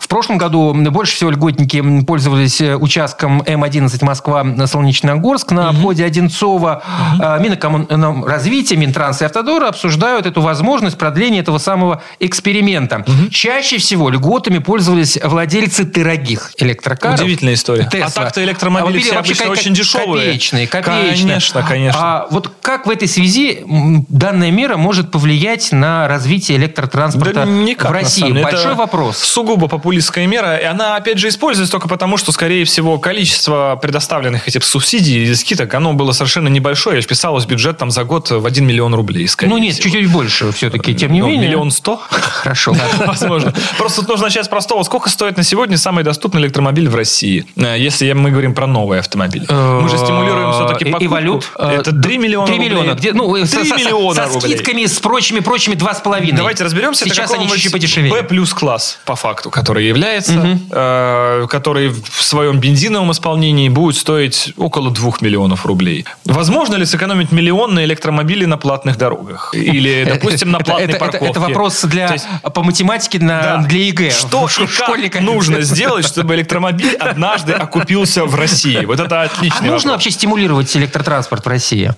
В 0.00 0.08
прошлом 0.08 0.38
году 0.38 0.74
больше 0.74 1.14
всего 1.16 1.30
льготники 1.30 1.82
пользовались 2.02 2.60
э, 2.60 2.76
участком 2.76 3.42
М11 3.42 4.04
Москва-Солнечногорск 4.04 5.52
на 5.52 5.70
обходе 5.70 6.04
Одинцова. 6.04 6.82
А, 7.20 7.38
Минэкономразвитие, 7.38 8.78
Минтранс 8.78 9.22
и 9.22 9.24
Автодор 9.24 9.64
обсуждают 9.64 10.26
эту 10.26 10.40
возможность 10.40 10.98
продления 10.98 11.40
этого 11.40 11.58
самого 11.58 12.02
эксперимента. 12.20 13.04
Чаще 13.30 13.78
всего 13.78 14.10
льготами 14.10 14.58
пользовались 14.58 15.18
владельцы 15.22 15.84
дорогих 15.84 16.52
электрокаров. 16.58 17.20
Удивительная 17.20 17.54
история. 17.54 17.88
Тесла. 17.90 18.06
А 18.06 18.10
так-то 18.10 18.44
электромобили 18.44 18.82
Автомобили 18.82 19.02
все 19.02 19.14
вообще 19.14 19.32
обычно 19.32 19.50
очень 19.50 19.74
дешевые. 19.74 20.26
Копеечные, 20.26 20.66
копеечные. 20.66 21.16
Конечно, 21.16 21.62
конечно. 21.62 22.00
А 22.00 22.26
вот 22.30 22.52
как 22.60 22.86
в 22.86 22.91
этой 22.92 23.08
связи 23.08 23.64
данная 24.08 24.50
мера 24.50 24.76
может 24.76 25.10
повлиять 25.10 25.72
на 25.72 26.06
развитие 26.08 26.58
электротранспорта 26.58 27.34
Да 27.34 27.44
никак, 27.44 27.90
в 27.90 27.92
России? 27.92 28.26
деле. 28.26 28.42
Большой 28.42 28.72
Это 28.72 28.74
вопрос. 28.74 29.18
Сугубо 29.18 29.68
популистская 29.68 30.26
мера. 30.26 30.56
И 30.56 30.64
она, 30.64 30.96
опять 30.96 31.18
же, 31.18 31.28
используется 31.28 31.72
только 31.72 31.88
потому, 31.88 32.16
что, 32.16 32.32
скорее 32.32 32.64
всего, 32.64 32.98
количество 32.98 33.78
предоставленных 33.80 34.48
этих 34.48 34.64
субсидий 34.64 35.24
или 35.24 35.34
скидок, 35.34 35.72
оно 35.74 35.92
было 35.94 36.12
совершенно 36.12 36.48
небольшое. 36.48 37.00
Вписалось 37.02 37.44
в 37.44 37.48
бюджет 37.48 37.78
там 37.78 37.90
за 37.90 38.04
год 38.04 38.30
в 38.30 38.44
1 38.46 38.64
миллион 38.66 38.94
рублей, 38.94 39.28
Ну 39.42 39.58
нет, 39.58 39.78
чуть-чуть 39.80 40.10
больше 40.10 40.52
все-таки, 40.52 40.94
тем 40.94 41.12
не 41.12 41.20
Ну, 41.20 41.26
менее. 41.28 41.48
Миллион 41.48 41.70
сто? 41.70 42.00
Хорошо. 42.10 42.74
Возможно. 43.06 43.52
Просто 43.78 44.00
тут 44.02 44.10
нужно 44.10 44.26
начать 44.26 44.44
с 44.44 44.48
простого. 44.48 44.82
Сколько 44.82 45.08
стоит 45.08 45.36
на 45.36 45.42
сегодня 45.42 45.76
самый 45.78 46.04
доступный 46.04 46.42
электромобиль 46.42 46.88
в 46.88 46.94
России? 46.94 47.44
Э, 47.56 47.76
Если 47.78 48.12
мы 48.12 48.30
говорим 48.30 48.54
про 48.54 48.66
новый 48.66 48.98
автомобиль. 48.98 49.46
Мы 49.48 49.88
же 49.88 49.96
стимулируем 49.98 50.52
все-таки 50.52 50.84
Э, 50.84 50.88
И- 50.88 50.92
покупку. 50.92 51.12
Эволют. 51.14 51.50
Это 51.58 51.92
3 51.92 52.18
миллиона 52.18 52.46
3 52.46 52.56
рублей. 52.56 52.70
Миллиона. 52.82 52.98
Где, 52.98 53.12
ну, 53.12 53.34
3 53.34 53.46
со, 53.46 53.64
со- 53.64 53.74
миллиона 53.76 54.14
со 54.14 54.34
рублей. 54.34 54.40
скидками, 54.40 54.86
с 54.86 54.98
прочими, 54.98 55.40
прочими 55.40 55.74
2,5. 55.74 56.32
Давайте 56.34 56.64
разберемся. 56.64 57.04
Сейчас 57.04 57.32
они 57.32 57.48
чуть-чуть 57.48 57.72
подешевели. 57.72 58.10
B 58.10 58.22
плюс 58.22 58.52
класс, 58.54 58.98
по 59.04 59.16
факту, 59.16 59.50
который 59.50 59.86
является, 59.86 60.58
э, 60.70 61.46
который 61.48 61.88
в 61.88 62.22
своем 62.22 62.58
бензиновом 62.58 63.12
исполнении 63.12 63.68
будет 63.68 63.96
стоить 63.96 64.52
около 64.56 64.90
2 64.90 65.12
миллионов 65.20 65.66
рублей. 65.66 66.04
Возможно 66.24 66.76
ли 66.76 66.84
сэкономить 66.84 67.32
миллион 67.32 67.74
на 67.74 67.84
электромобиле 67.84 68.46
на 68.46 68.56
платных 68.56 68.96
дорогах? 68.96 69.54
Или, 69.54 70.04
допустим, 70.08 70.50
на 70.50 70.58
платной 70.58 70.88
это, 70.88 70.98
парковке? 70.98 71.26
это 71.26 71.40
вопрос 71.40 71.82
для, 71.82 72.12
есть, 72.12 72.26
по 72.54 72.62
математике 72.62 73.18
на, 73.18 73.42
да. 73.42 73.56
для 73.58 73.86
ЕГЭ. 73.86 74.10
Что 74.10 74.46
и 74.46 74.66
школьника. 74.66 75.20
нужно 75.20 75.60
сделать, 75.62 76.06
чтобы 76.06 76.34
электромобиль 76.34 76.94
однажды 76.96 77.52
окупился 77.52 78.24
в 78.24 78.34
России? 78.34 78.84
Вот 78.84 79.00
это 79.00 79.22
А 79.22 79.24
отличный 79.24 79.68
нужно 79.68 79.92
вообще 79.92 80.10
стимулировать 80.10 80.74
электротранспорт 80.76 81.44
в 81.44 81.48
России? 81.48 81.92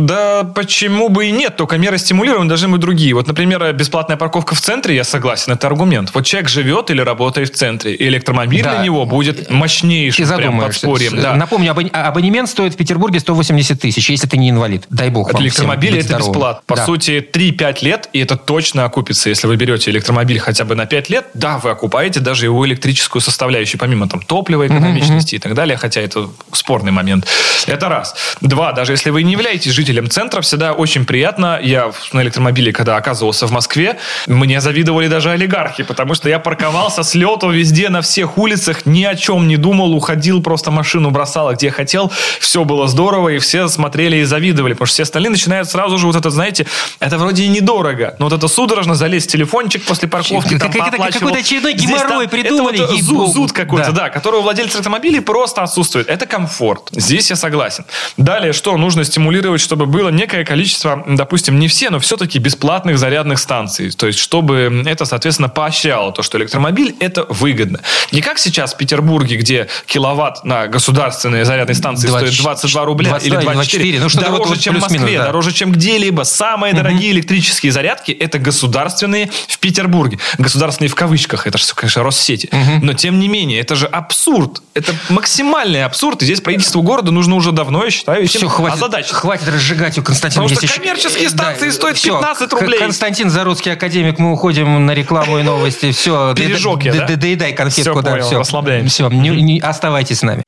Да 0.00 0.44
почему 0.54 1.08
бы 1.08 1.26
и 1.26 1.30
нет, 1.30 1.56
только 1.56 1.76
меры 1.78 1.98
стимулирования 1.98 2.48
должны 2.48 2.68
быть 2.68 2.80
другие. 2.80 3.14
Вот, 3.14 3.26
например, 3.26 3.72
бесплатная 3.72 4.16
парковка 4.16 4.54
в 4.54 4.60
центре, 4.60 4.94
я 4.96 5.04
согласен, 5.04 5.52
это 5.52 5.66
аргумент. 5.66 6.10
Вот 6.14 6.24
человек 6.26 6.48
живет 6.48 6.90
или 6.90 7.00
работает 7.00 7.50
в 7.52 7.54
центре, 7.56 7.94
и 7.94 8.06
электромобиль 8.08 8.62
Да. 8.62 8.74
для 8.76 8.84
него 8.84 9.04
будет 9.06 9.50
мощнейшим 9.50 10.26
прям 10.26 10.38
задумаешься. 10.40 10.86
подспорьем. 10.86 11.20
Да. 11.20 11.34
Напомню, 11.36 11.72
абон- 11.72 11.90
абонемент 11.92 12.48
стоит 12.48 12.74
в 12.74 12.76
Петербурге 12.76 13.20
180 13.20 13.80
тысяч, 13.80 14.08
если 14.10 14.26
ты 14.26 14.36
не 14.38 14.50
инвалид. 14.50 14.84
Дай 14.90 15.10
бог 15.10 15.28
От 15.28 15.34
вам 15.34 15.42
электромобиля 15.42 15.98
это 15.98 16.08
здоровым. 16.08 16.32
бесплатно. 16.32 16.62
По 16.66 16.76
Да. 16.76 16.86
сути, 16.86 17.20
3-5 17.20 17.82
лет, 17.82 18.08
и 18.12 18.20
это 18.20 18.36
точно 18.36 18.84
окупится. 18.84 19.28
Если 19.28 19.46
вы 19.46 19.56
берете 19.56 19.90
электромобиль 19.90 20.38
хотя 20.38 20.64
бы 20.64 20.74
на 20.74 20.86
5 20.86 21.10
лет, 21.10 21.26
да, 21.34 21.58
вы 21.58 21.70
окупаете 21.70 22.20
даже 22.20 22.46
его 22.46 22.66
электрическую 22.66 23.20
составляющую, 23.22 23.78
помимо 23.78 24.08
там 24.08 24.20
топлива, 24.22 24.66
экономичности 24.66 25.34
и 25.36 25.38
так 25.38 25.54
далее, 25.54 25.76
хотя 25.76 26.00
это 26.00 26.28
спорный 26.52 26.92
момент. 26.92 27.26
Это 27.66 27.88
раз. 27.88 28.14
Два, 28.40 28.72
даже 28.72 28.92
если 28.92 29.10
вы 29.10 29.22
не 29.22 29.32
являетесь 29.32 29.59
жителем 29.64 30.08
центра, 30.10 30.40
всегда 30.40 30.72
очень 30.72 31.04
приятно. 31.04 31.58
Я 31.62 31.92
на 32.12 32.22
электромобиле, 32.22 32.72
когда 32.72 32.96
оказывался 32.96 33.46
в 33.46 33.50
Москве, 33.52 33.98
мне 34.26 34.60
завидовали 34.60 35.08
даже 35.08 35.30
олигархи, 35.30 35.82
потому 35.82 36.14
что 36.14 36.28
я 36.28 36.38
парковался 36.38 37.02
с 37.02 37.14
лету 37.14 37.50
везде, 37.50 37.88
на 37.88 38.00
всех 38.02 38.38
улицах, 38.38 38.86
ни 38.86 39.04
о 39.04 39.14
чем 39.16 39.48
не 39.48 39.56
думал, 39.56 39.92
уходил, 39.94 40.42
просто 40.42 40.70
машину 40.70 41.10
бросал, 41.10 41.52
где 41.52 41.70
хотел. 41.70 42.12
Все 42.38 42.64
было 42.64 42.86
здорово, 42.88 43.30
и 43.30 43.38
все 43.38 43.68
смотрели 43.68 44.16
и 44.18 44.24
завидовали, 44.24 44.72
потому 44.74 44.86
что 44.86 44.94
все 44.94 45.02
остальные 45.02 45.30
начинают 45.30 45.68
сразу 45.68 45.98
же 45.98 46.06
вот 46.06 46.16
это, 46.16 46.30
знаете, 46.30 46.66
это 47.00 47.18
вроде 47.18 47.44
и 47.44 47.48
недорого, 47.48 48.14
но 48.18 48.26
вот 48.26 48.32
это 48.32 48.46
судорожно 48.48 48.94
залезть 48.94 49.28
в 49.28 49.32
телефончик 49.32 49.82
после 49.84 50.08
парковки, 50.08 50.58
там, 50.58 50.70
Как- 50.72 50.96
как- 50.96 51.12
какой-то 51.12 51.38
очередной 51.38 51.72
Здесь 51.72 51.86
геморрой 51.90 52.26
там- 52.26 52.28
придумали, 52.30 52.76
Это 52.78 52.86
вот 52.86 52.94
ей-богу. 52.96 53.26
зуд, 53.26 53.34
зуд 53.34 53.52
какой-то, 53.52 53.92
Да. 53.92 54.02
да, 54.04 54.08
который 54.10 54.40
у 54.40 54.42
владельцев 54.42 54.76
автомобилей 54.80 55.20
просто 55.20 55.62
отсутствует. 55.62 56.08
Это 56.08 56.26
комфорт. 56.26 56.88
Здесь 56.92 57.30
я 57.30 57.36
согласен. 57.36 57.84
Далее, 58.16 58.52
что 58.52 58.76
нужно 58.76 59.04
стимулировать, 59.04 59.49
чтобы 59.58 59.86
было 59.86 60.08
некое 60.10 60.44
количество, 60.44 61.04
допустим, 61.06 61.58
не 61.58 61.68
все, 61.68 61.90
но 61.90 61.98
все-таки 61.98 62.38
бесплатных 62.38 62.98
зарядных 62.98 63.38
станций. 63.38 63.90
То 63.90 64.06
есть, 64.06 64.18
чтобы 64.18 64.82
это, 64.86 65.04
соответственно, 65.04 65.48
поощряло 65.48 66.12
то, 66.12 66.22
что 66.22 66.38
электромобиль 66.38 66.94
это 67.00 67.24
выгодно. 67.28 67.80
Не 68.12 68.20
как 68.20 68.38
сейчас 68.38 68.74
в 68.74 68.76
Петербурге, 68.76 69.36
где 69.36 69.68
киловатт 69.86 70.44
на 70.44 70.66
государственные 70.66 71.44
зарядные 71.44 71.74
станции 71.74 72.08
20 72.08 72.32
стоит 72.32 72.42
22 72.42 72.84
рубля 72.84 73.10
22 73.10 73.28
или 73.28 73.40
или 73.40 73.52
24. 73.52 73.98
24, 73.98 74.00
ну, 74.00 74.36
дороже, 74.36 74.50
вот- 74.50 74.60
чем 74.60 74.76
в 74.76 74.80
Москве, 74.80 75.18
да. 75.18 75.24
дороже, 75.24 75.52
чем 75.52 75.72
где-либо. 75.72 76.22
Самые 76.22 76.74
дорогие 76.74 77.12
электрические 77.12 77.72
зарядки 77.72 78.12
это 78.12 78.38
государственные 78.38 79.30
в 79.48 79.58
Петербурге. 79.58 80.18
Государственные 80.38 80.90
в 80.90 80.94
кавычках, 80.94 81.46
это 81.46 81.58
же, 81.58 81.64
конечно, 81.74 82.02
Россети. 82.02 82.50
Но 82.82 82.92
тем 82.94 83.18
не 83.18 83.28
менее, 83.28 83.60
это 83.60 83.74
же 83.74 83.86
абсурд. 83.86 84.62
Это 84.74 84.94
максимальный 85.08 85.84
абсурд. 85.84 86.22
И 86.22 86.24
здесь 86.24 86.40
правительству 86.40 86.82
города 86.82 87.10
нужно 87.10 87.34
уже 87.34 87.52
давно, 87.52 87.84
я 87.84 87.90
считаю, 87.90 88.24
этим 88.24 88.40
Все, 88.40 88.48
хватит, 88.48 89.06
хватит 89.10 89.39
разжигать 89.46 89.98
у 89.98 90.02
Константина. 90.02 90.42
Потому 90.44 90.48
что 90.56 90.64
Есть 90.66 90.74
еще- 90.74 90.80
коммерческие 90.80 91.28
Да, 91.30 91.36
станции 91.44 91.70
стоят 91.70 91.96
всё, 91.96 92.14
15 92.18 92.50
К- 92.50 92.60
рублей. 92.60 92.78
Константин 92.78 93.30
Заруцкий, 93.30 93.72
академик, 93.72 94.18
мы 94.18 94.32
уходим 94.32 94.86
на 94.86 94.92
рекламу 94.92 95.38
и 95.38 95.42
новости. 95.42 95.90
Все, 96.00 96.32
Бережок 96.34 96.82
я, 96.84 96.92
да? 96.92 97.06
доедай 97.16 97.52
конфетку. 97.52 97.92
Всё 97.92 98.02
да, 98.02 98.10
понял, 98.12 98.26
всё. 98.26 98.38
расслабляемся. 98.40 98.94
Все, 98.94 99.08
не- 99.08 99.30
не- 99.42 99.60
оставайтесь 99.60 100.18
с 100.18 100.22
нами. 100.22 100.42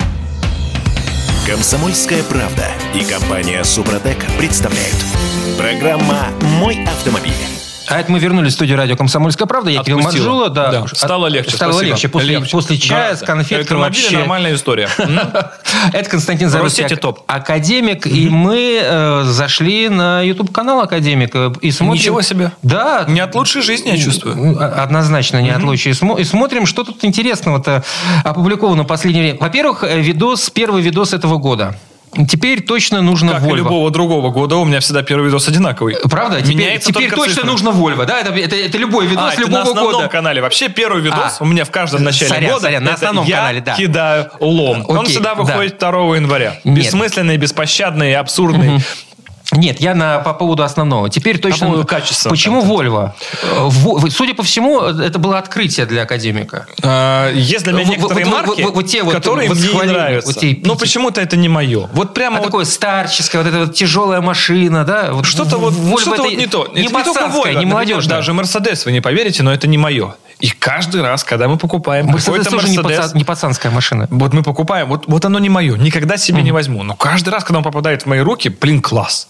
Комсомольская 1.46 2.22
правда 2.22 2.68
и 2.94 3.00
компания 3.04 3.64
Супротек 3.64 4.24
представляют. 4.38 4.94
Программа 5.58 6.28
«Мой 6.40 6.84
автомобиль». 6.86 7.32
А 7.92 8.00
это 8.00 8.10
мы 8.10 8.18
вернулись 8.18 8.52
в 8.52 8.56
студию 8.56 8.78
радио 8.78 8.96
«Комсомольская 8.96 9.46
правда». 9.46 9.70
Я 9.70 9.82
Кирилл. 9.82 10.00
Манжула. 10.00 10.48
Да. 10.48 10.70
Да, 10.70 10.86
стало 10.94 11.26
легче, 11.26 11.56
Стало 11.56 11.72
спасибо. 11.72 11.90
легче. 11.90 12.08
После, 12.08 12.28
Легче. 12.34 12.50
после 12.50 12.78
чая 12.78 13.02
Гораздо. 13.02 13.24
с 13.24 13.26
конфеткой 13.28 13.76
вообще. 13.76 14.18
нормальная 14.18 14.54
история. 14.54 14.88
Это 15.92 16.08
Константин 16.10 16.50
Россети 16.52 16.96
топ. 16.96 17.20
академик. 17.26 18.06
И 18.06 18.28
мы 18.30 18.80
э, 18.82 19.22
зашли 19.24 19.88
на 19.90 20.22
YouTube-канал 20.22 20.80
академика. 20.80 21.52
И 21.60 21.70
смотрим... 21.70 22.00
Ничего 22.00 22.22
себе. 22.22 22.52
Да. 22.62 23.04
Не 23.08 23.20
от 23.20 23.34
лучшей 23.34 23.62
жизни, 23.62 23.90
я 23.90 23.98
чувствую. 23.98 24.58
Однозначно 24.82 25.42
не 25.42 25.50
от 25.50 25.62
лучшей. 25.62 25.92
И 25.92 26.24
смотрим, 26.24 26.66
что 26.66 26.84
тут 26.84 27.04
интересного-то 27.04 27.84
опубликовано 28.24 28.84
в 28.84 28.86
последнее 28.86 29.24
время. 29.24 29.38
Во-первых, 29.40 29.84
э, 29.84 30.00
видос, 30.00 30.48
первый 30.50 30.80
видос 30.82 31.12
этого 31.12 31.36
года. 31.36 31.76
Теперь 32.28 32.60
точно 32.60 33.00
нужно 33.00 33.32
Как 33.32 33.42
Volvo. 33.42 33.56
любого 33.56 33.90
другого 33.90 34.30
года, 34.30 34.56
у 34.56 34.64
меня 34.66 34.80
всегда 34.80 35.02
первый 35.02 35.26
видос 35.26 35.48
одинаковый. 35.48 35.96
Правда? 36.10 36.42
Теперь, 36.42 36.56
Меняется 36.56 36.92
теперь 36.92 37.10
точно 37.10 37.34
цифра. 37.36 37.46
нужно 37.46 37.68
Volvo, 37.70 38.04
да? 38.04 38.20
Это, 38.20 38.32
это, 38.34 38.54
это 38.54 38.76
любой 38.76 39.06
видос 39.06 39.24
А, 39.24 39.32
это 39.32 39.40
на 39.40 39.44
любого 39.46 39.62
основном 39.62 39.92
года. 39.94 40.08
канале. 40.08 40.42
Вообще 40.42 40.68
первый 40.68 41.00
видос 41.02 41.36
А. 41.40 41.42
у 41.42 41.46
меня 41.46 41.64
в 41.64 41.70
каждом 41.70 42.04
начале 42.04 42.28
Сорян, 42.28 42.50
года. 42.50 42.62
сорян, 42.64 42.84
на 42.84 42.92
основном 42.94 43.24
я 43.26 43.36
канале, 43.36 43.60
да. 43.62 43.74
кидаю 43.76 44.30
лом. 44.40 44.84
Он 44.88 44.98
Окей, 44.98 45.12
всегда 45.12 45.34
да. 45.34 45.42
выходит 45.42 45.78
2 45.78 45.88
января. 46.16 46.56
Нет. 46.64 46.76
Бессмысленный, 46.84 47.38
беспощадный, 47.38 48.14
абсурдный. 48.14 48.80
Нет, 49.52 49.80
я 49.80 49.94
на, 49.94 50.18
по 50.18 50.32
поводу 50.34 50.62
основного. 50.62 51.10
Теперь 51.10 51.38
точно... 51.38 51.66
поводу 51.66 51.86
качества 51.86 52.30
Почему. 52.30 52.62
Volvo? 52.62 53.12
Во- 53.52 54.10
Судя 54.10 54.34
по 54.34 54.42
всему, 54.42 54.80
это 54.80 55.18
было 55.18 55.38
открытие 55.38 55.86
для 55.86 56.02
академика. 56.02 56.66
А, 56.82 57.30
Есть 57.32 57.64
для 57.64 57.72
меня 57.72 57.84
Вот- 57.84 57.96
некоторые 57.96 58.24
вот- 58.26 58.32
марки, 58.32 58.62
вот- 58.62 58.74
вот 58.74 58.86
те 58.86 59.02
вот 59.02 59.14
которые 59.14 59.50
мне 59.50 59.60
не 59.60 59.82
нравятся. 59.82 60.32
вот 60.32 60.66
Но 60.66 60.76
почему-то 60.76 61.20
это 61.20 61.36
не 61.36 61.48
мое. 61.48 61.88
Вот 61.92 62.14
прямо 62.14 62.38
А 62.38 62.40
вот 62.40 62.46
такое 62.46 62.64
старческое, 62.64 63.42
вот 63.42 63.48
эта 63.48 63.66
вот 63.66 63.74
тяжелая 63.74 64.20
машина, 64.20 64.84
да? 64.84 65.12
Вот 65.12 65.26
Что-то 65.26 65.58
вот, 65.58 65.74
Volvo 65.74 66.00
что-то 66.00 66.14
это 66.14 66.22
вот 66.22 66.32
не 66.32 66.46
то. 66.46 66.68
Не 66.74 66.82
Это 66.82 66.92
только 66.92 67.12
пацанское, 67.12 67.52
Volvo, 67.54 67.58
не 67.58 67.66
молодежное. 67.66 68.16
Даже 68.16 68.32
Мерседес, 68.32 68.86
вы 68.86 68.92
не 68.92 69.00
поверите, 69.00 69.42
но 69.42 69.52
это 69.52 69.66
не 69.66 69.78
мое. 69.78 70.14
И 70.40 70.48
каждый 70.48 71.02
раз, 71.02 71.22
когда 71.22 71.46
мы 71.46 71.56
покупаем 71.56 72.12
какой-то 72.12 72.50
тоже 72.50 72.68
не, 72.68 72.78
не 73.18 73.24
пацанская 73.24 73.70
машина. 73.70 74.08
вот 74.10 74.32
мы 74.32 74.42
покупаем, 74.42 74.88
вот, 74.88 75.04
вот 75.06 75.24
оно 75.24 75.38
не 75.38 75.48
мое, 75.48 75.76
никогда 75.76 76.16
себе 76.16 76.42
не 76.42 76.52
возьму. 76.52 76.82
Но 76.82 76.96
каждый 76.96 77.30
раз, 77.30 77.44
когда 77.44 77.58
он 77.58 77.64
попадает 77.64 78.02
в 78.02 78.06
мои 78.06 78.20
руки, 78.20 78.48
блин, 78.48 78.82
класс. 78.82 79.28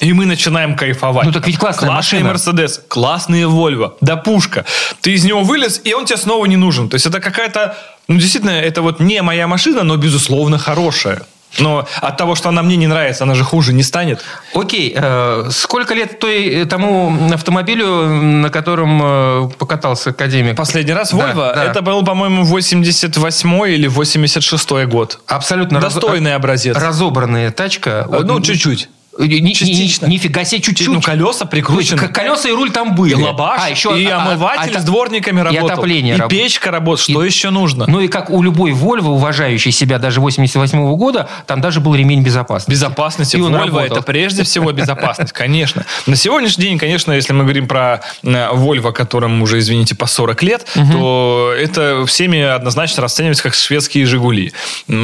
И 0.00 0.12
мы 0.12 0.26
начинаем 0.26 0.76
кайфовать. 0.76 1.26
Ну, 1.26 1.32
так 1.32 1.46
ведь 1.46 1.58
классная 1.58 1.88
Классный 1.88 2.20
машина. 2.20 2.30
Мерседес, 2.30 2.80
классные 2.88 3.46
Вольво, 3.48 3.94
да 4.00 4.16
пушка. 4.16 4.64
Ты 5.00 5.12
из 5.12 5.24
него 5.24 5.42
вылез, 5.42 5.80
и 5.84 5.92
он 5.94 6.04
тебе 6.04 6.16
снова 6.16 6.46
не 6.46 6.56
нужен. 6.56 6.88
То 6.88 6.94
есть 6.94 7.06
это 7.06 7.20
какая-то... 7.20 7.76
Ну, 8.06 8.16
действительно, 8.16 8.50
это 8.50 8.80
вот 8.82 9.00
не 9.00 9.20
моя 9.22 9.46
машина, 9.48 9.82
но, 9.82 9.96
безусловно, 9.96 10.56
хорошая. 10.58 11.22
Но 11.58 11.86
от 12.00 12.16
того, 12.16 12.34
что 12.34 12.50
она 12.50 12.62
мне 12.62 12.76
не 12.76 12.86
нравится, 12.86 13.24
она 13.24 13.34
же 13.34 13.42
хуже 13.42 13.72
не 13.72 13.82
станет. 13.82 14.22
Окей, 14.54 14.92
э, 14.94 15.48
сколько 15.50 15.94
лет 15.94 16.18
той, 16.20 16.64
тому 16.66 17.32
автомобилю, 17.32 18.06
на 18.06 18.50
котором 18.50 19.00
э, 19.02 19.50
покатался 19.58 20.10
академик? 20.10 20.56
Последний 20.56 20.92
раз 20.92 21.10
Да, 21.10 21.16
Вольво, 21.16 21.52
да. 21.54 21.64
это 21.64 21.82
был, 21.82 22.04
по-моему, 22.04 22.44
88 22.44 23.66
или 23.68 23.88
86 23.88 24.70
год. 24.86 25.20
Абсолютно 25.26 25.80
раз- 25.80 25.94
Достойный 25.94 26.34
образец. 26.34 26.76
разобранная 26.76 27.50
тачка. 27.50 28.06
Ну, 28.24 28.40
чуть-чуть. 28.40 28.88
Ни- 29.18 29.52
Частично. 29.52 30.06
ни- 30.06 30.12
Нифига 30.12 30.44
себе, 30.44 30.60
чуть-чуть. 30.62 30.88
Ну, 30.88 31.00
колеса 31.00 31.40
есть 31.40 31.50
прикручены. 31.50 32.08
к- 32.08 32.12
колеса 32.12 32.48
и 32.48 32.52
руль 32.52 32.70
там 32.70 32.94
были. 32.94 33.12
И 33.12 33.14
лабаш, 33.14 33.60
А, 33.64 33.68
еще, 33.70 34.00
и 34.00 34.06
а, 34.06 34.18
а, 34.22 34.26
омыватель 34.32 34.76
а, 34.76 34.80
с 34.80 34.84
дворниками 34.84 35.40
и 35.40 35.42
работал. 35.42 35.66
отопление 35.66 36.14
И 36.14 36.18
раб- 36.18 36.30
печка 36.30 36.70
работает. 36.70 37.10
Что 37.10 37.24
И- 37.24 37.26
еще 37.26 37.50
нужно? 37.50 37.86
Ну 37.88 38.00
и 38.00 38.08
как 38.08 38.30
у 38.30 38.42
любой 38.42 38.70
Volvo, 38.72 39.08
уважающей 39.10 39.72
себя 39.72 39.98
даже 39.98 40.20
88 40.20 40.94
года, 40.96 41.28
там 41.46 41.60
даже 41.60 41.80
был 41.80 41.94
ремень 41.94 42.22
безопасности. 42.22 42.70
Безопасность 42.70 43.34
И 43.34 43.38
Volvo 43.38 43.58
работал. 43.58 43.80
это 43.96 44.02
прежде 44.02 44.44
всего 44.44 44.70
безопасность, 44.72 45.32
конечно. 45.32 45.84
На 46.06 46.14
сегодняшний 46.16 46.64
день, 46.64 46.78
конечно, 46.78 47.12
если 47.12 47.32
мы 47.32 47.42
говорим 47.44 47.66
про 47.66 48.00
э, 48.22 48.48
Volvo, 48.54 48.92
которым 48.92 49.42
уже, 49.42 49.58
извините, 49.58 49.94
по 49.96 50.06
40 50.06 50.42
лет, 50.42 50.66
то 50.92 51.52
это 51.58 52.04
всеми 52.06 52.40
однозначно 52.40 53.02
расценивается 53.02 53.42
как 53.42 53.54
шведские 53.54 54.06
Жигули. 54.06 54.52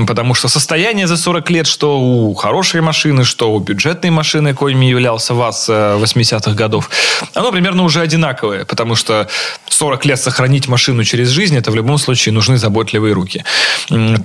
Потому 0.07 0.35
что 0.35 0.49
состояние 0.49 1.07
за 1.07 1.17
40 1.17 1.51
лет, 1.51 1.67
что 1.67 2.01
у 2.01 2.35
хорошей 2.35 2.81
машины, 2.81 3.25
что 3.25 3.53
у 3.53 3.61
бюджетной 4.05 4.11
машины, 4.11 4.55
коими 4.55 4.87
являлся 4.87 5.35
ВАЗ 5.35 5.67
э, 5.69 5.99
80-х 6.03 6.53
годов, 6.53 6.91
оно 7.35 7.53
примерно 7.53 7.85
уже 7.85 8.01
одинаковое. 8.01 8.65
Потому 8.65 8.97
что 8.97 9.29
40 9.69 10.07
лет 10.07 10.21
сохранить 10.21 10.69
машину 10.69 11.05
через 11.05 11.29
жизнь, 11.29 11.57
это 11.57 11.71
в 11.71 11.75
любом 11.75 11.99
случае 11.99 12.33
нужны 12.33 12.57
заботливые 12.57 13.15
руки. 13.15 13.45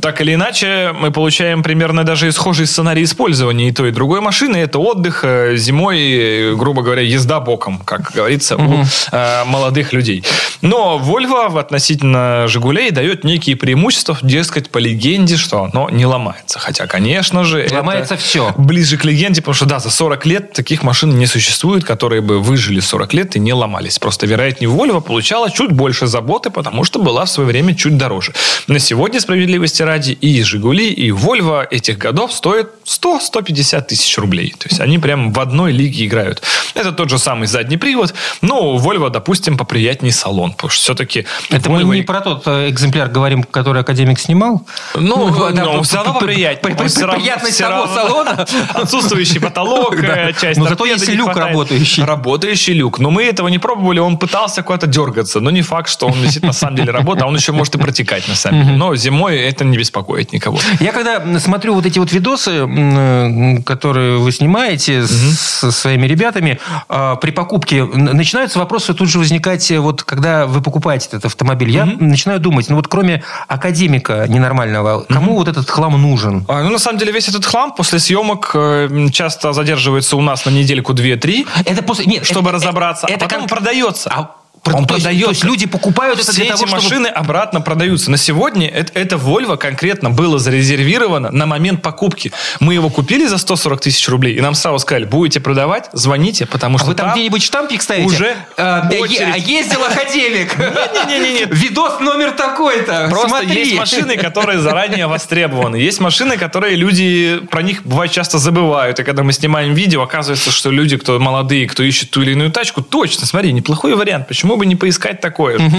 Так 0.01 0.21
или 0.21 0.33
иначе, 0.33 0.91
мы 0.93 1.11
получаем 1.11 1.63
примерно 1.63 2.03
даже 2.03 2.27
и 2.27 2.31
схожий 2.31 2.65
сценарий 2.65 3.03
использования 3.03 3.69
и 3.69 3.71
той, 3.71 3.89
и 3.89 3.91
другой 3.91 4.21
машины. 4.21 4.57
Это 4.57 4.79
отдых 4.79 5.23
э, 5.23 5.57
зимой, 5.57 5.97
э, 5.99 6.55
грубо 6.55 6.81
говоря, 6.81 7.01
езда 7.01 7.39
боком, 7.39 7.79
как 7.85 8.11
говорится, 8.15 8.55
у 8.57 8.83
э, 9.11 9.43
молодых 9.45 9.93
людей. 9.93 10.23
Но 10.61 11.01
Volvo 11.03 11.49
в 11.49 11.57
относительно 11.57 12.47
«Жигулей» 12.47 12.91
дает 12.91 13.23
некие 13.23 13.55
преимущества, 13.55 14.17
дескать, 14.21 14.69
по 14.69 14.79
легенде, 14.79 15.37
что 15.37 15.63
оно 15.63 15.89
не 15.89 16.05
ломается. 16.05 16.59
Хотя, 16.59 16.87
конечно 16.87 17.43
же, 17.43 17.67
Ломается 17.71 18.15
всё. 18.15 18.53
ближе 18.57 18.97
к 18.97 19.05
легенде, 19.05 19.41
потому 19.41 19.55
что, 19.55 19.58
да, 19.65 19.79
за 19.79 19.89
40 19.89 20.25
лет 20.25 20.53
таких 20.53 20.83
машин 20.83 21.17
не 21.17 21.25
существует, 21.27 21.83
которые 21.83 22.21
бы 22.21 22.39
выжили 22.39 22.79
40 22.79 23.13
лет 23.13 23.35
и 23.35 23.39
не 23.39 23.53
ломались. 23.53 23.99
Просто, 23.99 24.25
вероятнее, 24.25 24.69
Volvo 24.69 25.01
получала 25.01 25.49
чуть 25.51 25.71
больше 25.71 26.07
заботы, 26.07 26.49
потому 26.49 26.83
что 26.83 26.99
была 26.99 27.25
в 27.25 27.29
свое 27.29 27.47
время 27.47 27.75
чуть 27.75 27.97
дороже. 27.97 28.33
На 28.67 28.79
сегодня, 28.79 29.19
справедливости 29.19 29.81
ради, 29.81 30.11
и 30.11 30.41
«Жигули», 30.43 30.89
и 30.91 31.11
Volvo 31.11 31.65
этих 31.69 31.97
годов 31.97 32.33
стоят 32.33 32.69
100-150 32.85 33.81
тысяч 33.83 34.17
рублей. 34.17 34.53
То 34.57 34.67
есть 34.69 34.79
они 34.81 34.99
прям 34.99 35.31
в 35.33 35.39
одной 35.39 35.71
лиге 35.71 36.05
играют. 36.05 36.41
Это 36.75 36.91
тот 36.91 37.09
же 37.09 37.17
самый 37.19 37.47
задний 37.47 37.77
привод, 37.77 38.13
но 38.41 38.71
у 38.73 38.79
Volvo, 38.79 39.09
допустим, 39.09 39.57
поприятнее 39.57 40.11
салон, 40.13 40.51
потому 40.53 40.69
что 40.71 40.81
все-таки 40.81 41.25
Это 41.49 41.69
мы 41.69 41.83
не 41.95 42.01
про 42.03 42.21
тот 42.21 42.43
э, 42.45 42.69
экземпляр 42.69 43.09
говорим, 43.09 43.43
который 43.43 43.81
академик 43.81 44.19
снимал? 44.19 44.65
Ну, 44.95 45.29
да, 45.53 45.63
но 45.65 45.77
п- 45.79 45.83
все 45.83 45.95
равно 45.97 46.13
поприятнее. 46.13 46.75
Приятность 46.75 47.57
того 47.57 47.87
салона. 47.93 48.45
Отсутствующий 48.73 49.39
потолок, 49.49 49.95
э, 50.03 50.33
часть 50.39 50.59
Но 50.59 50.67
зато 50.67 50.85
есть 50.85 51.07
люк 51.09 51.35
работающий. 51.35 52.03
Работающий 52.03 52.73
люк. 52.73 52.99
Но 52.99 53.11
мы 53.11 53.23
этого 53.23 53.47
не 53.47 53.59
пробовали, 53.59 53.99
он 53.99 54.17
пытался 54.17 54.63
куда-то 54.63 54.87
дергаться. 54.87 55.39
Но 55.39 55.51
не 55.51 55.61
факт, 55.61 55.89
что 55.89 56.07
он 56.07 56.13
действительно 56.13 56.47
на 56.47 56.53
самом 56.53 56.75
деле 56.75 56.91
работает, 56.91 57.23
а 57.23 57.27
он 57.27 57.35
еще 57.35 57.51
может 57.51 57.75
и 57.75 57.77
протекать 57.77 58.27
на 58.27 58.35
самом 58.35 58.63
деле. 58.63 58.77
Но 58.77 58.95
зимой 58.95 59.37
это 59.37 59.65
не 59.65 59.77
беспокоит 59.77 60.33
никого. 60.33 60.59
Я 60.79 60.91
когда 60.91 61.39
смотрю 61.39 61.73
вот 61.73 61.85
эти 61.85 61.99
вот 61.99 62.11
видосы, 62.11 62.51
м, 62.51 63.63
которые 63.63 64.17
вы 64.17 64.31
снимаете 64.31 65.05
со 65.07 65.71
своими 65.71 66.07
ребятами, 66.07 66.59
а, 66.87 67.15
при 67.15 67.31
покупке 67.31 67.83
начинаются 67.83 68.59
вопросы 68.59 68.93
тут 68.93 69.09
же 69.09 69.19
возникать, 69.19 69.71
э, 69.71 69.79
вот 69.79 70.03
когда 70.03 70.45
вы 70.45 70.61
покупаете 70.61 71.07
этот 71.07 71.25
автомобиль. 71.25 71.69
Я 71.69 71.85
начинаю 71.85 72.39
думать, 72.39 72.69
ну 72.69 72.75
вот 72.75 72.87
кроме 72.87 73.23
академика 73.47 74.25
ненормального, 74.27 75.05
кому 75.09 75.35
вот 75.35 75.47
этот 75.47 75.69
хлам 75.69 76.01
нужен? 76.01 76.45
А, 76.47 76.63
Ну, 76.63 76.69
на 76.69 76.79
самом 76.79 76.99
деле, 76.99 77.11
весь 77.11 77.27
этот 77.29 77.45
хлам 77.45 77.73
после 77.73 77.99
съемок 77.99 78.51
э, 78.53 79.07
часто 79.39 79.53
задерживается 79.53 80.17
у 80.17 80.21
нас 80.21 80.45
на 80.45 80.49
недельку, 80.49 80.93
две-три, 80.93 81.47
Это 81.65 81.81
после... 81.81 82.05
Нет, 82.05 82.25
чтобы 82.25 82.49
это- 82.49 82.57
разобраться. 82.59 83.07
это 83.07 83.25
а 83.25 83.27
потом 83.29 83.47
как- 83.47 83.49
продается. 83.49 84.09
А, 84.13 84.35
Он 84.75 84.85
то 84.85 84.95
есть- 84.95 85.05
продается. 85.05 85.25
То 85.25 85.31
есть 85.31 85.43
люди 85.43 85.65
покупают 85.67 86.19
это 86.19 86.31
для 86.33 86.45
того, 86.45 86.63
эти 86.63 86.67
чтобы... 86.67 86.81
машины 86.83 87.07
обратно 87.07 87.61
продаются. 87.61 88.11
На 88.11 88.17
сегодня 88.17 88.67
это, 88.67 88.91
это 88.99 89.15
Volvo 89.17 89.57
конкретно 89.57 90.09
было 90.09 90.39
зарезервировано 90.39 91.31
на 91.31 91.45
момент 91.45 91.81
покупки. 91.81 92.31
Мы 92.59 92.73
его 92.73 92.89
купили 92.89 93.25
за 93.27 93.37
140 93.37 93.81
тысяч 93.81 94.07
рублей, 94.09 94.35
и 94.35 94.41
нам 94.41 94.53
сразу 94.55 94.79
сказали, 94.79 95.05
будете 95.05 95.39
продавать, 95.39 95.89
звоните, 95.93 96.45
потому 96.45 96.75
А 96.75 96.79
что 96.79 96.87
вы 96.87 96.95
там 96.95 97.11
где-нибудь 97.13 97.43
штампик 97.43 97.81
ставите? 97.81 98.05
уже 98.07 98.35
А, 98.57 98.87
очередь. 98.99 99.21
а 99.33 99.37
ездил 99.37 99.83
академик. 99.83 100.57
Не-не-не-не. 100.57 101.45
Видос 101.45 101.99
номер 101.99 102.31
такой-то. 102.31 103.07
Просто 103.09 103.29
Смотри. 103.29 103.59
есть 103.59 103.75
машины, 103.77 104.17
которые 104.17 104.59
заранее 104.59 105.07
востребованы. 105.07 105.75
Есть 105.77 105.99
машины, 105.99 106.37
которые 106.37 106.75
люди, 106.75 107.41
про 107.49 107.61
них 107.61 107.83
бывает 107.83 108.11
часто 108.11 108.37
забывают. 108.37 108.99
И 108.99 109.03
когда 109.03 109.23
мы 109.23 109.33
снимаем 109.33 109.73
видео, 109.73 110.01
оказывается, 110.03 110.51
что 110.51 110.71
люди, 110.71 110.97
кто 110.97 111.19
молодые, 111.19 111.67
кто 111.67 111.83
ищет 111.83 112.09
ту 112.11 112.21
или 112.21 112.31
иную 112.31 112.51
тачку, 112.51 112.81
точно, 112.81 113.25
смотри, 113.25 113.51
неплохой 113.53 113.95
вариант. 113.95 114.27
Почему 114.27 114.55
бы 114.59 114.65
не 114.65 114.75
поискать 114.75 115.21
такое 115.21 115.57
же? 115.57 115.69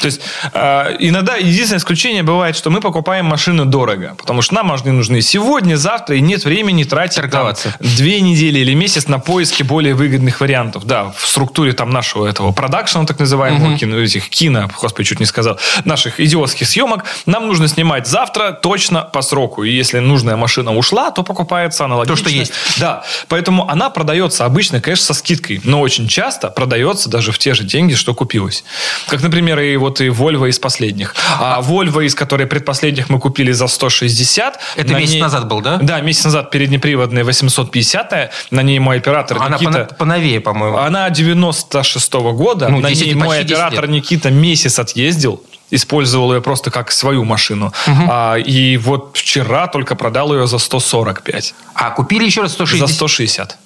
То 0.00 0.06
есть 0.06 0.20
э, 0.52 0.96
иногда 0.98 1.36
единственное 1.36 1.78
исключение 1.78 2.22
бывает, 2.22 2.56
что 2.56 2.70
мы 2.70 2.80
покупаем 2.80 3.24
машину 3.24 3.64
дорого. 3.64 4.14
Потому 4.18 4.42
что 4.42 4.54
нам 4.54 4.66
машины 4.66 4.92
нужны 4.92 5.22
сегодня, 5.22 5.76
завтра, 5.76 6.16
и 6.16 6.20
нет 6.20 6.44
времени 6.44 6.84
тратить 6.84 7.16
там, 7.16 7.30
Торговаться. 7.30 7.74
две 7.80 8.20
недели 8.20 8.58
или 8.58 8.74
месяц 8.74 9.08
на 9.08 9.18
поиски 9.18 9.62
более 9.62 9.94
выгодных 9.94 10.40
вариантов. 10.40 10.84
Да, 10.84 11.12
в 11.16 11.26
структуре 11.26 11.72
там 11.72 11.90
нашего 11.90 12.26
этого 12.26 12.52
продакшена, 12.52 13.06
так 13.06 13.18
называемого, 13.18 13.78
кино, 13.78 13.98
этих 13.98 14.28
кино, 14.28 14.68
господи, 14.80 15.08
чуть 15.08 15.20
не 15.20 15.26
сказал, 15.26 15.58
наших 15.84 16.20
идиотских 16.20 16.66
съемок, 16.68 17.04
нам 17.26 17.46
нужно 17.46 17.68
снимать 17.68 18.06
завтра 18.06 18.52
точно 18.52 19.02
по 19.02 19.22
сроку. 19.22 19.64
И 19.64 19.72
если 19.72 20.00
нужная 20.00 20.36
машина 20.36 20.76
ушла, 20.76 21.10
то 21.10 21.22
покупается 21.22 21.84
аналогично. 21.84 22.16
То, 22.16 22.20
что 22.20 22.30
есть. 22.30 22.52
Да, 22.78 23.04
поэтому 23.28 23.68
она 23.68 23.90
продается 23.90 24.44
обычно, 24.44 24.80
конечно, 24.80 25.06
со 25.06 25.14
скидкой, 25.14 25.60
но 25.64 25.80
очень 25.80 26.08
часто 26.08 26.48
продается 26.48 27.08
даже 27.08 27.32
в 27.32 27.38
те 27.38 27.54
же 27.54 27.64
деньги, 27.64 27.94
что 27.94 28.13
купилась. 28.14 28.64
Как, 29.08 29.22
например, 29.22 29.58
и 29.60 29.76
вот 29.76 30.00
и 30.00 30.08
Volvo 30.08 30.48
из 30.48 30.58
последних. 30.58 31.14
А 31.38 31.60
Volvo, 31.60 32.04
из 32.04 32.14
которой 32.14 32.46
предпоследних 32.46 33.08
мы 33.08 33.18
купили 33.18 33.52
за 33.52 33.66
160. 33.66 34.58
Это 34.76 34.92
на 34.92 34.98
месяц 34.98 35.20
назад 35.20 35.48
был, 35.48 35.60
да? 35.60 35.78
Да, 35.82 36.00
месяц 36.00 36.24
назад 36.24 36.50
переднеприводная 36.50 37.24
850 37.24 38.32
на 38.50 38.62
ней 38.62 38.78
мой 38.78 38.98
оператор 38.98 39.38
Она 39.40 39.56
Никита... 39.56 39.70
пона- 39.70 39.96
поновее, 39.96 40.40
по-моему. 40.40 40.78
Она 40.78 41.10
96 41.10 42.12
года. 42.12 42.68
Ну, 42.68 42.80
на 42.80 42.88
10, 42.90 43.06
ней 43.06 43.14
мой 43.14 43.28
почти 43.28 43.44
10 43.44 43.52
оператор 43.52 43.84
лет. 43.84 43.90
Никита 43.90 44.30
месяц 44.30 44.78
отъездил. 44.78 45.42
Использовал 45.70 46.34
ее 46.34 46.40
просто 46.40 46.70
как 46.70 46.92
свою 46.92 47.24
машину. 47.24 47.72
А, 47.86 48.36
и 48.36 48.76
вот 48.76 49.16
вчера 49.16 49.66
только 49.66 49.96
продал 49.96 50.32
ее 50.32 50.46
за 50.46 50.58
145. 50.58 51.54
А 51.74 51.90
купили 51.90 52.24
еще 52.24 52.42
раз 52.42 52.52
160? 52.52 52.88
За 52.88 52.94
160. 52.94 53.58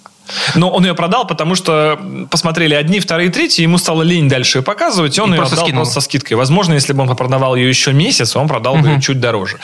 Но 0.55 0.71
он 0.71 0.85
ее 0.85 0.95
продал, 0.95 1.27
потому 1.27 1.55
что 1.55 1.99
посмотрели 2.31 2.75
одни, 2.75 3.01
вторые, 3.01 3.31
третьи, 3.31 3.63
ему 3.63 3.79
стало 3.79 4.03
лень 4.03 4.29
дальше 4.29 4.59
ее 4.59 4.63
показывать, 4.63 5.17
и 5.19 5.21
он 5.21 5.31
И 5.31 5.33
ее 5.33 5.39
просто 5.39 5.55
отдал 5.57 5.67
скинул. 5.67 5.83
просто 5.85 6.01
со 6.01 6.05
скидкой. 6.05 6.37
Возможно, 6.37 6.75
если 6.75 6.93
бы 6.93 7.03
он 7.03 7.15
продавал 7.17 7.55
ее 7.57 7.69
еще 7.69 7.93
месяц, 7.93 8.37
он 8.37 8.49
продал 8.49 8.77
бы 8.77 8.89
ее 8.89 9.01
чуть 9.01 9.21
дороже. 9.21 9.59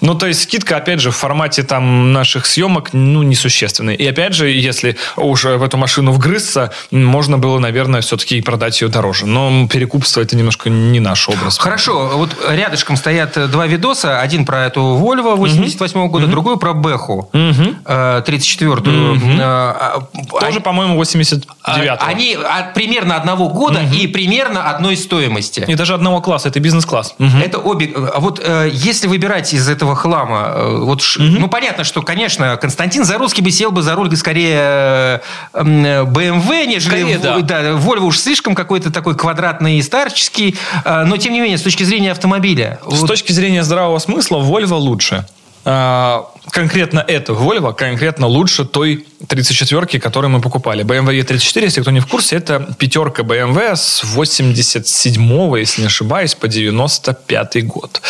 Ну, 0.00 0.14
то 0.14 0.26
есть 0.26 0.42
скидка, 0.42 0.76
опять 0.76 1.00
же, 1.00 1.10
в 1.10 1.16
формате 1.16 1.62
там 1.62 2.12
наших 2.12 2.46
съемок, 2.46 2.90
ну, 2.92 3.22
несущественная. 3.22 3.94
И 3.94 4.06
опять 4.06 4.34
же, 4.34 4.48
если 4.50 4.96
уже 5.16 5.56
в 5.56 5.62
эту 5.62 5.76
машину 5.76 6.12
вгрызться, 6.12 6.72
можно 6.90 7.38
было, 7.38 7.58
наверное, 7.58 8.00
все-таки 8.00 8.38
и 8.38 8.42
продать 8.42 8.80
ее 8.80 8.88
дороже. 8.88 9.26
Но 9.26 9.66
перекупство 9.68 10.20
это 10.20 10.36
немножко 10.36 10.70
не 10.70 11.00
наш 11.00 11.28
образ. 11.28 11.58
Хорошо, 11.58 12.12
вот 12.14 12.36
рядышком 12.48 12.96
стоят 12.96 13.36
э, 13.36 13.46
два 13.46 13.66
видоса. 13.66 14.20
Один 14.20 14.44
про 14.46 14.66
эту 14.66 14.80
Volvo 14.80 15.34
88 15.36 16.08
года, 16.08 16.26
другой 16.26 16.58
про 16.58 16.72
Бэху 16.72 17.28
Мгм. 17.32 17.76
34-ю. 17.86 19.40
Э, 19.40 20.00
Тоже, 20.40 20.60
по-моему, 20.60 20.96
89 20.96 21.98
а- 22.00 22.06
Они 22.06 22.34
от 22.34 22.74
примерно 22.74 23.16
одного 23.16 23.48
года 23.48 23.80
и 23.94 24.06
примерно 24.06 24.68
одной 24.70 24.96
стоимости. 24.96 25.64
И 25.66 25.74
даже 25.74 25.94
одного 25.94 26.20
класса, 26.20 26.48
это 26.48 26.60
бизнес-класс. 26.60 27.14
Мгм. 27.18 27.38
Это 27.40 27.58
обе. 27.58 27.92
А 28.14 28.20
вот 28.20 28.40
э, 28.42 28.70
если 28.72 29.06
выбирать 29.08 29.52
из 29.54 29.68
этого 29.68 29.94
хлама, 29.94 30.52
э, 30.54 30.76
вот, 30.78 31.02
ш- 31.02 31.20
ну 31.20 31.48
понятно, 31.48 31.84
что, 31.84 32.02
конечно, 32.02 32.56
Константин 32.56 33.04
Зарусский 33.04 33.42
бы 33.42 33.50
сел 33.50 33.70
бы 33.70 33.82
за 33.82 33.94
руль 33.94 34.14
скорее 34.16 34.56
э, 34.58 35.18
э, 35.54 36.04
BMW, 36.04 36.66
нежели 36.66 36.80
Скорее, 37.02 37.18
в- 37.18 37.42
да. 37.42 37.60
Volvo 37.72 38.06
уж 38.06 38.18
слишком 38.18 38.54
какой-то 38.54 38.90
такой 38.92 39.14
квадратный 39.16 39.78
и 39.78 39.82
старческий, 39.82 40.56
э, 40.84 41.04
но 41.04 41.16
тем 41.16 41.32
не 41.32 41.40
менее 41.40 41.58
с 41.58 41.62
точки 41.62 41.84
зрения 41.84 42.12
автомобиля. 42.12 42.78
С 42.86 43.00
вот- 43.00 43.06
точки 43.08 43.32
зрения 43.32 43.62
здравого 43.62 43.98
смысла, 43.98 44.38
Volvo 44.38 44.74
лучше. 44.74 45.24
А, 45.72 46.26
конкретно 46.50 47.04
эта 47.06 47.32
Volvo 47.32 47.72
конкретно 47.74 48.26
лучше 48.26 48.64
той 48.64 49.06
34-ки, 49.26 49.98
которую 49.98 50.30
мы 50.30 50.40
покупали. 50.40 50.84
BMW 50.84 51.22
E34, 51.22 51.62
если 51.62 51.80
кто 51.80 51.90
не 51.92 52.00
в 52.00 52.06
курсе, 52.06 52.36
это 52.36 52.74
пятерка 52.78 53.22
BMW 53.22 53.76
с 53.76 54.02
87-го, 54.02 55.56
если 55.56 55.82
не 55.82 55.86
ошибаюсь, 55.86 56.34
по 56.34 56.48
95 56.48 57.66
год. 57.66 58.02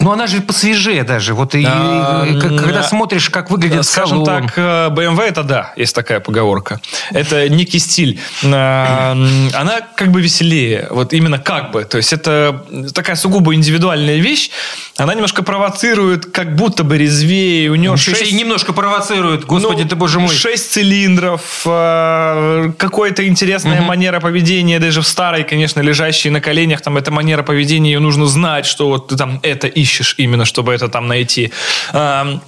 Ну, 0.00 0.12
она 0.12 0.26
же 0.26 0.40
посвежее 0.40 1.04
даже. 1.04 1.34
Вот 1.34 1.54
и, 1.54 1.64
А, 1.66 2.24
и 2.26 2.40
когда 2.40 2.82
смотришь, 2.82 3.28
как 3.28 3.50
выглядит 3.50 3.84
Скажем 3.84 4.24
салон. 4.24 4.46
так, 4.46 4.52
э, 4.56 4.88
BMW 4.88 5.22
это 5.22 5.42
да, 5.42 5.74
есть 5.76 5.94
такая 5.94 6.20
поговорка. 6.20 6.80
Это 7.10 7.48
некий 7.50 7.78
стиль. 7.78 8.18
А, 8.44 9.12
Она 9.54 9.80
как 9.94 10.10
бы 10.10 10.22
веселее. 10.22 10.86
Вот 10.90 11.12
именно 11.12 11.38
как 11.38 11.72
бы. 11.72 11.84
То 11.84 11.98
есть 11.98 12.14
это 12.14 12.64
такая 12.94 13.16
сугубо 13.16 13.54
индивидуальная 13.54 14.16
вещь. 14.16 14.50
Она 14.96 15.14
немножко 15.14 15.42
провоцирует, 15.42 16.26
как 16.26 16.56
будто 16.56 16.79
бы 16.84 16.98
резвее. 16.98 17.70
У 17.70 17.74
нее 17.74 17.92
Еще 17.92 18.24
и 18.24 18.32
немножко 18.32 18.72
провоцирует, 18.72 19.44
господи 19.44 19.82
ну, 19.82 19.88
ты, 19.88 19.96
боже 19.96 20.20
мой. 20.20 20.34
Шесть 20.34 20.72
цилиндров, 20.72 21.62
э, 21.66 22.72
какая-то 22.76 23.26
интересная 23.26 23.80
манера 23.82 24.20
поведения, 24.20 24.78
даже 24.78 25.00
в 25.00 25.06
старой, 25.06 25.44
конечно, 25.44 25.80
лежащей 25.80 26.30
на 26.30 26.40
коленях, 26.40 26.80
там 26.80 26.96
эта 26.96 27.10
манера 27.10 27.42
поведения, 27.42 27.92
ее 27.92 28.00
нужно 28.00 28.26
знать, 28.26 28.66
что 28.66 28.88
вот 28.88 29.08
ты 29.08 29.16
там 29.16 29.40
это 29.42 29.66
ищешь 29.66 30.14
именно, 30.18 30.44
чтобы 30.44 30.72
это 30.72 30.88
там 30.88 31.06
найти. 31.08 31.52
Эм, 31.92 32.40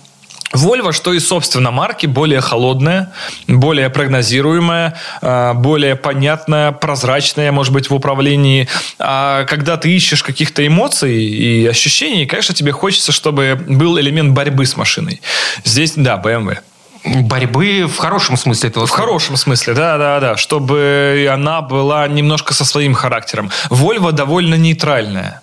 Volvo, 0.53 0.93
что 0.93 1.13
и 1.13 1.21
собственно 1.21 1.71
марки, 1.71 2.07
более 2.07 2.41
холодная, 2.41 3.13
более 3.49 3.89
прогнозируемая, 3.91 4.95
э, 5.23 5.53
более 5.55 5.97
понятная, 5.97 6.73
прозрачная, 6.73 7.53
может 7.53 7.73
быть, 7.73 7.91
в 7.91 7.95
управлении. 7.95 8.69
А 8.99 9.45
когда 9.45 9.77
ты 9.77 9.91
ищешь 9.91 10.23
каких-то 10.23 10.67
эмоций 10.67 11.15
и 11.15 11.67
ощущений, 11.67 12.27
конечно, 12.27 12.55
тебе 12.55 12.73
хочется, 12.73 13.13
чтобы 13.13 13.59
был 13.67 13.99
элемент 13.99 14.33
борьбы 14.33 14.67
с 14.67 14.77
машиной. 14.77 15.23
Здесь, 15.65 15.95
да, 15.97 16.21
BMW. 16.23 16.59
Борьбы 17.05 17.87
в 17.87 17.97
хорошем 17.97 18.37
смысле 18.37 18.71
этого 18.71 18.87
В 18.87 18.91
хорошем 18.91 19.37
смысле, 19.37 19.75
да, 19.75 19.99
да, 19.99 20.21
да. 20.21 20.37
Чтобы 20.37 21.29
она 21.33 21.61
была 21.61 22.07
немножко 22.07 22.55
со 22.55 22.65
своим 22.65 22.95
характером. 22.95 23.51
Вольво 23.71 24.13
довольно 24.13 24.55
нейтральная. 24.55 25.43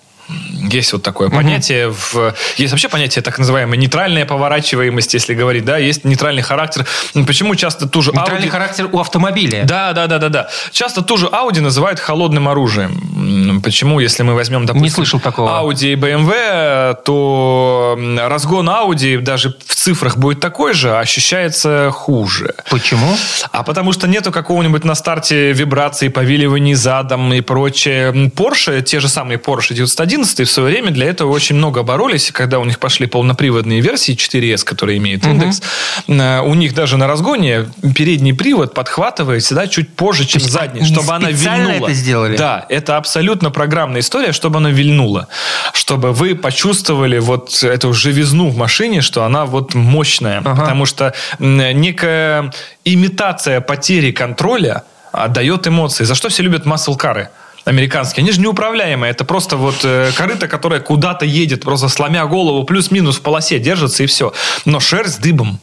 Есть 0.70 0.92
вот 0.92 1.02
такое 1.02 1.30
понятие. 1.30 1.90
В, 1.90 2.34
есть 2.56 2.72
вообще 2.72 2.88
понятие 2.88 3.22
так 3.22 3.38
называемой 3.38 3.78
нейтральная 3.78 4.24
поворачиваемость, 4.26 5.14
если 5.14 5.34
говорить, 5.34 5.64
да, 5.64 5.78
есть 5.78 6.04
нейтральный 6.04 6.42
характер. 6.42 6.86
Почему 7.26 7.54
часто 7.54 7.88
ту 7.88 8.02
же 8.02 8.12
Нейтральный 8.12 8.46
Audi- 8.46 8.50
характер 8.50 8.88
у 8.92 9.00
автомобиля. 9.00 9.64
Да, 9.64 9.92
да, 9.92 10.06
да, 10.06 10.18
да, 10.18 10.28
да. 10.28 10.48
Часто 10.72 11.02
ту 11.02 11.16
же 11.16 11.26
Audi 11.26 11.60
называют 11.60 11.98
холодным 11.98 12.48
оружием. 12.48 13.60
Почему, 13.62 14.00
если 14.00 14.22
мы 14.22 14.34
возьмем, 14.34 14.66
допустим, 14.66 14.84
Не 14.84 14.90
слышал 14.90 15.20
такого. 15.20 15.48
Audi 15.48 15.92
и 15.92 15.96
BMW, 15.96 16.96
то 17.04 17.98
разгон 18.28 18.68
Audi 18.68 19.18
даже 19.18 19.54
в 19.66 19.74
цифрах 19.74 20.16
будет 20.16 20.40
такой 20.40 20.74
же, 20.74 20.90
а 20.96 21.00
ощущается 21.00 21.90
хуже. 21.92 22.54
Почему? 22.70 23.16
А 23.50 23.62
потому 23.62 23.92
что 23.92 24.06
нету 24.06 24.30
какого-нибудь 24.30 24.84
на 24.84 24.94
старте 24.94 25.52
вибрации, 25.52 26.08
повиливаний 26.08 26.74
задом 26.74 27.32
и 27.32 27.40
прочее. 27.40 28.12
Porsche, 28.36 28.82
те 28.82 29.00
же 29.00 29.08
самые 29.08 29.38
Porsche 29.38 29.74
911 30.20 30.48
в 30.48 30.50
свое 30.50 30.68
время 30.68 30.90
для 30.90 31.06
этого 31.06 31.30
очень 31.30 31.56
много 31.56 31.82
боролись. 31.82 32.30
Когда 32.32 32.58
у 32.58 32.64
них 32.64 32.78
пошли 32.78 33.06
полноприводные 33.06 33.80
версии 33.80 34.14
4S, 34.14 34.64
которые 34.64 34.98
имеют 34.98 35.26
индекс, 35.26 35.62
э, 36.06 36.40
у 36.40 36.54
них 36.54 36.74
даже 36.74 36.96
на 36.96 37.06
разгоне 37.06 37.66
передний 37.94 38.34
привод 38.34 38.74
подхватывает 38.74 39.42
всегда 39.42 39.66
чуть 39.66 39.88
позже, 39.94 40.24
чем 40.26 40.40
есть 40.40 40.52
задний, 40.52 40.84
чтобы 40.84 41.12
она 41.14 41.30
вильнула. 41.30 41.86
это 41.86 41.92
сделали? 41.92 42.36
Да, 42.36 42.66
это 42.68 42.96
абсолютно 42.96 43.50
программная 43.50 44.00
история, 44.00 44.32
чтобы 44.32 44.58
она 44.58 44.70
вильнула. 44.70 45.28
Чтобы 45.72 46.12
вы 46.12 46.34
почувствовали 46.34 47.18
вот 47.18 47.62
эту 47.62 47.92
живизну 47.92 48.48
в 48.48 48.56
машине, 48.56 49.00
что 49.00 49.24
она 49.24 49.44
вот 49.44 49.74
мощная. 49.74 50.38
Ага. 50.38 50.54
Потому 50.54 50.86
что 50.86 51.14
м, 51.38 51.56
некая 51.80 52.52
имитация 52.84 53.60
потери 53.60 54.12
контроля 54.12 54.82
а, 55.12 55.28
дает 55.28 55.66
эмоции. 55.66 56.04
За 56.04 56.14
что 56.14 56.28
все 56.28 56.42
любят 56.42 56.66
маслкары? 56.66 57.28
Американские. 57.70 58.24
Они 58.24 58.32
же 58.32 58.40
неуправляемые. 58.40 59.12
Это 59.12 59.24
просто 59.24 59.56
вот 59.56 59.84
э, 59.84 60.10
корыто, 60.16 60.48
которое 60.48 60.80
куда-то 60.80 61.24
едет, 61.24 61.62
просто 61.62 61.88
сломя 61.88 62.26
голову, 62.26 62.64
плюс-минус 62.64 63.18
в 63.18 63.20
полосе 63.20 63.60
держится 63.60 64.02
и 64.02 64.06
все. 64.06 64.32
Но 64.64 64.80
шерсть 64.80 65.20
дыбом. 65.20 65.60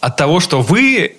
От 0.00 0.18
того, 0.18 0.40
что 0.40 0.60
вы 0.60 1.16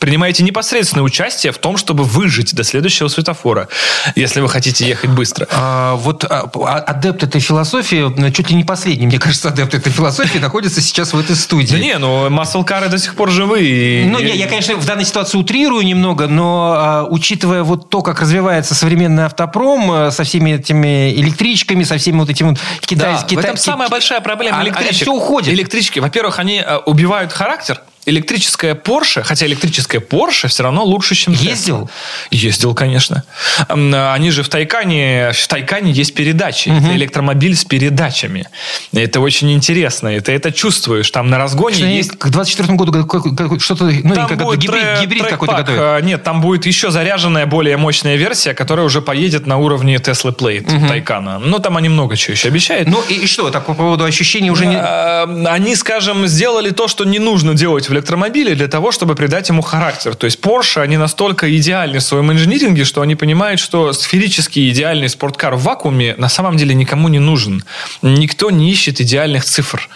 принимаете 0.00 0.42
непосредственное 0.42 1.04
участие 1.04 1.52
в 1.52 1.58
том, 1.58 1.76
чтобы 1.76 2.02
выжить 2.04 2.54
до 2.54 2.64
следующего 2.64 3.06
светофора, 3.08 3.68
если 4.16 4.40
вы 4.40 4.48
хотите 4.48 4.86
ехать 4.88 5.10
быстро. 5.10 5.46
А, 5.52 5.94
вот 5.94 6.24
а, 6.24 6.50
а- 6.54 6.78
адепт 6.78 7.22
этой 7.22 7.40
философии, 7.40 8.12
ну, 8.16 8.30
чуть 8.32 8.48
ли 8.50 8.56
не 8.56 8.64
последний, 8.64 9.06
мне 9.06 9.18
кажется, 9.18 9.48
адепт 9.50 9.74
этой 9.74 9.92
философии 9.92 10.38
находится 10.40 10.80
сейчас 10.80 11.12
в 11.12 11.18
этой 11.18 11.36
студии. 11.36 11.72
Да 11.76 11.78
не, 11.78 11.98
ну 11.98 12.28
маслкары 12.30 12.88
до 12.88 12.98
сих 12.98 13.14
пор 13.14 13.30
живы. 13.30 13.60
и- 13.62 14.04
Ну, 14.06 14.18
я, 14.18 14.32
я, 14.34 14.46
конечно, 14.48 14.74
в 14.76 14.86
данной 14.86 15.04
ситуации 15.04 15.36
утрирую 15.38 15.84
немного, 15.84 16.26
но 16.26 16.74
а, 16.76 17.06
учитывая 17.08 17.62
вот 17.62 17.90
то, 17.90 18.00
как 18.00 18.20
развивается 18.22 18.74
современный 18.74 19.26
автопром 19.26 19.90
а, 19.92 20.10
со 20.10 20.24
всеми 20.24 20.52
этими 20.52 21.12
электричками, 21.14 21.84
со 21.84 21.98
всеми 21.98 22.16
вот 22.18 22.30
этими 22.30 22.48
вот 22.48 22.56
Да, 22.58 22.86
китайскими... 22.86 23.36
в 23.36 23.44
этом 23.44 23.56
самая 23.58 23.88
большая 23.90 24.20
проблема 24.22 24.56
А- 24.56 24.60
а 24.60 24.64
электричек. 24.64 25.02
всё 25.02 25.12
уходит. 25.12 25.52
Электрички, 25.52 25.98
во-первых, 25.98 26.38
они 26.38 26.62
э, 26.66 26.76
убивают 26.86 27.32
характер. 27.32 27.82
Электрическая 28.06 28.74
Porsche, 28.74 29.22
хотя 29.22 29.46
электрическая 29.46 30.00
Porsche 30.00 30.48
все 30.48 30.62
равно 30.62 30.84
лучше, 30.84 31.14
чем 31.14 31.34
Tesla. 31.34 31.50
Ездил? 31.50 31.90
Ездил, 32.30 32.74
конечно. 32.74 33.24
Они 33.68 34.30
же 34.30 34.42
в 34.42 34.48
Тайкане, 34.48 35.32
в 35.34 35.48
Тайкане 35.48 35.92
есть 35.92 36.14
передачи. 36.14 36.70
Это 36.70 36.94
электромобиль 36.96 37.54
с 37.54 37.64
передачами. 37.64 38.48
Это 38.92 39.20
очень 39.20 39.52
интересно. 39.52 40.16
И 40.16 40.20
ты 40.20 40.32
это 40.32 40.50
чувствуешь. 40.50 41.10
Там 41.10 41.28
на 41.28 41.38
разгоне 41.38 41.76
Что 41.76 41.86
есть 41.86 42.12
К 42.18 42.28
24 42.30 42.74
году 42.74 43.58
что-то, 43.60 43.84
ну, 43.84 44.14
там 44.14 44.26
это, 44.26 44.44
будет 44.44 44.60
гибрид, 44.60 44.82
трэ- 44.82 45.00
гибрид 45.02 45.26
какой-то 45.26 45.56
готовят. 45.56 45.80
А, 45.82 46.00
Нет, 46.00 46.22
там 46.22 46.40
будет 46.40 46.64
еще 46.66 46.90
заряженная, 46.90 47.44
более 47.46 47.76
мощная 47.76 48.16
версия, 48.16 48.54
которая 48.54 48.86
уже 48.86 49.02
поедет 49.02 49.46
на 49.46 49.58
уровне 49.58 49.96
Tesla 49.96 50.34
Plate 50.34 50.88
Тайкана. 50.88 51.38
Ну, 51.38 51.58
там 51.58 51.76
они 51.76 51.88
много 51.90 52.16
чего 52.16 52.32
еще 52.32 52.48
обещают. 52.48 52.88
Ну, 52.88 53.02
и, 53.08 53.14
и 53.14 53.26
что, 53.26 53.50
так 53.50 53.66
по 53.66 53.74
поводу 53.74 54.04
ощущений 54.04 54.50
уже 54.50 54.64
не... 54.66 54.76
А, 54.76 55.24
Они, 55.48 55.76
скажем, 55.76 56.26
сделали 56.26 56.70
то, 56.70 56.88
что 56.88 57.04
не 57.04 57.18
нужно 57.18 57.54
делать 57.54 57.89
в 57.90 57.92
электромобиле 57.92 58.54
для 58.54 58.68
того, 58.68 58.92
чтобы 58.92 59.14
придать 59.14 59.48
ему 59.48 59.62
характер. 59.62 60.14
То 60.14 60.24
есть 60.26 60.38
Porsche, 60.40 60.80
они 60.80 60.96
настолько 60.96 61.54
идеальны 61.56 61.98
в 61.98 62.02
своем 62.02 62.30
инжиниринге, 62.32 62.84
что 62.84 63.02
они 63.02 63.16
понимают, 63.16 63.60
что 63.60 63.92
сферический 63.92 64.70
идеальный 64.70 65.08
спорткар 65.08 65.56
в 65.56 65.62
вакууме 65.62 66.14
на 66.16 66.28
самом 66.28 66.56
деле 66.56 66.74
никому 66.74 67.08
не 67.08 67.18
нужен. 67.18 67.64
Никто 68.02 68.50
не 68.50 68.70
ищет 68.70 69.00
идеальных 69.00 69.44
цифр. 69.44 69.88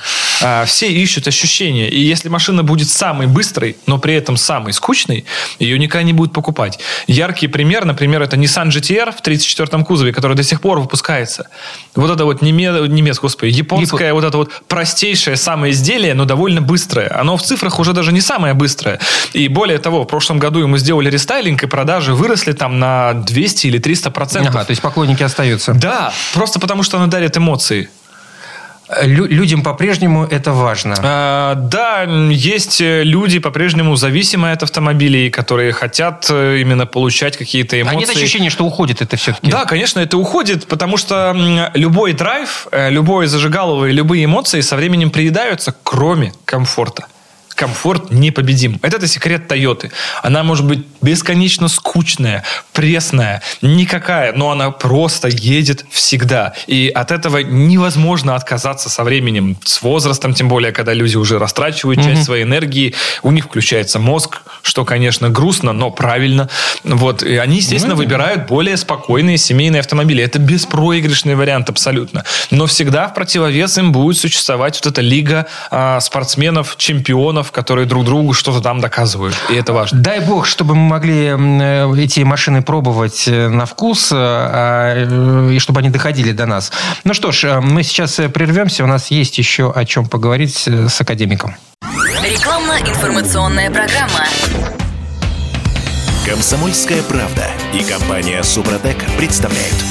А, 0.43 0.65
Все 0.65 0.89
ищут 0.91 1.29
ощущения. 1.29 1.89
И 1.89 2.01
если 2.01 2.29
машина 2.29 2.63
будет 2.65 2.89
самой 2.89 3.27
быстрой, 3.29 3.77
но 3.87 3.99
при 3.99 4.15
этом 4.15 4.37
самой 4.37 4.73
скучной, 4.73 5.25
ее 5.61 5.79
никогда 5.79 6.03
не 6.03 6.13
будут 6.13 6.33
покупать. 6.33 6.79
Яркий 7.07 7.47
пример, 7.47 7.85
например, 7.85 8.23
это 8.23 8.37
Nissan 8.37 8.69
GTR 8.71 9.13
в 9.13 9.23
34-м 9.23 9.85
кузове, 9.85 10.13
который 10.13 10.37
до 10.37 10.43
сих 10.43 10.61
пор 10.61 10.81
выпускается. 10.81 11.49
Вот 11.95 12.11
это 12.11 12.25
вот 12.25 12.43
неме- 12.43 12.89
немец, 12.89 13.19
господи, 13.21 13.51
японское 13.53 14.13
вот 14.15 14.25
это 14.25 14.37
вот 14.39 14.51
простейшее 14.67 15.37
самое 15.37 15.73
изделие, 15.73 16.15
но 16.15 16.25
довольно 16.25 16.61
быстрое. 16.63 17.09
Оно 17.21 17.37
в 17.37 17.43
цифрах 17.43 17.79
уже 17.79 17.84
даже 17.93 18.13
не 18.13 18.21
самое 18.21 18.55
быстрое. 18.55 18.99
И 19.33 19.49
более 19.49 19.79
того, 19.79 20.03
в 20.05 20.07
прошлом 20.07 20.39
году 20.39 20.61
ему 20.61 20.77
сделали 20.79 21.11
рестайлинг, 21.11 21.63
и 21.63 21.67
продажи 21.67 22.15
выросли 22.15 22.53
там 22.53 22.79
на 22.79 23.13
200 23.15 23.67
или 23.67 23.79
300 23.79 24.11
процентов. 24.11 24.55
Ага, 24.55 24.65
то 24.65 24.71
есть 24.71 24.83
поклонники 24.83 25.23
остаются. 25.23 25.75
Да, 25.75 26.13
просто 26.33 26.59
потому 26.61 26.83
что 26.83 26.97
она 26.97 27.07
дарит 27.07 27.37
эмоции. 27.37 27.91
Лю- 29.03 29.27
людям 29.27 29.63
по-прежнему 29.63 30.25
это 30.31 30.53
важно. 30.53 30.95
А, 31.03 31.55
Да, 31.55 32.03
есть 32.31 32.83
э, 32.83 33.03
люди 33.03 33.39
по-прежнему 33.39 33.97
зависимые 33.97 34.53
от 34.53 34.63
автомобилей, 34.63 35.31
которые 35.31 35.73
хотят 35.73 36.27
э, 36.29 36.59
именно 36.61 36.85
получать 36.85 37.39
какие-то 37.39 37.77
А 37.77 37.81
эмоции. 37.81 37.97
нет 37.97 38.11
ощущения, 38.11 38.51
что 38.51 38.65
уходит 38.67 39.01
это 39.01 39.17
все-таки? 39.17 39.51
Да, 39.51 39.65
конечно, 39.65 40.01
это 40.01 40.19
уходит, 40.19 40.67
потому 40.67 40.99
что 40.99 41.35
любой 41.73 42.13
драйв, 42.13 42.69
э, 42.73 42.91
любое 42.91 43.27
зажигалово 43.27 43.87
и 43.87 43.93
любые 43.93 44.27
эмоции 44.27 44.61
со 44.61 44.77
временем 44.77 45.11
приедаются, 45.11 45.75
кроме 45.83 46.35
комфорта. 46.45 47.07
Комфорт 47.55 48.11
непобедим. 48.11 48.79
Это, 48.83 48.97
это 48.97 49.07
секрет 49.07 49.49
Тойоты. 49.49 49.91
Она 50.23 50.43
может 50.43 50.67
быть 50.67 50.85
бесконечно 51.03 51.69
скучная, 51.69 52.45
пресная, 52.73 53.43
никакая, 53.63 54.33
но 54.33 54.51
она 54.51 54.71
просто 54.71 55.29
едет 55.29 55.85
всегда. 55.91 56.55
И 56.67 56.91
от 56.95 57.11
этого 57.11 57.39
невозможно 57.39 58.35
отказаться 58.35 58.89
со 58.89 59.05
временем, 59.05 59.57
с 59.65 59.83
возрастом, 59.83 60.35
тем 60.35 60.49
более, 60.49 60.73
когда 60.73 60.93
люди 60.93 61.17
уже 61.17 61.39
растрачивают 61.39 62.03
часть 62.03 62.25
своей 62.25 62.45
энергии, 62.45 62.95
у 63.23 63.31
них 63.31 63.45
включается 63.45 63.99
мозг, 63.99 64.43
что, 64.63 64.85
конечно, 64.85 65.31
грустно, 65.31 65.73
но 65.73 65.91
правильно. 65.91 66.49
Вот. 66.83 67.23
И 67.23 67.37
они, 67.37 67.57
естественно, 67.57 67.95
выбирают 67.95 68.47
более 68.47 68.77
спокойные 68.77 69.39
семейные 69.39 69.81
автомобили. 69.81 70.23
Это 70.23 70.39
беспроигрышный 70.39 71.35
вариант 71.35 71.71
абсолютно. 71.71 72.25
Но 72.51 72.67
всегда 72.67 73.09
в 73.09 73.15
противовес 73.15 73.79
им 73.79 73.93
будет 73.93 74.19
существовать 74.19 74.81
вот 74.83 74.93
эта 74.93 75.01
лига 75.01 75.47
а, 75.71 76.01
спортсменов, 76.01 76.77
чемпионов, 76.77 77.44
чемпионов, 77.45 77.53
которые 77.53 77.87
друг 77.87 78.05
другу 78.05 78.33
что-то 78.33 78.61
там 78.61 78.81
доказывают. 78.81 79.35
И 79.51 79.55
это 79.55 79.73
важно. 79.73 80.01
Дай 80.01 80.21
бог, 80.21 80.47
чтобы 80.47 80.75
мы 80.75 80.89
могли 80.89 81.35
э, 81.37 81.95
эти 81.99 82.21
машины 82.21 82.63
пробовать 82.63 83.29
э, 83.29 83.49
на 83.49 83.67
вкус, 83.67 84.13
э, 84.13 84.17
а, 84.17 85.51
и 85.51 85.59
чтобы 85.59 85.81
они 85.81 85.91
доходили 85.91 86.33
до 86.33 86.47
нас. 86.47 86.73
Ну 87.05 87.15
что 87.15 87.33
ж, 87.33 87.61
мы 87.61 87.83
сейчас 87.83 88.21
прервемся. 88.33 88.85
У 88.85 88.87
нас 88.87 89.11
есть 89.11 89.39
еще 89.39 89.73
о 89.75 89.85
чем 89.85 90.07
поговорить 90.07 90.67
с 90.67 91.01
академиком. 91.01 91.55
Рекламно-информационная 92.23 93.71
программа. 93.71 94.27
Комсомольская 96.27 97.03
правда 97.03 97.45
и 97.75 97.85
компания 97.85 98.43
Супротек 98.43 98.97
представляют. 99.19 99.85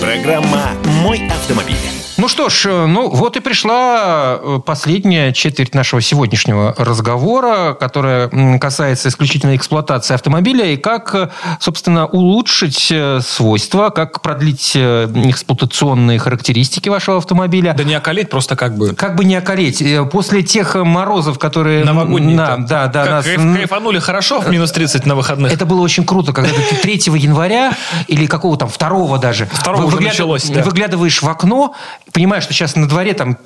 Программа 0.00 0.72
«Мой 1.02 1.26
автомобиль». 1.28 1.97
Ну 2.18 2.26
что 2.26 2.48
ж, 2.48 2.66
э, 2.66 2.86
ну 2.86 3.08
вот 3.08 3.36
и 3.36 3.40
пришла 3.40 4.40
э, 4.40 4.58
последняя 4.66 5.32
четверть 5.32 5.72
нашего 5.72 6.00
сегодняшнего 6.00 6.74
разговора, 6.76 7.74
которая 7.74 8.28
касается 8.58 9.08
исключительно 9.08 9.54
эксплуатации 9.54 10.14
автомобиля 10.14 10.66
и 10.66 10.76
как, 10.76 11.14
э, 11.14 11.28
собственно, 11.60 12.06
улучшить 12.06 12.92
свойства, 13.20 13.90
как 13.90 14.20
продлить 14.20 14.76
эксплуатационные 14.76 16.18
характеристики 16.18 16.88
вашего 16.88 17.18
автомобиля. 17.18 17.74
Да 17.78 17.84
не 17.84 17.94
околеть, 17.94 18.30
просто 18.30 18.56
как 18.56 18.76
бы... 18.76 18.96
Как 18.96 19.14
бы 19.14 19.24
не 19.24 19.36
околеть. 19.36 19.84
После 20.10 20.42
тех 20.42 20.74
морозов, 20.74 21.38
которые... 21.38 21.84
Новогодние. 21.84 22.36
Да, 22.36 22.56
да, 22.56 22.88
да. 22.88 23.04
Как, 23.04 23.38
нас... 23.38 23.56
Кайфанули 23.56 24.00
хорошо 24.00 24.40
в 24.40 24.50
минус 24.50 24.72
30 24.72 25.06
на 25.06 25.14
выходных. 25.14 25.52
Это 25.52 25.66
было 25.66 25.82
очень 25.82 26.04
круто, 26.04 26.32
когда 26.32 26.50
ты 26.50 26.74
3 26.74 26.94
января 27.16 27.74
или 28.08 28.26
какого 28.26 28.56
там, 28.56 28.68
2 28.76 29.18
даже. 29.18 29.48
2 29.62 29.72
уже 29.84 30.00
началось, 30.00 30.48
да. 30.48 30.62
Выглядываешь 30.62 31.22
в 31.22 31.28
окно, 31.28 31.74
понимаешь, 32.12 32.44
что 32.44 32.52
сейчас 32.52 32.76
на 32.76 32.88
дворе 32.88 33.14
там 33.14 33.38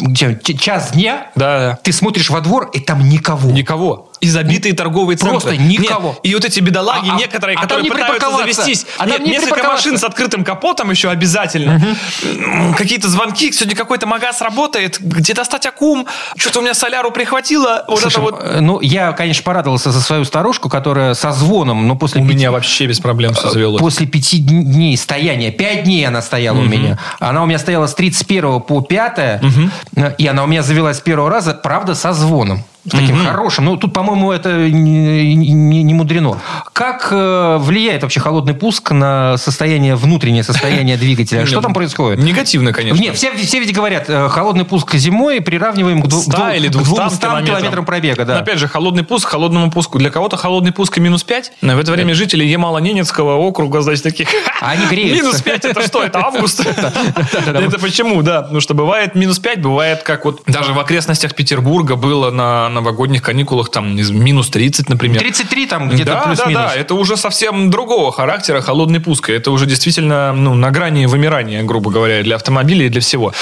час 0.59 0.93
дня, 0.93 1.31
да, 1.35 1.59
да. 1.59 1.79
ты 1.83 1.93
смотришь 1.93 2.31
во 2.31 2.41
двор, 2.41 2.71
и 2.73 2.81
там 2.81 3.09
никого. 3.09 3.51
Никого 3.51 4.12
и 4.23 4.29
забитые 4.29 4.73
торговые 4.73 5.17
центры. 5.17 5.41
Просто 5.41 5.57
никого. 5.57 6.11
Нет, 6.11 6.19
и 6.23 6.35
вот 6.35 6.45
эти 6.45 6.61
бедолаги 6.61 7.09
а, 7.11 7.15
а 7.15 7.19
некоторые, 7.19 7.59
а 7.59 7.63
которые 7.63 7.91
пытаются 7.91 8.31
завестись. 8.31 8.87
А 8.97 9.05
нет, 9.05 9.21
не 9.21 9.33
несколько 9.33 9.65
машин 9.65 9.99
с 9.99 10.05
открытым 10.05 10.45
капотом 10.45 10.93
еще 10.93 11.11
обязательно. 11.11 11.77
Угу. 11.77 12.75
Какие-то 12.77 13.09
звонки, 13.09 13.51
сегодня 13.51 13.75
какой-то 13.75 14.07
магаз 14.07 14.41
работает, 14.41 15.01
где 15.01 15.35
достать 15.35 15.67
аккум, 15.67 16.07
что-то 16.37 16.61
у 16.61 16.63
меня 16.63 16.73
соляру 16.73 17.11
прихватило. 17.11 17.85
Вот 17.89 17.99
Слушай, 17.99 18.21
вот. 18.21 18.41
Э, 18.41 18.61
ну, 18.61 18.81
я, 18.81 19.11
конечно, 19.11 19.43
порадовался 19.43 19.91
за 19.91 20.01
свою 20.01 20.25
старушку, 20.25 20.69
которая 20.69 21.15
со 21.15 21.33
звоном, 21.33 21.89
но 21.89 21.97
после... 21.97 22.23
У 22.23 22.25
пяти... 22.25 22.37
меня 22.37 22.53
вообще 22.53 22.87
без 22.87 23.01
проблем 23.01 23.35
все 23.35 23.51
завелось. 23.51 23.81
После 23.81 24.07
пяти 24.07 24.39
дней 24.39 24.97
стояния, 24.97 25.51
пять 25.51 25.83
дней 25.83 26.07
она 26.07 26.23
стояла 26.23 26.59
угу. 26.59 26.67
у 26.67 26.69
меня. 26.69 26.97
Она 27.19 27.43
у 27.43 27.47
меня 27.47 27.59
стояла 27.59 27.89
с 27.89 27.95
31 27.95 28.61
по 28.61 28.83
5, 28.83 29.43
угу. 29.43 30.07
и 30.17 30.27
она 30.29 30.45
у 30.45 30.47
меня 30.47 30.63
завелась 30.63 30.99
с 30.99 31.01
первого 31.01 31.29
раза, 31.29 31.55
правда, 31.55 31.97
со 31.97 32.13
звоном 32.13 32.63
таким 32.91 33.21
угу. 33.21 33.25
хорошим. 33.25 33.65
Ну, 33.67 33.77
тут, 33.77 33.93
по-моему, 33.93 34.33
это 34.33 34.69
не, 34.69 35.35
не, 35.35 35.83
не 35.83 35.95
мудрено. 35.95 36.39
Как 36.73 37.09
э, 37.11 37.57
влияет 37.59 38.03
вообще 38.03 38.21
холодный 38.21 38.55
пуск 38.55 38.91
на 38.91 39.37
состояние, 39.37 39.95
внутреннее 39.95 40.43
состояние 40.43 40.97
двигателя? 40.99 41.47
Что 41.47 41.61
там 41.61 41.75
происходит? 41.75 42.23
Негативно, 42.23 42.73
конечно. 42.73 43.01
Нет, 43.01 43.17
все, 43.17 43.33
все 43.37 43.61
ведь 43.61 43.73
говорят, 43.73 44.07
э, 44.09 44.29
холодный 44.29 44.65
пуск 44.65 44.95
зимой 44.95 45.41
приравниваем 45.41 46.03
к, 46.03 46.11
100 46.11 46.51
или 46.51 46.69
200 46.69 46.95
километрам. 46.95 47.45
километрам 47.45 47.85
пробега. 47.85 48.25
Да. 48.25 48.35
Но, 48.35 48.41
опять 48.41 48.59
же, 48.59 48.69
холодный 48.69 49.05
пуск 49.05 49.29
холодному 49.29 49.71
пуску. 49.71 49.99
Для 49.99 50.11
кого-то 50.11 50.37
холодный 50.37 50.73
пуск 50.73 50.99
и 50.99 51.01
минус 51.01 51.23
5. 51.23 51.53
В 51.63 51.79
это 51.79 51.93
время 51.93 52.15
жители 52.15 52.45
Ямало-Ненецкого 52.45 53.37
округа, 53.37 53.81
значит, 53.83 54.03
таких... 54.03 54.29
Они 54.61 54.87
греются. 54.87 55.25
Минус 55.25 55.43
5 55.43 55.65
это 55.67 55.87
что? 55.87 56.03
Это 56.03 56.19
август? 56.21 56.67
Это 56.67 57.79
почему? 57.81 58.23
Да, 58.23 58.43
потому 58.43 58.61
что 58.61 58.75
бывает 58.75 59.15
минус 59.15 59.39
5, 59.39 59.61
бывает 59.61 60.03
как 60.03 60.25
вот 60.25 60.43
даже 60.47 60.73
в 60.73 60.79
окрестностях 60.79 61.35
Петербурга 61.35 61.97
было 61.97 62.31
на 62.31 62.69
новогодних 62.73 63.23
каникулах 63.23 63.71
там 63.71 63.95
минус 63.97 64.51
30, 64.51 64.89
например. 64.89 65.21
33 65.21 65.67
там 65.67 65.89
где-то 65.89 66.13
да, 66.13 66.21
плюс-минус. 66.23 66.55
Да, 66.55 66.69
да, 66.69 66.75
это 66.75 66.95
уже 66.95 67.17
совсем 67.17 67.71
другого 67.71 68.11
характера 68.13 68.61
холодный 68.61 69.01
пуск. 69.01 69.31
Это 69.31 69.51
уже 69.51 69.67
действительно 69.67 70.33
ну, 70.33 70.55
на 70.55 70.71
грани 70.71 71.07
вымирания, 71.07 71.63
грубо 71.63 71.91
говоря, 71.91 72.23
для 72.23 72.37
автомобиля 72.37 72.87
и 72.87 72.89
для 72.89 73.01
всего. 73.01 73.33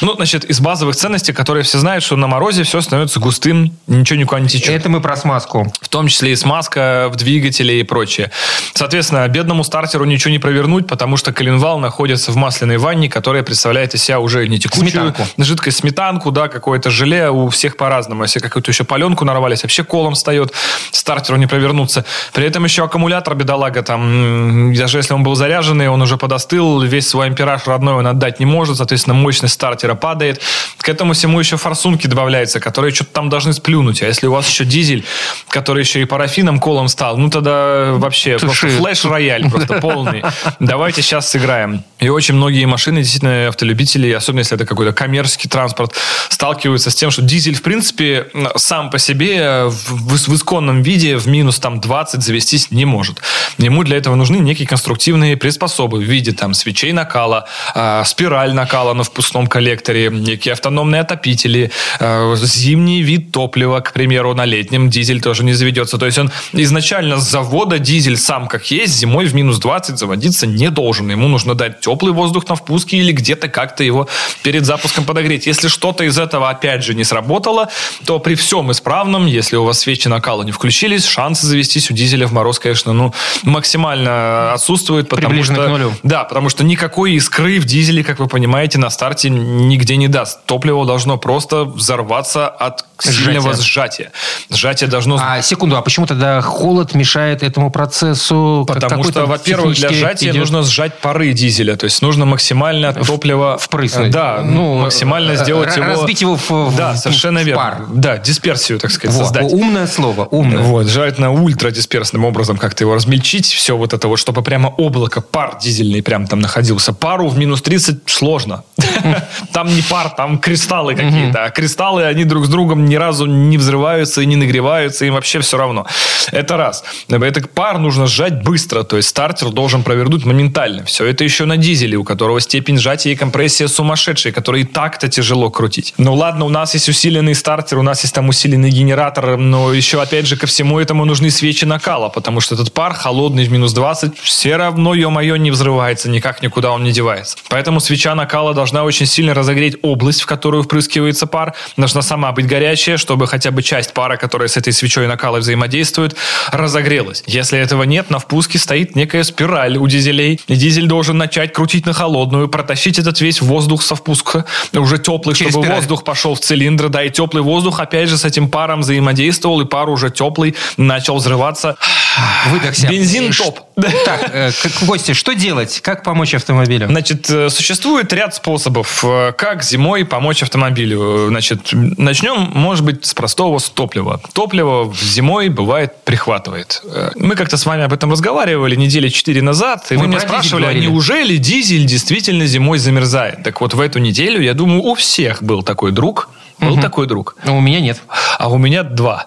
Ну, 0.00 0.14
значит, 0.14 0.44
из 0.44 0.60
базовых 0.60 0.96
ценностей, 0.96 1.32
которые 1.32 1.62
все 1.62 1.78
знают, 1.78 2.04
что 2.04 2.16
на 2.16 2.26
морозе 2.26 2.62
все 2.62 2.80
становится 2.80 3.20
густым, 3.20 3.72
ничего 3.86 4.18
никуда 4.18 4.40
не 4.40 4.48
течет. 4.48 4.70
Это 4.70 4.88
мы 4.88 5.00
про 5.00 5.16
смазку. 5.16 5.72
В 5.80 5.88
том 5.88 6.08
числе 6.08 6.32
и 6.32 6.36
смазка 6.36 7.08
в 7.12 7.16
двигателе 7.16 7.80
и 7.80 7.82
прочее. 7.82 8.30
Соответственно, 8.74 9.26
бедному 9.28 9.64
стартеру 9.64 10.04
ничего 10.04 10.30
не 10.30 10.38
провернуть, 10.38 10.86
потому 10.86 11.16
что 11.16 11.32
коленвал 11.32 11.78
находится 11.78 12.32
в 12.32 12.36
масляной 12.36 12.78
ванне, 12.78 13.08
которая 13.08 13.42
представляет 13.42 13.94
из 13.94 14.02
себя 14.02 14.20
уже 14.20 14.46
не 14.48 14.58
текучую 14.58 14.90
сметанку. 14.90 15.26
жидкость, 15.38 15.78
сметанку, 15.78 16.30
да, 16.30 16.48
какое-то 16.48 16.90
желе 16.90 17.30
у 17.30 17.48
всех 17.48 17.76
по-разному. 17.76 18.22
Если 18.22 18.40
какую-то 18.40 18.70
еще 18.70 18.79
паленку 18.84 19.20
воронку 19.20 19.24
нарвались, 19.24 19.62
вообще 19.62 19.84
колом 19.84 20.14
встает, 20.14 20.52
стартеру 20.90 21.38
не 21.38 21.46
провернуться. 21.46 22.04
При 22.32 22.46
этом 22.46 22.64
еще 22.64 22.84
аккумулятор 22.84 23.34
бедолага 23.34 23.82
там, 23.82 24.74
даже 24.74 24.98
если 24.98 25.14
он 25.14 25.22
был 25.22 25.34
заряженный, 25.34 25.88
он 25.88 26.02
уже 26.02 26.16
подостыл, 26.16 26.80
весь 26.82 27.08
свой 27.08 27.26
ампераж 27.26 27.66
родной 27.66 27.94
он 27.94 28.06
отдать 28.06 28.40
не 28.40 28.46
может, 28.46 28.76
соответственно, 28.76 29.14
мощность 29.14 29.54
стартера 29.54 29.94
падает. 29.94 30.40
К 30.78 30.88
этому 30.88 31.12
всему 31.12 31.40
еще 31.40 31.56
форсунки 31.56 32.06
добавляются, 32.06 32.60
которые 32.60 32.92
что-то 32.94 33.10
там 33.12 33.28
должны 33.28 33.52
сплюнуть. 33.52 34.02
А 34.02 34.06
если 34.06 34.28
у 34.28 34.32
вас 34.32 34.48
еще 34.48 34.64
дизель, 34.64 35.04
который 35.48 35.82
еще 35.82 36.00
и 36.00 36.04
парафином 36.04 36.58
колом 36.58 36.88
стал, 36.88 37.16
ну 37.18 37.30
тогда 37.30 37.92
вообще 37.92 38.38
Туши. 38.38 38.66
просто 38.66 38.82
флеш-рояль 38.82 39.50
просто 39.50 39.80
полный. 39.80 40.22
Давайте 40.60 41.02
сейчас 41.02 41.30
сыграем. 41.30 41.82
И 41.98 42.08
очень 42.08 42.34
многие 42.34 42.64
машины, 42.66 42.98
действительно, 42.98 43.48
автолюбители, 43.48 44.10
особенно 44.12 44.40
если 44.40 44.56
это 44.56 44.66
какой-то 44.66 44.92
коммерческий 44.92 45.48
транспорт, 45.48 45.94
сталкиваются 46.28 46.90
с 46.90 46.94
тем, 46.94 47.10
что 47.10 47.22
дизель, 47.22 47.54
в 47.54 47.62
принципе, 47.62 48.28
сам 48.70 48.88
по 48.88 49.00
себе 49.00 49.64
в, 49.64 50.14
в, 50.14 50.28
в 50.28 50.34
исконном 50.36 50.82
виде 50.82 51.16
в 51.16 51.26
минус 51.26 51.58
там 51.58 51.80
20 51.80 52.22
завестись 52.22 52.70
не 52.70 52.84
может. 52.84 53.20
Ему 53.58 53.82
для 53.82 53.96
этого 53.96 54.14
нужны 54.14 54.36
некие 54.36 54.68
конструктивные 54.68 55.36
приспособы 55.36 55.98
в 55.98 56.02
виде 56.02 56.30
там 56.30 56.54
свечей 56.54 56.92
накала, 56.92 57.46
э, 57.74 58.04
спираль 58.06 58.54
накала 58.54 58.94
на 58.94 59.02
впускном 59.02 59.48
коллекторе, 59.48 60.08
некие 60.12 60.52
автономные 60.52 61.00
отопители, 61.00 61.72
э, 61.98 62.36
зимний 62.36 63.02
вид 63.02 63.32
топлива, 63.32 63.80
к 63.80 63.92
примеру, 63.92 64.34
на 64.34 64.44
летнем 64.44 64.88
дизель 64.88 65.20
тоже 65.20 65.42
не 65.42 65.52
заведется. 65.52 65.98
То 65.98 66.06
есть 66.06 66.18
он 66.18 66.30
изначально 66.52 67.18
с 67.18 67.28
завода 67.28 67.80
дизель 67.80 68.16
сам 68.16 68.46
как 68.46 68.70
есть, 68.70 68.94
зимой 68.94 69.26
в 69.26 69.34
минус 69.34 69.58
20 69.58 69.98
заводиться 69.98 70.46
не 70.46 70.70
должен. 70.70 71.10
Ему 71.10 71.26
нужно 71.26 71.56
дать 71.56 71.80
теплый 71.80 72.12
воздух 72.12 72.48
на 72.48 72.54
впуске 72.54 72.98
или 72.98 73.10
где-то 73.10 73.48
как-то 73.48 73.82
его 73.82 74.06
перед 74.44 74.64
запуском 74.64 75.04
подогреть. 75.04 75.46
Если 75.48 75.66
что-то 75.66 76.04
из 76.04 76.18
этого 76.18 76.50
опять 76.50 76.84
же 76.84 76.94
не 76.94 77.02
сработало, 77.02 77.68
то 78.04 78.20
при 78.20 78.36
всем 78.36 78.59
исправлении 78.66 78.90
исправном. 78.90 79.26
Если 79.26 79.56
у 79.56 79.64
вас 79.64 79.78
свечи 79.78 80.08
накала 80.08 80.42
не 80.42 80.52
включились, 80.52 81.06
шансы 81.06 81.46
завестись 81.46 81.90
у 81.90 81.94
дизеля 81.94 82.26
в 82.26 82.32
мороз, 82.32 82.58
конечно, 82.58 82.92
ну, 82.92 83.14
максимально 83.42 84.52
отсутствуют. 84.52 85.08
Потому 85.08 85.42
что, 85.44 85.54
к 85.54 85.68
нулю. 85.68 85.92
Да, 86.02 86.24
потому 86.24 86.48
что 86.48 86.64
никакой 86.64 87.12
искры 87.12 87.60
в 87.60 87.64
дизеле, 87.64 88.02
как 88.02 88.18
вы 88.18 88.26
понимаете, 88.26 88.78
на 88.78 88.90
старте 88.90 89.30
нигде 89.30 89.96
не 89.96 90.08
даст. 90.08 90.44
Топливо 90.46 90.84
должно 90.86 91.18
просто 91.18 91.64
взорваться 91.64 92.48
от 92.48 92.84
сильного 92.98 93.54
сжатия. 93.54 94.10
Сжатие 94.50 94.88
должно... 94.88 95.18
А, 95.20 95.40
секунду, 95.42 95.76
а 95.76 95.82
почему 95.82 96.06
тогда 96.06 96.40
холод 96.40 96.94
мешает 96.94 97.42
этому 97.42 97.70
процессу? 97.70 98.64
Потому 98.66 99.04
что, 99.04 99.26
во-первых, 99.26 99.76
для 99.76 99.90
сжатия 99.90 100.30
идет... 100.30 100.40
нужно 100.40 100.62
сжать 100.62 100.98
пары 100.98 101.32
дизеля. 101.32 101.76
То 101.76 101.84
есть 101.84 102.02
нужно 102.02 102.24
максимально 102.24 102.92
топливо... 102.92 103.58
Впрыснуть. 103.58 104.10
Да, 104.10 104.40
ну, 104.42 104.78
максимально 104.78 105.36
сделать 105.36 105.76
его... 105.76 105.86
Разбить 105.86 106.20
его 106.20 106.36
в, 106.36 106.76
да, 106.76 106.96
совершенно 106.96 107.40
в 107.40 107.44
верно. 107.44 107.62
пар. 107.62 107.84
Да, 107.88 108.18
дисперсию, 108.50 108.78
так 108.78 108.90
сказать, 108.90 109.16
вот, 109.16 109.24
создать. 109.24 109.52
Умное 109.52 109.86
слово, 109.86 110.24
умное. 110.30 110.62
Вот, 110.62 110.86
желательно 110.86 111.32
ультрадисперсным 111.32 112.24
образом 112.24 112.56
как-то 112.56 112.84
его 112.84 112.94
размельчить, 112.94 113.46
все 113.46 113.76
вот 113.76 113.92
это 113.92 114.08
вот, 114.08 114.18
чтобы 114.18 114.42
прямо 114.42 114.68
облако, 114.68 115.20
пар 115.20 115.58
дизельный 115.60 116.02
прям 116.02 116.26
там 116.26 116.40
находился. 116.40 116.92
Пару 116.92 117.28
в 117.28 117.38
минус 117.38 117.62
30 117.62 118.02
сложно. 118.06 118.64
Там 119.52 119.68
не 119.74 119.82
пар, 119.82 120.10
там 120.10 120.38
кристаллы 120.38 120.94
какие-то. 120.94 121.44
А 121.44 121.50
кристаллы, 121.50 122.04
они 122.04 122.24
друг 122.24 122.46
с 122.46 122.48
другом 122.48 122.86
ни 122.86 122.94
разу 122.94 123.26
не 123.26 123.58
взрываются 123.58 124.20
и 124.22 124.26
не 124.26 124.36
нагреваются, 124.36 125.04
им 125.04 125.14
вообще 125.14 125.40
все 125.40 125.56
равно. 125.56 125.86
Это 126.30 126.56
раз. 126.56 126.84
Этот 127.08 127.50
пар 127.50 127.78
нужно 127.78 128.06
сжать 128.06 128.42
быстро, 128.42 128.82
то 128.82 128.96
есть 128.96 129.08
стартер 129.08 129.50
должен 129.50 129.82
провернуть 129.82 130.24
моментально. 130.24 130.84
Все 130.84 131.06
это 131.06 131.24
еще 131.24 131.44
на 131.44 131.56
дизеле, 131.56 131.96
у 131.96 132.04
которого 132.04 132.40
степень 132.40 132.78
сжатия 132.78 133.12
и 133.12 133.16
компрессия 133.16 133.68
сумасшедшая, 133.68 134.32
который 134.32 134.62
и 134.62 134.64
так-то 134.64 135.08
тяжело 135.08 135.50
крутить. 135.50 135.94
Ну 135.98 136.14
ладно, 136.14 136.44
у 136.44 136.48
нас 136.48 136.74
есть 136.74 136.88
усиленный 136.88 137.34
стартер, 137.34 137.78
у 137.78 137.82
нас 137.82 138.02
есть 138.02 138.14
там 138.14 138.28
усиленный 138.28 138.39
генератор, 138.48 139.36
но 139.36 139.72
еще 139.72 140.00
опять 140.00 140.26
же 140.26 140.36
ко 140.36 140.46
всему 140.46 140.78
этому 140.78 141.04
нужны 141.04 141.30
свечи 141.30 141.64
накала, 141.64 142.08
потому 142.08 142.40
что 142.40 142.54
этот 142.54 142.72
пар 142.72 142.94
холодный 142.94 143.44
в 143.44 143.52
минус 143.52 143.72
20 143.72 144.18
все 144.18 144.56
равно, 144.56 144.94
ё-моё, 144.94 145.36
не 145.36 145.50
взрывается, 145.50 146.08
никак 146.10 146.42
никуда 146.42 146.72
он 146.72 146.84
не 146.84 146.92
девается. 146.92 147.36
Поэтому 147.48 147.80
свеча 147.80 148.14
накала 148.14 148.54
должна 148.54 148.84
очень 148.84 149.06
сильно 149.06 149.34
разогреть 149.34 149.76
область, 149.82 150.22
в 150.22 150.26
которую 150.26 150.62
впрыскивается 150.62 151.26
пар. 151.26 151.54
Должна 151.76 152.02
сама 152.02 152.32
быть 152.32 152.46
горячая, 152.46 152.96
чтобы 152.96 153.26
хотя 153.26 153.50
бы 153.50 153.62
часть 153.62 153.92
пара, 153.92 154.16
которая 154.16 154.48
с 154.48 154.56
этой 154.56 154.72
свечой 154.72 155.06
накала 155.06 155.38
взаимодействует, 155.38 156.16
разогрелась. 156.52 157.22
Если 157.26 157.58
этого 157.58 157.82
нет, 157.84 158.10
на 158.10 158.18
впуске 158.18 158.58
стоит 158.58 158.96
некая 158.96 159.24
спираль 159.24 159.76
у 159.76 159.86
дизелей. 159.86 160.40
И 160.46 160.54
дизель 160.54 160.86
должен 160.86 161.18
начать 161.18 161.52
крутить 161.52 161.86
на 161.86 161.92
холодную, 161.92 162.48
протащить 162.48 162.98
этот 162.98 163.20
весь 163.20 163.40
воздух 163.40 163.82
со 163.82 163.94
впуска, 163.94 164.44
уже 164.74 164.98
теплый, 164.98 165.34
Через 165.34 165.52
чтобы 165.52 165.64
спираль. 165.64 165.80
воздух 165.80 166.04
пошел 166.04 166.34
в 166.34 166.40
цилиндр, 166.40 166.88
да, 166.88 167.04
и 167.04 167.10
теплый 167.10 167.42
воздух 167.42 167.80
опять 167.80 168.08
же 168.08 168.16
с 168.20 168.24
этим 168.24 168.48
паром 168.48 168.80
взаимодействовал, 168.80 169.60
и 169.60 169.64
пар 169.64 169.88
уже 169.88 170.10
теплый 170.10 170.54
начал 170.76 171.16
взрываться. 171.16 171.76
Выдохся. 172.50 172.86
Бензин 172.88 173.32
Ш- 173.32 173.44
топ. 173.44 173.60
Так, 174.04 174.30
э, 174.32 174.50
Костя, 174.86 175.14
что 175.14 175.32
делать? 175.34 175.80
Как 175.80 176.02
помочь 176.02 176.34
автомобилю? 176.34 176.86
Значит, 176.88 177.30
э, 177.30 177.48
существует 177.50 178.12
ряд 178.12 178.34
способов, 178.34 179.04
э, 179.04 179.32
как 179.36 179.62
зимой 179.62 180.04
помочь 180.04 180.42
автомобилю. 180.42 181.26
Значит, 181.28 181.68
начнем, 181.72 182.50
может 182.54 182.84
быть, 182.84 183.06
с 183.06 183.14
простого 183.14 183.58
с 183.58 183.70
топлива. 183.70 184.20
Топливо 184.32 184.92
зимой 185.00 185.48
бывает 185.48 185.94
прихватывает. 186.04 186.82
Э, 186.84 187.10
Мы 187.16 187.34
как-то 187.36 187.56
с 187.56 187.64
вами 187.66 187.84
об 187.84 187.92
этом 187.92 188.12
разговаривали 188.12 188.74
недели 188.76 189.08
четыре 189.08 189.42
назад, 189.42 189.86
и 189.90 189.94
Мы 189.94 190.02
вы 190.02 190.08
меня 190.08 190.20
спрашивали, 190.20 190.64
а 190.66 190.72
неужели 190.74 191.36
дизель 191.36 191.84
действительно 191.86 192.46
зимой 192.46 192.78
замерзает? 192.78 193.42
Так 193.44 193.60
вот, 193.60 193.74
в 193.74 193.80
эту 193.80 193.98
неделю, 193.98 194.40
я 194.42 194.54
думаю, 194.54 194.82
у 194.82 194.94
всех 194.94 195.42
был 195.42 195.62
такой 195.62 195.92
друг, 195.92 196.28
был 196.60 196.78
такой 196.80 197.06
друг. 197.06 197.36
Ну, 197.44 197.56
у 197.58 197.60
меня 197.60 197.80
нет. 197.80 198.00
А 198.38 198.48
у 198.48 198.58
меня 198.58 198.82
два. 198.82 199.26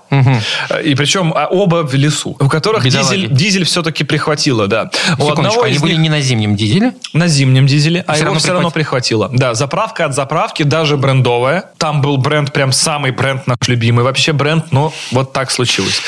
И 0.83 0.95
причем 0.95 1.33
а, 1.35 1.47
оба 1.47 1.83
в 1.85 1.93
лесу, 1.93 2.35
у 2.39 2.47
которых 2.47 2.83
Бедолаги. 2.85 3.15
дизель, 3.15 3.29
дизель 3.31 3.65
все-таки 3.65 4.03
прихватило, 4.03 4.67
да. 4.67 4.89
У 5.17 5.29
одного 5.29 5.63
они 5.63 5.75
из 5.75 5.81
были 5.81 5.93
них- 5.93 6.01
не 6.01 6.09
на 6.09 6.21
зимнем 6.21 6.55
дизеле? 6.55 6.93
на 7.13 7.27
зимнем 7.27 7.67
дизеле, 7.67 8.03
а 8.07 8.13
Всё 8.13 8.21
его 8.21 8.25
равно 8.27 8.39
все 8.39 8.53
равно 8.53 8.71
прихватило. 8.71 9.29
Да, 9.31 9.53
заправка 9.53 10.05
от 10.05 10.15
заправки, 10.15 10.63
даже 10.63 10.97
брендовая. 10.97 11.71
Там 11.77 12.01
был 12.01 12.17
бренд, 12.17 12.51
прям 12.53 12.71
самый 12.71 13.11
бренд 13.11 13.45
наш 13.47 13.57
любимый 13.67 14.03
вообще 14.03 14.33
бренд, 14.33 14.71
но 14.71 14.93
вот 15.11 15.33
так 15.33 15.51
случилось. 15.51 16.01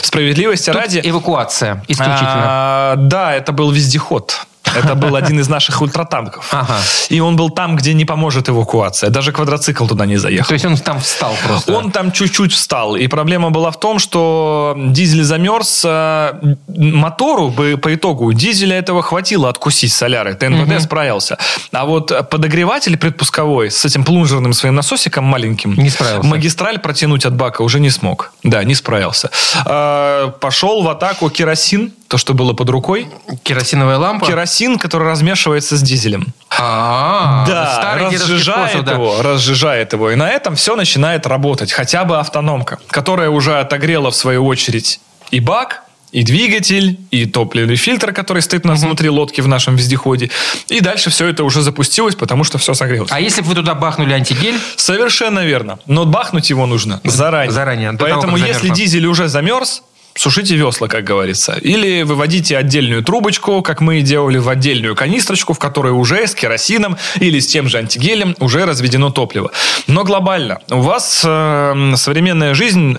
Справедливости 0.00 0.66
Тут 0.70 0.80
ради... 0.80 1.00
эвакуация 1.02 1.82
исключительно. 1.88 2.42
а, 2.44 2.94
да, 2.96 3.34
это 3.34 3.52
был 3.52 3.70
вездеход. 3.70 4.46
Это 4.76 4.94
был 4.94 5.16
один 5.16 5.40
из 5.40 5.48
наших 5.48 5.80
ультратанков. 5.82 6.48
Ага. 6.52 6.76
И 7.08 7.20
он 7.20 7.36
был 7.36 7.50
там, 7.50 7.76
где 7.76 7.94
не 7.94 8.04
поможет 8.04 8.48
эвакуация. 8.48 9.10
Даже 9.10 9.32
квадроцикл 9.32 9.86
туда 9.86 10.06
не 10.06 10.16
заехал. 10.16 10.48
То 10.48 10.54
есть 10.54 10.64
он 10.64 10.76
там 10.76 11.00
встал 11.00 11.34
просто. 11.46 11.72
Он 11.74 11.90
там 11.90 12.12
чуть-чуть 12.12 12.52
встал. 12.52 12.96
И 12.96 13.06
проблема 13.08 13.50
была 13.50 13.70
в 13.70 13.78
том, 13.80 13.98
что 13.98 14.74
дизель 14.76 15.22
замерз. 15.24 15.82
а, 15.86 16.38
Мотору 16.68 17.48
бы 17.50 17.76
по 17.76 17.94
итогу 17.94 18.32
дизеля 18.32 18.78
этого 18.78 19.02
хватило 19.02 19.48
откусить 19.48 19.92
соляры. 19.92 20.34
ТНВД 20.34 20.80
справился. 20.82 21.38
А 21.72 21.84
вот 21.84 22.12
подогреватель 22.30 22.96
предпусковой 22.96 23.70
с 23.70 23.84
этим 23.84 24.04
плунжерным 24.04 24.52
своим 24.52 24.74
насосиком 24.74 25.24
маленьким 25.24 25.74
Не 25.74 25.90
справился. 25.90 26.28
магистраль 26.28 26.78
протянуть 26.78 27.24
от 27.26 27.34
бака 27.34 27.62
уже 27.62 27.80
не 27.80 27.90
смог. 27.90 28.32
Да, 28.42 28.64
не 28.64 28.74
справился. 28.74 29.30
А, 29.64 30.28
Пошел 30.40 30.82
в 30.82 30.88
атаку 30.88 31.30
керосин, 31.30 31.92
то, 32.12 32.18
что 32.18 32.34
было 32.34 32.52
под 32.52 32.68
рукой. 32.68 33.08
Керосиновая 33.42 33.96
лампа. 33.96 34.26
Керосин, 34.26 34.78
который 34.78 35.08
размешивается 35.08 35.78
с 35.78 35.82
дизелем. 35.82 36.26
А, 36.50 37.46
Да, 37.48 37.74
старый 37.78 38.10
дедовский 38.10 38.34
разжижает 38.34 38.68
способ, 38.68 38.86
да. 38.86 38.92
его, 38.92 39.22
разжижает 39.22 39.92
его. 39.94 40.10
И 40.10 40.14
на 40.14 40.28
этом 40.28 40.54
все 40.54 40.76
начинает 40.76 41.26
работать. 41.26 41.72
Хотя 41.72 42.04
бы 42.04 42.18
автономка, 42.18 42.78
которая 42.88 43.30
уже 43.30 43.58
отогрела, 43.58 44.10
в 44.10 44.14
свою 44.14 44.44
очередь, 44.44 45.00
и 45.30 45.40
бак, 45.40 45.84
и 46.10 46.22
двигатель, 46.22 47.00
и 47.10 47.24
топливный 47.24 47.76
фильтр, 47.76 48.12
который 48.12 48.42
стоит 48.42 48.66
у 48.66 48.68
нас 48.68 48.82
внутри 48.82 49.08
лодки 49.08 49.40
в 49.40 49.48
нашем 49.48 49.76
вездеходе. 49.76 50.28
И 50.68 50.80
дальше 50.80 51.08
все 51.08 51.28
это 51.28 51.44
уже 51.44 51.62
запустилось, 51.62 52.14
потому 52.14 52.44
что 52.44 52.58
все 52.58 52.74
согрелось. 52.74 53.10
А 53.10 53.20
если 53.20 53.40
бы 53.40 53.48
вы 53.48 53.54
туда 53.54 53.74
бахнули 53.74 54.12
антигель, 54.12 54.58
Совершенно 54.76 55.40
верно. 55.46 55.78
Но 55.86 56.04
бахнуть 56.04 56.50
его 56.50 56.66
нужно 56.66 57.00
заранее. 57.04 57.50
Заранее, 57.52 57.92
того, 57.96 58.10
Поэтому 58.10 58.36
как 58.36 58.46
если 58.46 58.52
замерзло. 58.68 58.76
дизель 58.76 59.06
уже 59.06 59.28
замерз, 59.28 59.82
сушите 60.14 60.56
весла, 60.56 60.88
как 60.88 61.04
говорится. 61.04 61.52
Или 61.60 62.02
выводите 62.02 62.56
отдельную 62.56 63.02
трубочку, 63.02 63.62
как 63.62 63.80
мы 63.80 63.98
и 63.98 64.02
делали, 64.02 64.38
в 64.38 64.48
отдельную 64.48 64.94
канистрочку, 64.94 65.52
в 65.52 65.58
которой 65.58 65.92
уже 65.92 66.26
с 66.26 66.34
керосином 66.34 66.96
или 67.20 67.38
с 67.38 67.46
тем 67.46 67.68
же 67.68 67.78
антигелем 67.78 68.36
уже 68.40 68.64
разведено 68.64 69.10
топливо. 69.10 69.50
Но 69.86 70.04
глобально. 70.04 70.60
У 70.70 70.80
вас 70.80 71.22
э, 71.24 71.92
современная 71.96 72.54
жизнь 72.54 72.98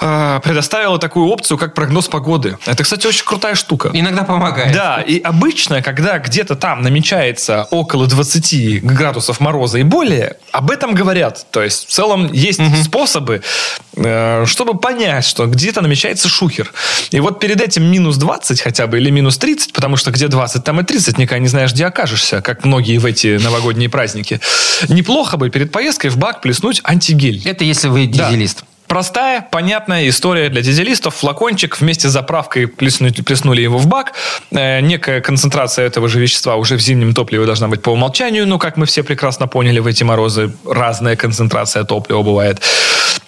э, 0.00 0.40
предоставила 0.42 0.98
такую 0.98 1.26
опцию, 1.28 1.58
как 1.58 1.74
прогноз 1.74 2.08
погоды. 2.08 2.58
Это, 2.66 2.82
кстати, 2.82 3.06
очень 3.06 3.24
крутая 3.24 3.54
штука. 3.54 3.90
иногда 3.92 4.24
помогает. 4.24 4.72
Да, 4.72 5.00
и 5.00 5.20
обычно, 5.20 5.82
когда 5.82 6.18
где-то 6.18 6.56
там 6.56 6.82
намечается 6.82 7.66
около 7.70 8.06
20 8.06 8.84
градусов 8.84 9.40
мороза 9.40 9.78
и 9.78 9.82
более, 9.82 10.36
об 10.52 10.70
этом 10.70 10.94
говорят. 10.94 11.46
То 11.50 11.62
есть, 11.62 11.88
в 11.88 11.90
целом, 11.92 12.32
есть 12.32 12.60
способы, 12.84 13.42
э, 13.96 14.44
чтобы 14.46 14.78
понять, 14.78 15.24
что 15.24 15.46
где-то 15.46 15.80
намечается 15.80 16.28
шухер. 16.28 16.72
И 17.10 17.20
вот 17.20 17.40
перед 17.40 17.60
этим 17.60 17.84
минус 17.84 18.16
20 18.16 18.60
хотя 18.60 18.86
бы 18.86 18.98
или 18.98 19.10
минус 19.10 19.38
30, 19.38 19.72
потому 19.72 19.96
что 19.96 20.10
где 20.10 20.28
20, 20.28 20.64
там 20.64 20.80
и 20.80 20.84
30, 20.84 21.18
никогда 21.18 21.38
не 21.40 21.48
знаешь, 21.48 21.72
где 21.72 21.86
окажешься, 21.86 22.42
как 22.42 22.64
многие 22.64 22.98
в 22.98 23.04
эти 23.04 23.38
новогодние 23.38 23.88
праздники. 23.88 24.40
Неплохо 24.88 25.36
бы 25.36 25.50
перед 25.50 25.72
поездкой 25.72 26.10
в 26.10 26.18
бак 26.18 26.42
плеснуть 26.42 26.80
антигель. 26.84 27.42
Это 27.44 27.64
если 27.64 27.88
вы 27.88 28.06
дизелист. 28.06 28.64
Простая, 28.88 29.46
понятная 29.50 30.08
история 30.08 30.48
для 30.48 30.62
дизелистов. 30.62 31.16
Флакончик 31.16 31.80
вместе 31.80 32.08
с 32.08 32.12
заправкой 32.12 32.68
плеснули, 32.68 33.12
плеснули 33.12 33.62
его 33.62 33.78
в 33.78 33.86
бак. 33.86 34.12
Э, 34.52 34.80
некая 34.80 35.20
концентрация 35.20 35.86
этого 35.86 36.08
же 36.08 36.20
вещества 36.20 36.56
уже 36.56 36.76
в 36.76 36.80
зимнем 36.80 37.14
топливе 37.14 37.46
должна 37.46 37.68
быть 37.68 37.82
по 37.82 37.90
умолчанию. 37.90 38.46
Но, 38.46 38.58
как 38.58 38.76
мы 38.76 38.86
все 38.86 39.02
прекрасно 39.02 39.48
поняли, 39.48 39.80
в 39.80 39.86
эти 39.86 40.04
морозы 40.04 40.52
разная 40.64 41.16
концентрация 41.16 41.84
топлива 41.84 42.22
бывает. 42.22 42.62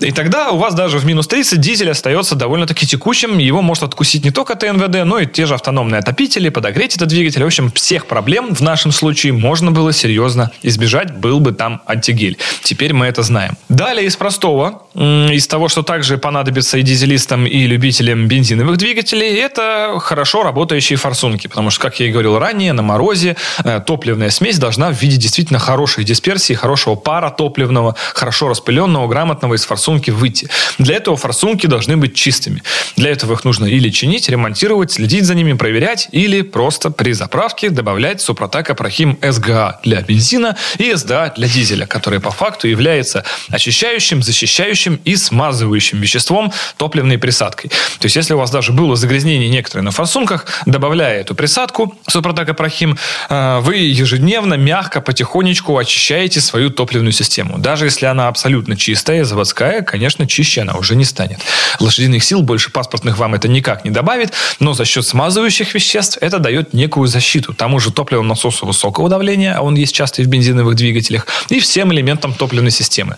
И 0.00 0.12
тогда 0.12 0.50
у 0.50 0.58
вас 0.58 0.74
даже 0.74 0.98
в 0.98 1.06
минус 1.06 1.26
30 1.26 1.60
дизель 1.60 1.90
остается 1.90 2.36
довольно-таки 2.36 2.86
текучим. 2.86 3.38
Его 3.38 3.62
может 3.62 3.82
откусить 3.82 4.24
не 4.24 4.30
только 4.30 4.54
ТНВД, 4.54 5.04
но 5.04 5.18
и 5.18 5.26
те 5.26 5.46
же 5.46 5.54
автономные 5.54 5.98
отопители, 5.98 6.48
подогреть 6.50 6.96
этот 6.96 7.08
двигатель. 7.08 7.42
В 7.42 7.46
общем, 7.46 7.72
всех 7.72 8.06
проблем 8.06 8.54
в 8.54 8.60
нашем 8.60 8.92
случае 8.92 9.32
можно 9.32 9.72
было 9.72 9.92
серьезно 9.92 10.50
избежать, 10.62 11.16
был 11.16 11.40
бы 11.40 11.52
там 11.52 11.82
антигель. 11.86 12.38
Теперь 12.62 12.92
мы 12.92 13.06
это 13.06 13.22
знаем. 13.22 13.56
Далее 13.68 14.06
из 14.06 14.16
простого, 14.16 14.82
из 14.94 15.46
того, 15.46 15.68
что 15.68 15.82
также 15.82 16.18
понадобится 16.18 16.78
и 16.78 16.82
дизелистам, 16.82 17.46
и 17.46 17.66
любителям 17.66 18.28
бензиновых 18.28 18.76
двигателей, 18.76 19.34
это 19.34 19.96
хорошо 20.00 20.42
работающие 20.42 20.96
форсунки. 20.96 21.48
Потому 21.48 21.70
что, 21.70 21.82
как 21.82 21.98
я 22.00 22.06
и 22.06 22.10
говорил 22.10 22.38
ранее, 22.38 22.72
на 22.72 22.82
морозе 22.82 23.36
э, 23.64 23.80
топливная 23.84 24.30
смесь 24.30 24.58
должна 24.58 24.92
в 24.92 25.00
виде 25.00 25.16
действительно 25.16 25.58
хорошей 25.58 26.04
дисперсии, 26.04 26.54
хорошего 26.54 26.94
пара 26.94 27.30
топливного, 27.30 27.96
хорошо 28.14 28.48
распыленного, 28.48 29.08
грамотного 29.08 29.54
из 29.54 29.64
форсунки 29.88 30.10
выйти. 30.10 30.48
Для 30.78 30.96
этого 30.96 31.16
форсунки 31.16 31.66
должны 31.66 31.96
быть 31.96 32.14
чистыми. 32.14 32.62
Для 32.96 33.10
этого 33.10 33.32
их 33.32 33.44
нужно 33.44 33.64
или 33.64 33.88
чинить, 33.88 34.28
ремонтировать, 34.28 34.92
следить 34.92 35.24
за 35.24 35.34
ними, 35.34 35.54
проверять, 35.54 36.08
или 36.12 36.42
просто 36.42 36.90
при 36.90 37.12
заправке 37.12 37.70
добавлять 37.70 38.20
Супротек 38.20 38.68
Апрахим 38.68 39.18
СГА 39.22 39.80
для 39.84 40.02
бензина 40.02 40.56
и 40.78 40.94
СДА 40.94 41.32
для 41.36 41.48
дизеля, 41.48 41.86
который 41.86 42.20
по 42.20 42.30
факту 42.30 42.68
является 42.68 43.24
очищающим, 43.48 44.22
защищающим 44.22 45.00
и 45.06 45.16
смазывающим 45.16 46.00
веществом 46.00 46.52
топливной 46.76 47.16
присадкой. 47.16 47.70
То 47.98 48.06
есть, 48.06 48.16
если 48.16 48.34
у 48.34 48.38
вас 48.38 48.50
даже 48.50 48.72
было 48.72 48.94
загрязнение 48.94 49.48
некоторые 49.48 49.84
на 49.84 49.90
форсунках, 49.90 50.44
добавляя 50.66 51.20
эту 51.20 51.34
присадку 51.34 51.96
Супротек 52.08 52.50
Апрахим, 52.50 52.98
э, 53.30 53.60
вы 53.60 53.76
ежедневно, 53.76 54.54
мягко, 54.54 55.00
потихонечку 55.00 55.78
очищаете 55.78 56.40
свою 56.40 56.68
топливную 56.68 57.12
систему. 57.12 57.58
Даже 57.58 57.86
если 57.86 58.04
она 58.04 58.28
абсолютно 58.28 58.76
чистая, 58.76 59.24
заводская, 59.24 59.77
конечно, 59.82 60.26
чище 60.26 60.62
она 60.62 60.74
уже 60.74 60.96
не 60.96 61.04
станет. 61.04 61.38
Лошадиных 61.80 62.22
сил 62.24 62.42
больше 62.42 62.70
паспортных 62.70 63.18
вам 63.18 63.34
это 63.34 63.48
никак 63.48 63.84
не 63.84 63.90
добавит, 63.90 64.32
но 64.60 64.74
за 64.74 64.84
счет 64.84 65.06
смазывающих 65.06 65.74
веществ 65.74 66.18
это 66.20 66.38
дает 66.38 66.74
некую 66.74 67.06
защиту 67.06 67.54
тому 67.54 67.78
же 67.80 67.92
топливному 67.92 68.28
насосу 68.30 68.66
высокого 68.66 69.08
давления, 69.08 69.54
а 69.56 69.62
он 69.62 69.74
есть 69.74 69.94
часто 69.94 70.22
и 70.22 70.24
в 70.24 70.28
бензиновых 70.28 70.74
двигателях, 70.74 71.26
и 71.48 71.60
всем 71.60 71.92
элементам 71.92 72.32
топливной 72.34 72.70
системы. 72.70 73.16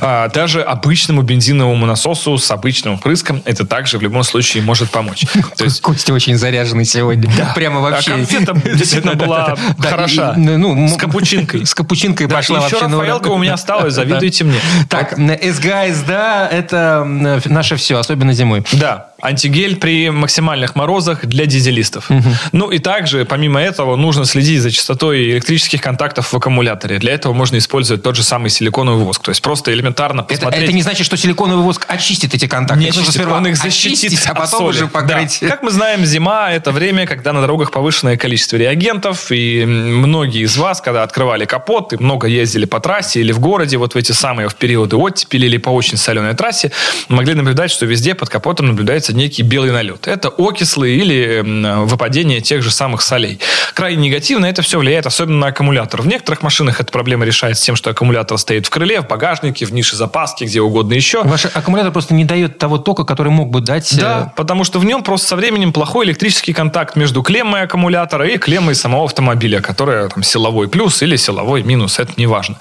А, 0.00 0.28
даже 0.28 0.62
обычному 0.62 1.22
бензиновому 1.22 1.86
насосу 1.86 2.38
с 2.38 2.50
обычным 2.50 2.98
впрыском 2.98 3.42
это 3.44 3.66
также 3.66 3.98
в 3.98 4.02
любом 4.02 4.22
случае 4.22 4.62
может 4.62 4.90
помочь. 4.90 5.24
То 5.56 5.64
есть 5.64 5.80
Костя 5.80 6.12
очень 6.14 6.36
заряженный 6.36 6.84
сегодня. 6.84 7.30
Прямо 7.54 7.80
вообще. 7.80 8.12
А 8.12 8.14
конфета 8.16 8.54
действительно 8.76 9.14
была 9.14 9.56
Да, 9.78 9.88
хороша. 9.90 10.34
ну, 10.36 10.72
м- 10.72 10.88
С 10.88 10.96
капучинкой. 10.96 11.66
С 11.66 11.74
капучинкой 11.74 12.26
Да, 12.26 12.36
пошла 12.36 12.58
еще 12.58 12.76
вообще. 12.76 12.88
ну, 12.88 13.00
Рафаэлка 13.00 13.28
у 13.28 13.38
меня 13.38 13.54
осталась, 13.54 13.94
завидуйте 13.94 14.44
мне. 14.44 14.60
Так, 14.88 15.12
СГА, 15.16 15.92
езда– 16.02 16.48
это 16.52 17.04
наше 17.04 17.76
все, 17.76 17.98
особенно 17.98 18.32
зимой. 18.32 18.64
Да, 18.72 19.12
антигель 19.20 19.76
при 19.76 20.10
максимальных 20.10 20.74
морозах 20.74 21.24
для 21.24 21.46
дизелистов. 21.46 22.10
Угу. 22.10 22.28
Ну 22.52 22.70
и 22.70 22.78
также, 22.78 23.24
помимо 23.24 23.60
этого, 23.60 23.96
нужно 23.96 24.24
следить 24.24 24.60
за 24.60 24.70
частотой 24.70 25.30
электрических 25.30 25.80
контактов 25.80 26.32
в 26.32 26.36
аккумуляторе. 26.36 26.98
Для 26.98 27.12
этого 27.12 27.32
можно 27.32 27.56
использовать 27.58 28.02
тот 28.02 28.16
же 28.16 28.22
самый 28.22 28.50
силиконовый 28.50 29.04
воск. 29.04 29.22
То 29.22 29.30
есть 29.30 29.40
просто 29.40 29.72
элементарно 29.72 30.24
посмотреть... 30.24 30.54
Это, 30.54 30.64
это 30.64 30.72
не 30.72 30.82
значит, 30.82 31.06
что 31.06 31.16
силиконовый 31.16 31.64
воск 31.64 31.84
очистит 31.88 32.34
эти 32.34 32.46
контакты. 32.46 32.82
Не 32.82 32.90
очистит, 32.90 33.24
он 33.26 33.46
их 33.46 33.56
защитит 33.56 34.20
а 34.26 34.34
потом 34.34 34.64
уже 34.66 34.88
покрыть. 34.88 35.38
Да. 35.40 35.48
Как 35.48 35.62
мы 35.62 35.70
знаем, 35.70 36.04
зима– 36.04 36.50
это 36.52 36.72
время, 36.72 37.06
когда 37.06 37.32
на 37.32 37.40
дорогах 37.40 37.70
повышенное 37.70 38.16
количество 38.16 38.56
реагентов, 38.56 39.30
и 39.30 39.64
многие 39.64 40.42
из 40.42 40.56
вас, 40.56 40.80
когда 40.80 41.02
открывали 41.04 41.44
капот 41.44 41.92
и 41.92 41.96
много 41.96 42.26
ездили 42.26 42.64
по 42.64 42.80
трассе 42.80 43.20
или 43.20 43.32
в 43.32 43.38
городе, 43.38 43.76
вот 43.76 43.94
в 43.94 43.96
эти 43.96 44.12
самые 44.12 44.48
в 44.48 44.56
периоды 44.56 44.96
оттепели 44.96 45.46
или 45.46 45.58
по 45.58 45.70
очень 45.70 45.91
соленой 45.98 46.34
трассе, 46.34 46.72
могли 47.08 47.34
наблюдать, 47.34 47.70
что 47.70 47.86
везде 47.86 48.14
под 48.14 48.28
капотом 48.28 48.68
наблюдается 48.68 49.14
некий 49.14 49.42
белый 49.42 49.70
налет. 49.70 50.06
Это 50.06 50.28
окислы 50.28 50.90
или 50.90 51.42
выпадение 51.84 52.40
тех 52.40 52.62
же 52.62 52.70
самых 52.70 53.02
солей. 53.02 53.40
Крайне 53.74 54.08
негативно 54.08 54.46
это 54.46 54.62
все 54.62 54.78
влияет, 54.78 55.06
особенно 55.06 55.38
на 55.38 55.46
аккумулятор. 55.48 56.02
В 56.02 56.06
некоторых 56.06 56.42
машинах 56.42 56.80
эта 56.80 56.92
проблема 56.92 57.24
решается 57.24 57.64
тем, 57.64 57.76
что 57.76 57.90
аккумулятор 57.90 58.38
стоит 58.38 58.66
в 58.66 58.70
крыле, 58.70 59.00
в 59.00 59.06
багажнике, 59.06 59.64
в 59.64 59.72
нише 59.72 59.96
запаски, 59.96 60.44
где 60.44 60.60
угодно 60.60 60.94
еще. 60.94 61.22
Ваш 61.22 61.46
аккумулятор 61.46 61.92
просто 61.92 62.14
не 62.14 62.24
дает 62.24 62.58
того 62.58 62.78
тока, 62.78 63.04
который 63.04 63.30
мог 63.30 63.50
бы 63.50 63.60
дать... 63.60 63.96
Да, 63.98 64.30
э, 64.30 64.36
потому 64.36 64.64
что 64.64 64.78
в 64.78 64.84
нем 64.84 65.02
просто 65.02 65.28
со 65.28 65.36
временем 65.36 65.72
плохой 65.72 66.06
электрический 66.06 66.52
контакт 66.52 66.96
между 66.96 67.22
клеммой 67.22 67.62
аккумулятора 67.62 68.26
и 68.26 68.38
клеммой 68.38 68.74
самого 68.74 69.04
автомобиля, 69.04 69.60
которая 69.60 70.08
там 70.08 70.22
силовой 70.22 70.68
плюс 70.68 71.02
или 71.02 71.16
силовой 71.16 71.62
минус, 71.62 71.98
это 71.98 72.12
не 72.16 72.26
важно. 72.26 72.56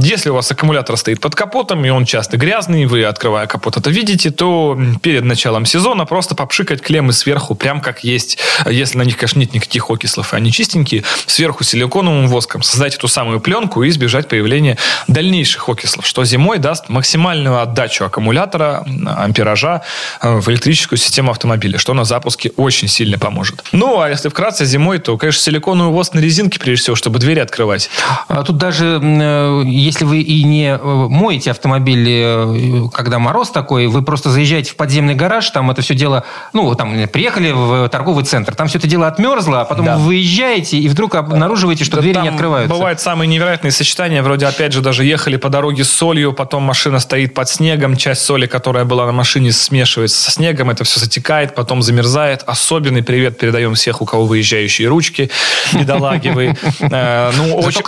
Если 0.00 0.30
у 0.30 0.34
вас 0.34 0.50
аккумулятор 0.50 0.96
стоит 0.96 1.20
под 1.20 1.34
капотом, 1.34 1.84
и 1.84 1.88
он 1.88 2.04
часто 2.04 2.36
грязный, 2.36 2.69
вы, 2.86 3.04
открывая 3.04 3.46
капот, 3.46 3.76
это 3.76 3.90
видите, 3.90 4.30
то 4.30 4.78
перед 5.02 5.24
началом 5.24 5.66
сезона 5.66 5.80
сезона 5.80 6.04
просто 6.04 6.34
попшикать 6.34 6.82
клеммы 6.82 7.12
сверху, 7.12 7.54
прям 7.54 7.80
как 7.80 8.04
есть, 8.04 8.38
если 8.66 8.98
на 8.98 9.02
них, 9.02 9.16
конечно, 9.16 9.40
нет 9.40 9.54
никаких 9.54 9.90
окислов, 9.90 10.34
и 10.34 10.36
они 10.36 10.52
чистенькие, 10.52 11.04
сверху 11.26 11.64
силиконовым 11.64 12.28
воском 12.28 12.62
создать 12.62 12.94
эту 12.94 13.08
самую 13.08 13.40
пленку 13.40 13.82
и 13.82 13.88
избежать 13.88 14.28
появления 14.28 14.76
дальнейших 15.08 15.68
окислов, 15.68 16.06
что 16.06 16.24
зимой 16.24 16.58
даст 16.58 16.88
максимальную 16.88 17.60
отдачу 17.60 18.04
аккумулятора, 18.04 18.84
ампеража 19.06 19.82
э, 20.22 20.38
в 20.38 20.48
электрическую 20.50 20.98
систему 20.98 21.30
автомобиля, 21.30 21.78
что 21.78 21.94
на 21.94 22.04
запуске 22.04 22.52
очень 22.56 22.88
сильно 22.88 23.18
поможет. 23.18 23.64
Ну, 23.72 24.00
а 24.00 24.10
если 24.10 24.28
вкратце 24.28 24.66
зимой, 24.66 24.98
то, 24.98 25.16
конечно, 25.16 25.42
силиконовый 25.42 25.92
воск 25.92 26.14
на 26.14 26.20
резинке, 26.20 26.60
прежде 26.60 26.82
всего, 26.82 26.96
чтобы 26.96 27.18
двери 27.18 27.40
открывать. 27.40 27.90
А 28.28 28.42
тут 28.42 28.58
даже, 28.58 29.00
э, 29.02 29.62
если 29.66 30.04
вы 30.04 30.20
и 30.20 30.44
не 30.44 30.76
э, 30.76 30.78
моете 30.82 31.50
автомобиль, 31.50 32.49
когда 32.92 33.18
мороз 33.18 33.50
такой, 33.50 33.86
вы 33.86 34.02
просто 34.02 34.30
заезжаете 34.30 34.72
в 34.72 34.76
подземный 34.76 35.14
гараж, 35.14 35.48
там 35.50 35.70
это 35.70 35.82
все 35.82 35.94
дело, 35.94 36.24
ну, 36.52 36.74
там, 36.74 37.08
приехали 37.08 37.52
в 37.52 37.88
торговый 37.88 38.24
центр, 38.24 38.54
там 38.54 38.68
все 38.68 38.78
это 38.78 38.86
дело 38.86 39.06
отмерзло, 39.06 39.62
а 39.62 39.64
потом 39.64 39.84
да. 39.84 39.96
вы 39.96 40.04
выезжаете 40.04 40.78
и 40.78 40.88
вдруг 40.88 41.14
обнаруживаете, 41.14 41.84
что 41.84 41.96
да 41.96 42.02
двери 42.02 42.18
не 42.18 42.28
открываются. 42.28 42.74
Бывают 42.74 43.00
самые 43.00 43.28
невероятные 43.28 43.70
сочетания, 43.70 44.22
вроде, 44.22 44.46
опять 44.46 44.72
же, 44.72 44.80
даже 44.80 45.04
ехали 45.04 45.36
по 45.36 45.48
дороге 45.48 45.84
с 45.84 45.90
солью, 45.90 46.32
потом 46.32 46.62
машина 46.62 47.00
стоит 47.00 47.34
под 47.34 47.48
снегом, 47.48 47.96
часть 47.96 48.22
соли, 48.22 48.46
которая 48.46 48.84
была 48.84 49.06
на 49.06 49.12
машине, 49.12 49.52
смешивается 49.52 50.22
со 50.22 50.30
снегом, 50.30 50.70
это 50.70 50.84
все 50.84 51.00
затекает, 51.00 51.54
потом 51.54 51.82
замерзает. 51.82 52.42
Особенный 52.46 53.02
привет 53.02 53.38
передаем 53.38 53.74
всех, 53.74 54.02
у 54.02 54.06
кого 54.06 54.26
выезжающие 54.26 54.88
ручки, 54.88 55.30
бедолаги 55.72 56.28
вы. 56.28 56.56
Э, 56.92 57.30
ну, 57.36 57.54
очень 57.56 57.82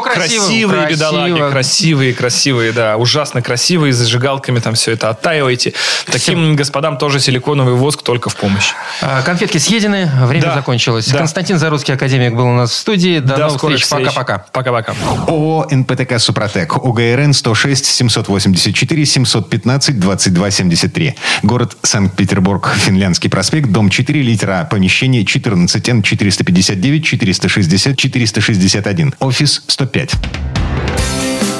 красивые 0.00 0.88
бедолаги, 0.88 1.50
красивые, 1.50 2.14
красивые, 2.14 2.72
да, 2.72 2.96
ужасно 2.96 3.42
красивые, 3.42 3.57
с 3.58 3.96
зажигалками 3.96 4.58
там 4.60 4.74
все 4.74 4.92
это 4.92 5.10
оттаиваете. 5.10 5.74
Таким 6.06 6.56
господам 6.56 6.88
нам 6.88 6.96
тоже 6.96 7.20
силиконовый 7.20 7.74
воск 7.74 8.02
только 8.02 8.30
в 8.30 8.36
помощь. 8.36 8.72
А, 9.02 9.20
конфетки 9.20 9.58
съедены, 9.58 10.10
время 10.24 10.46
да. 10.46 10.54
закончилось. 10.54 11.06
Да. 11.08 11.18
Константин 11.18 11.58
Зарусский, 11.58 11.92
академик, 11.92 12.34
был 12.34 12.46
у 12.46 12.54
нас 12.54 12.70
в 12.70 12.74
студии. 12.74 13.18
До, 13.18 13.36
До 13.36 13.40
новых 13.48 13.60
встреч. 13.60 13.86
Пока-пока. 13.88 14.46
Пока-пока. 14.52 14.94
ООО 15.26 15.66
«НПТК 15.70 16.18
Супротек». 16.18 16.82
УГРН 16.82 17.34
106 17.34 17.84
784 17.84 19.04
715 19.04 20.00
22 20.00 20.50
73. 20.50 21.14
Город 21.42 21.76
Санкт-Петербург. 21.82 22.72
Финляндский 22.74 23.28
проспект. 23.28 23.68
Дом 23.68 23.90
4, 23.90 24.22
литера 24.22 24.66
Помещение 24.70 25.26
14 25.26 25.88
Н 25.90 26.02
459 26.02 27.04
460 27.04 27.98
461. 27.98 29.14
Офис 29.20 29.62
105. 29.66 30.14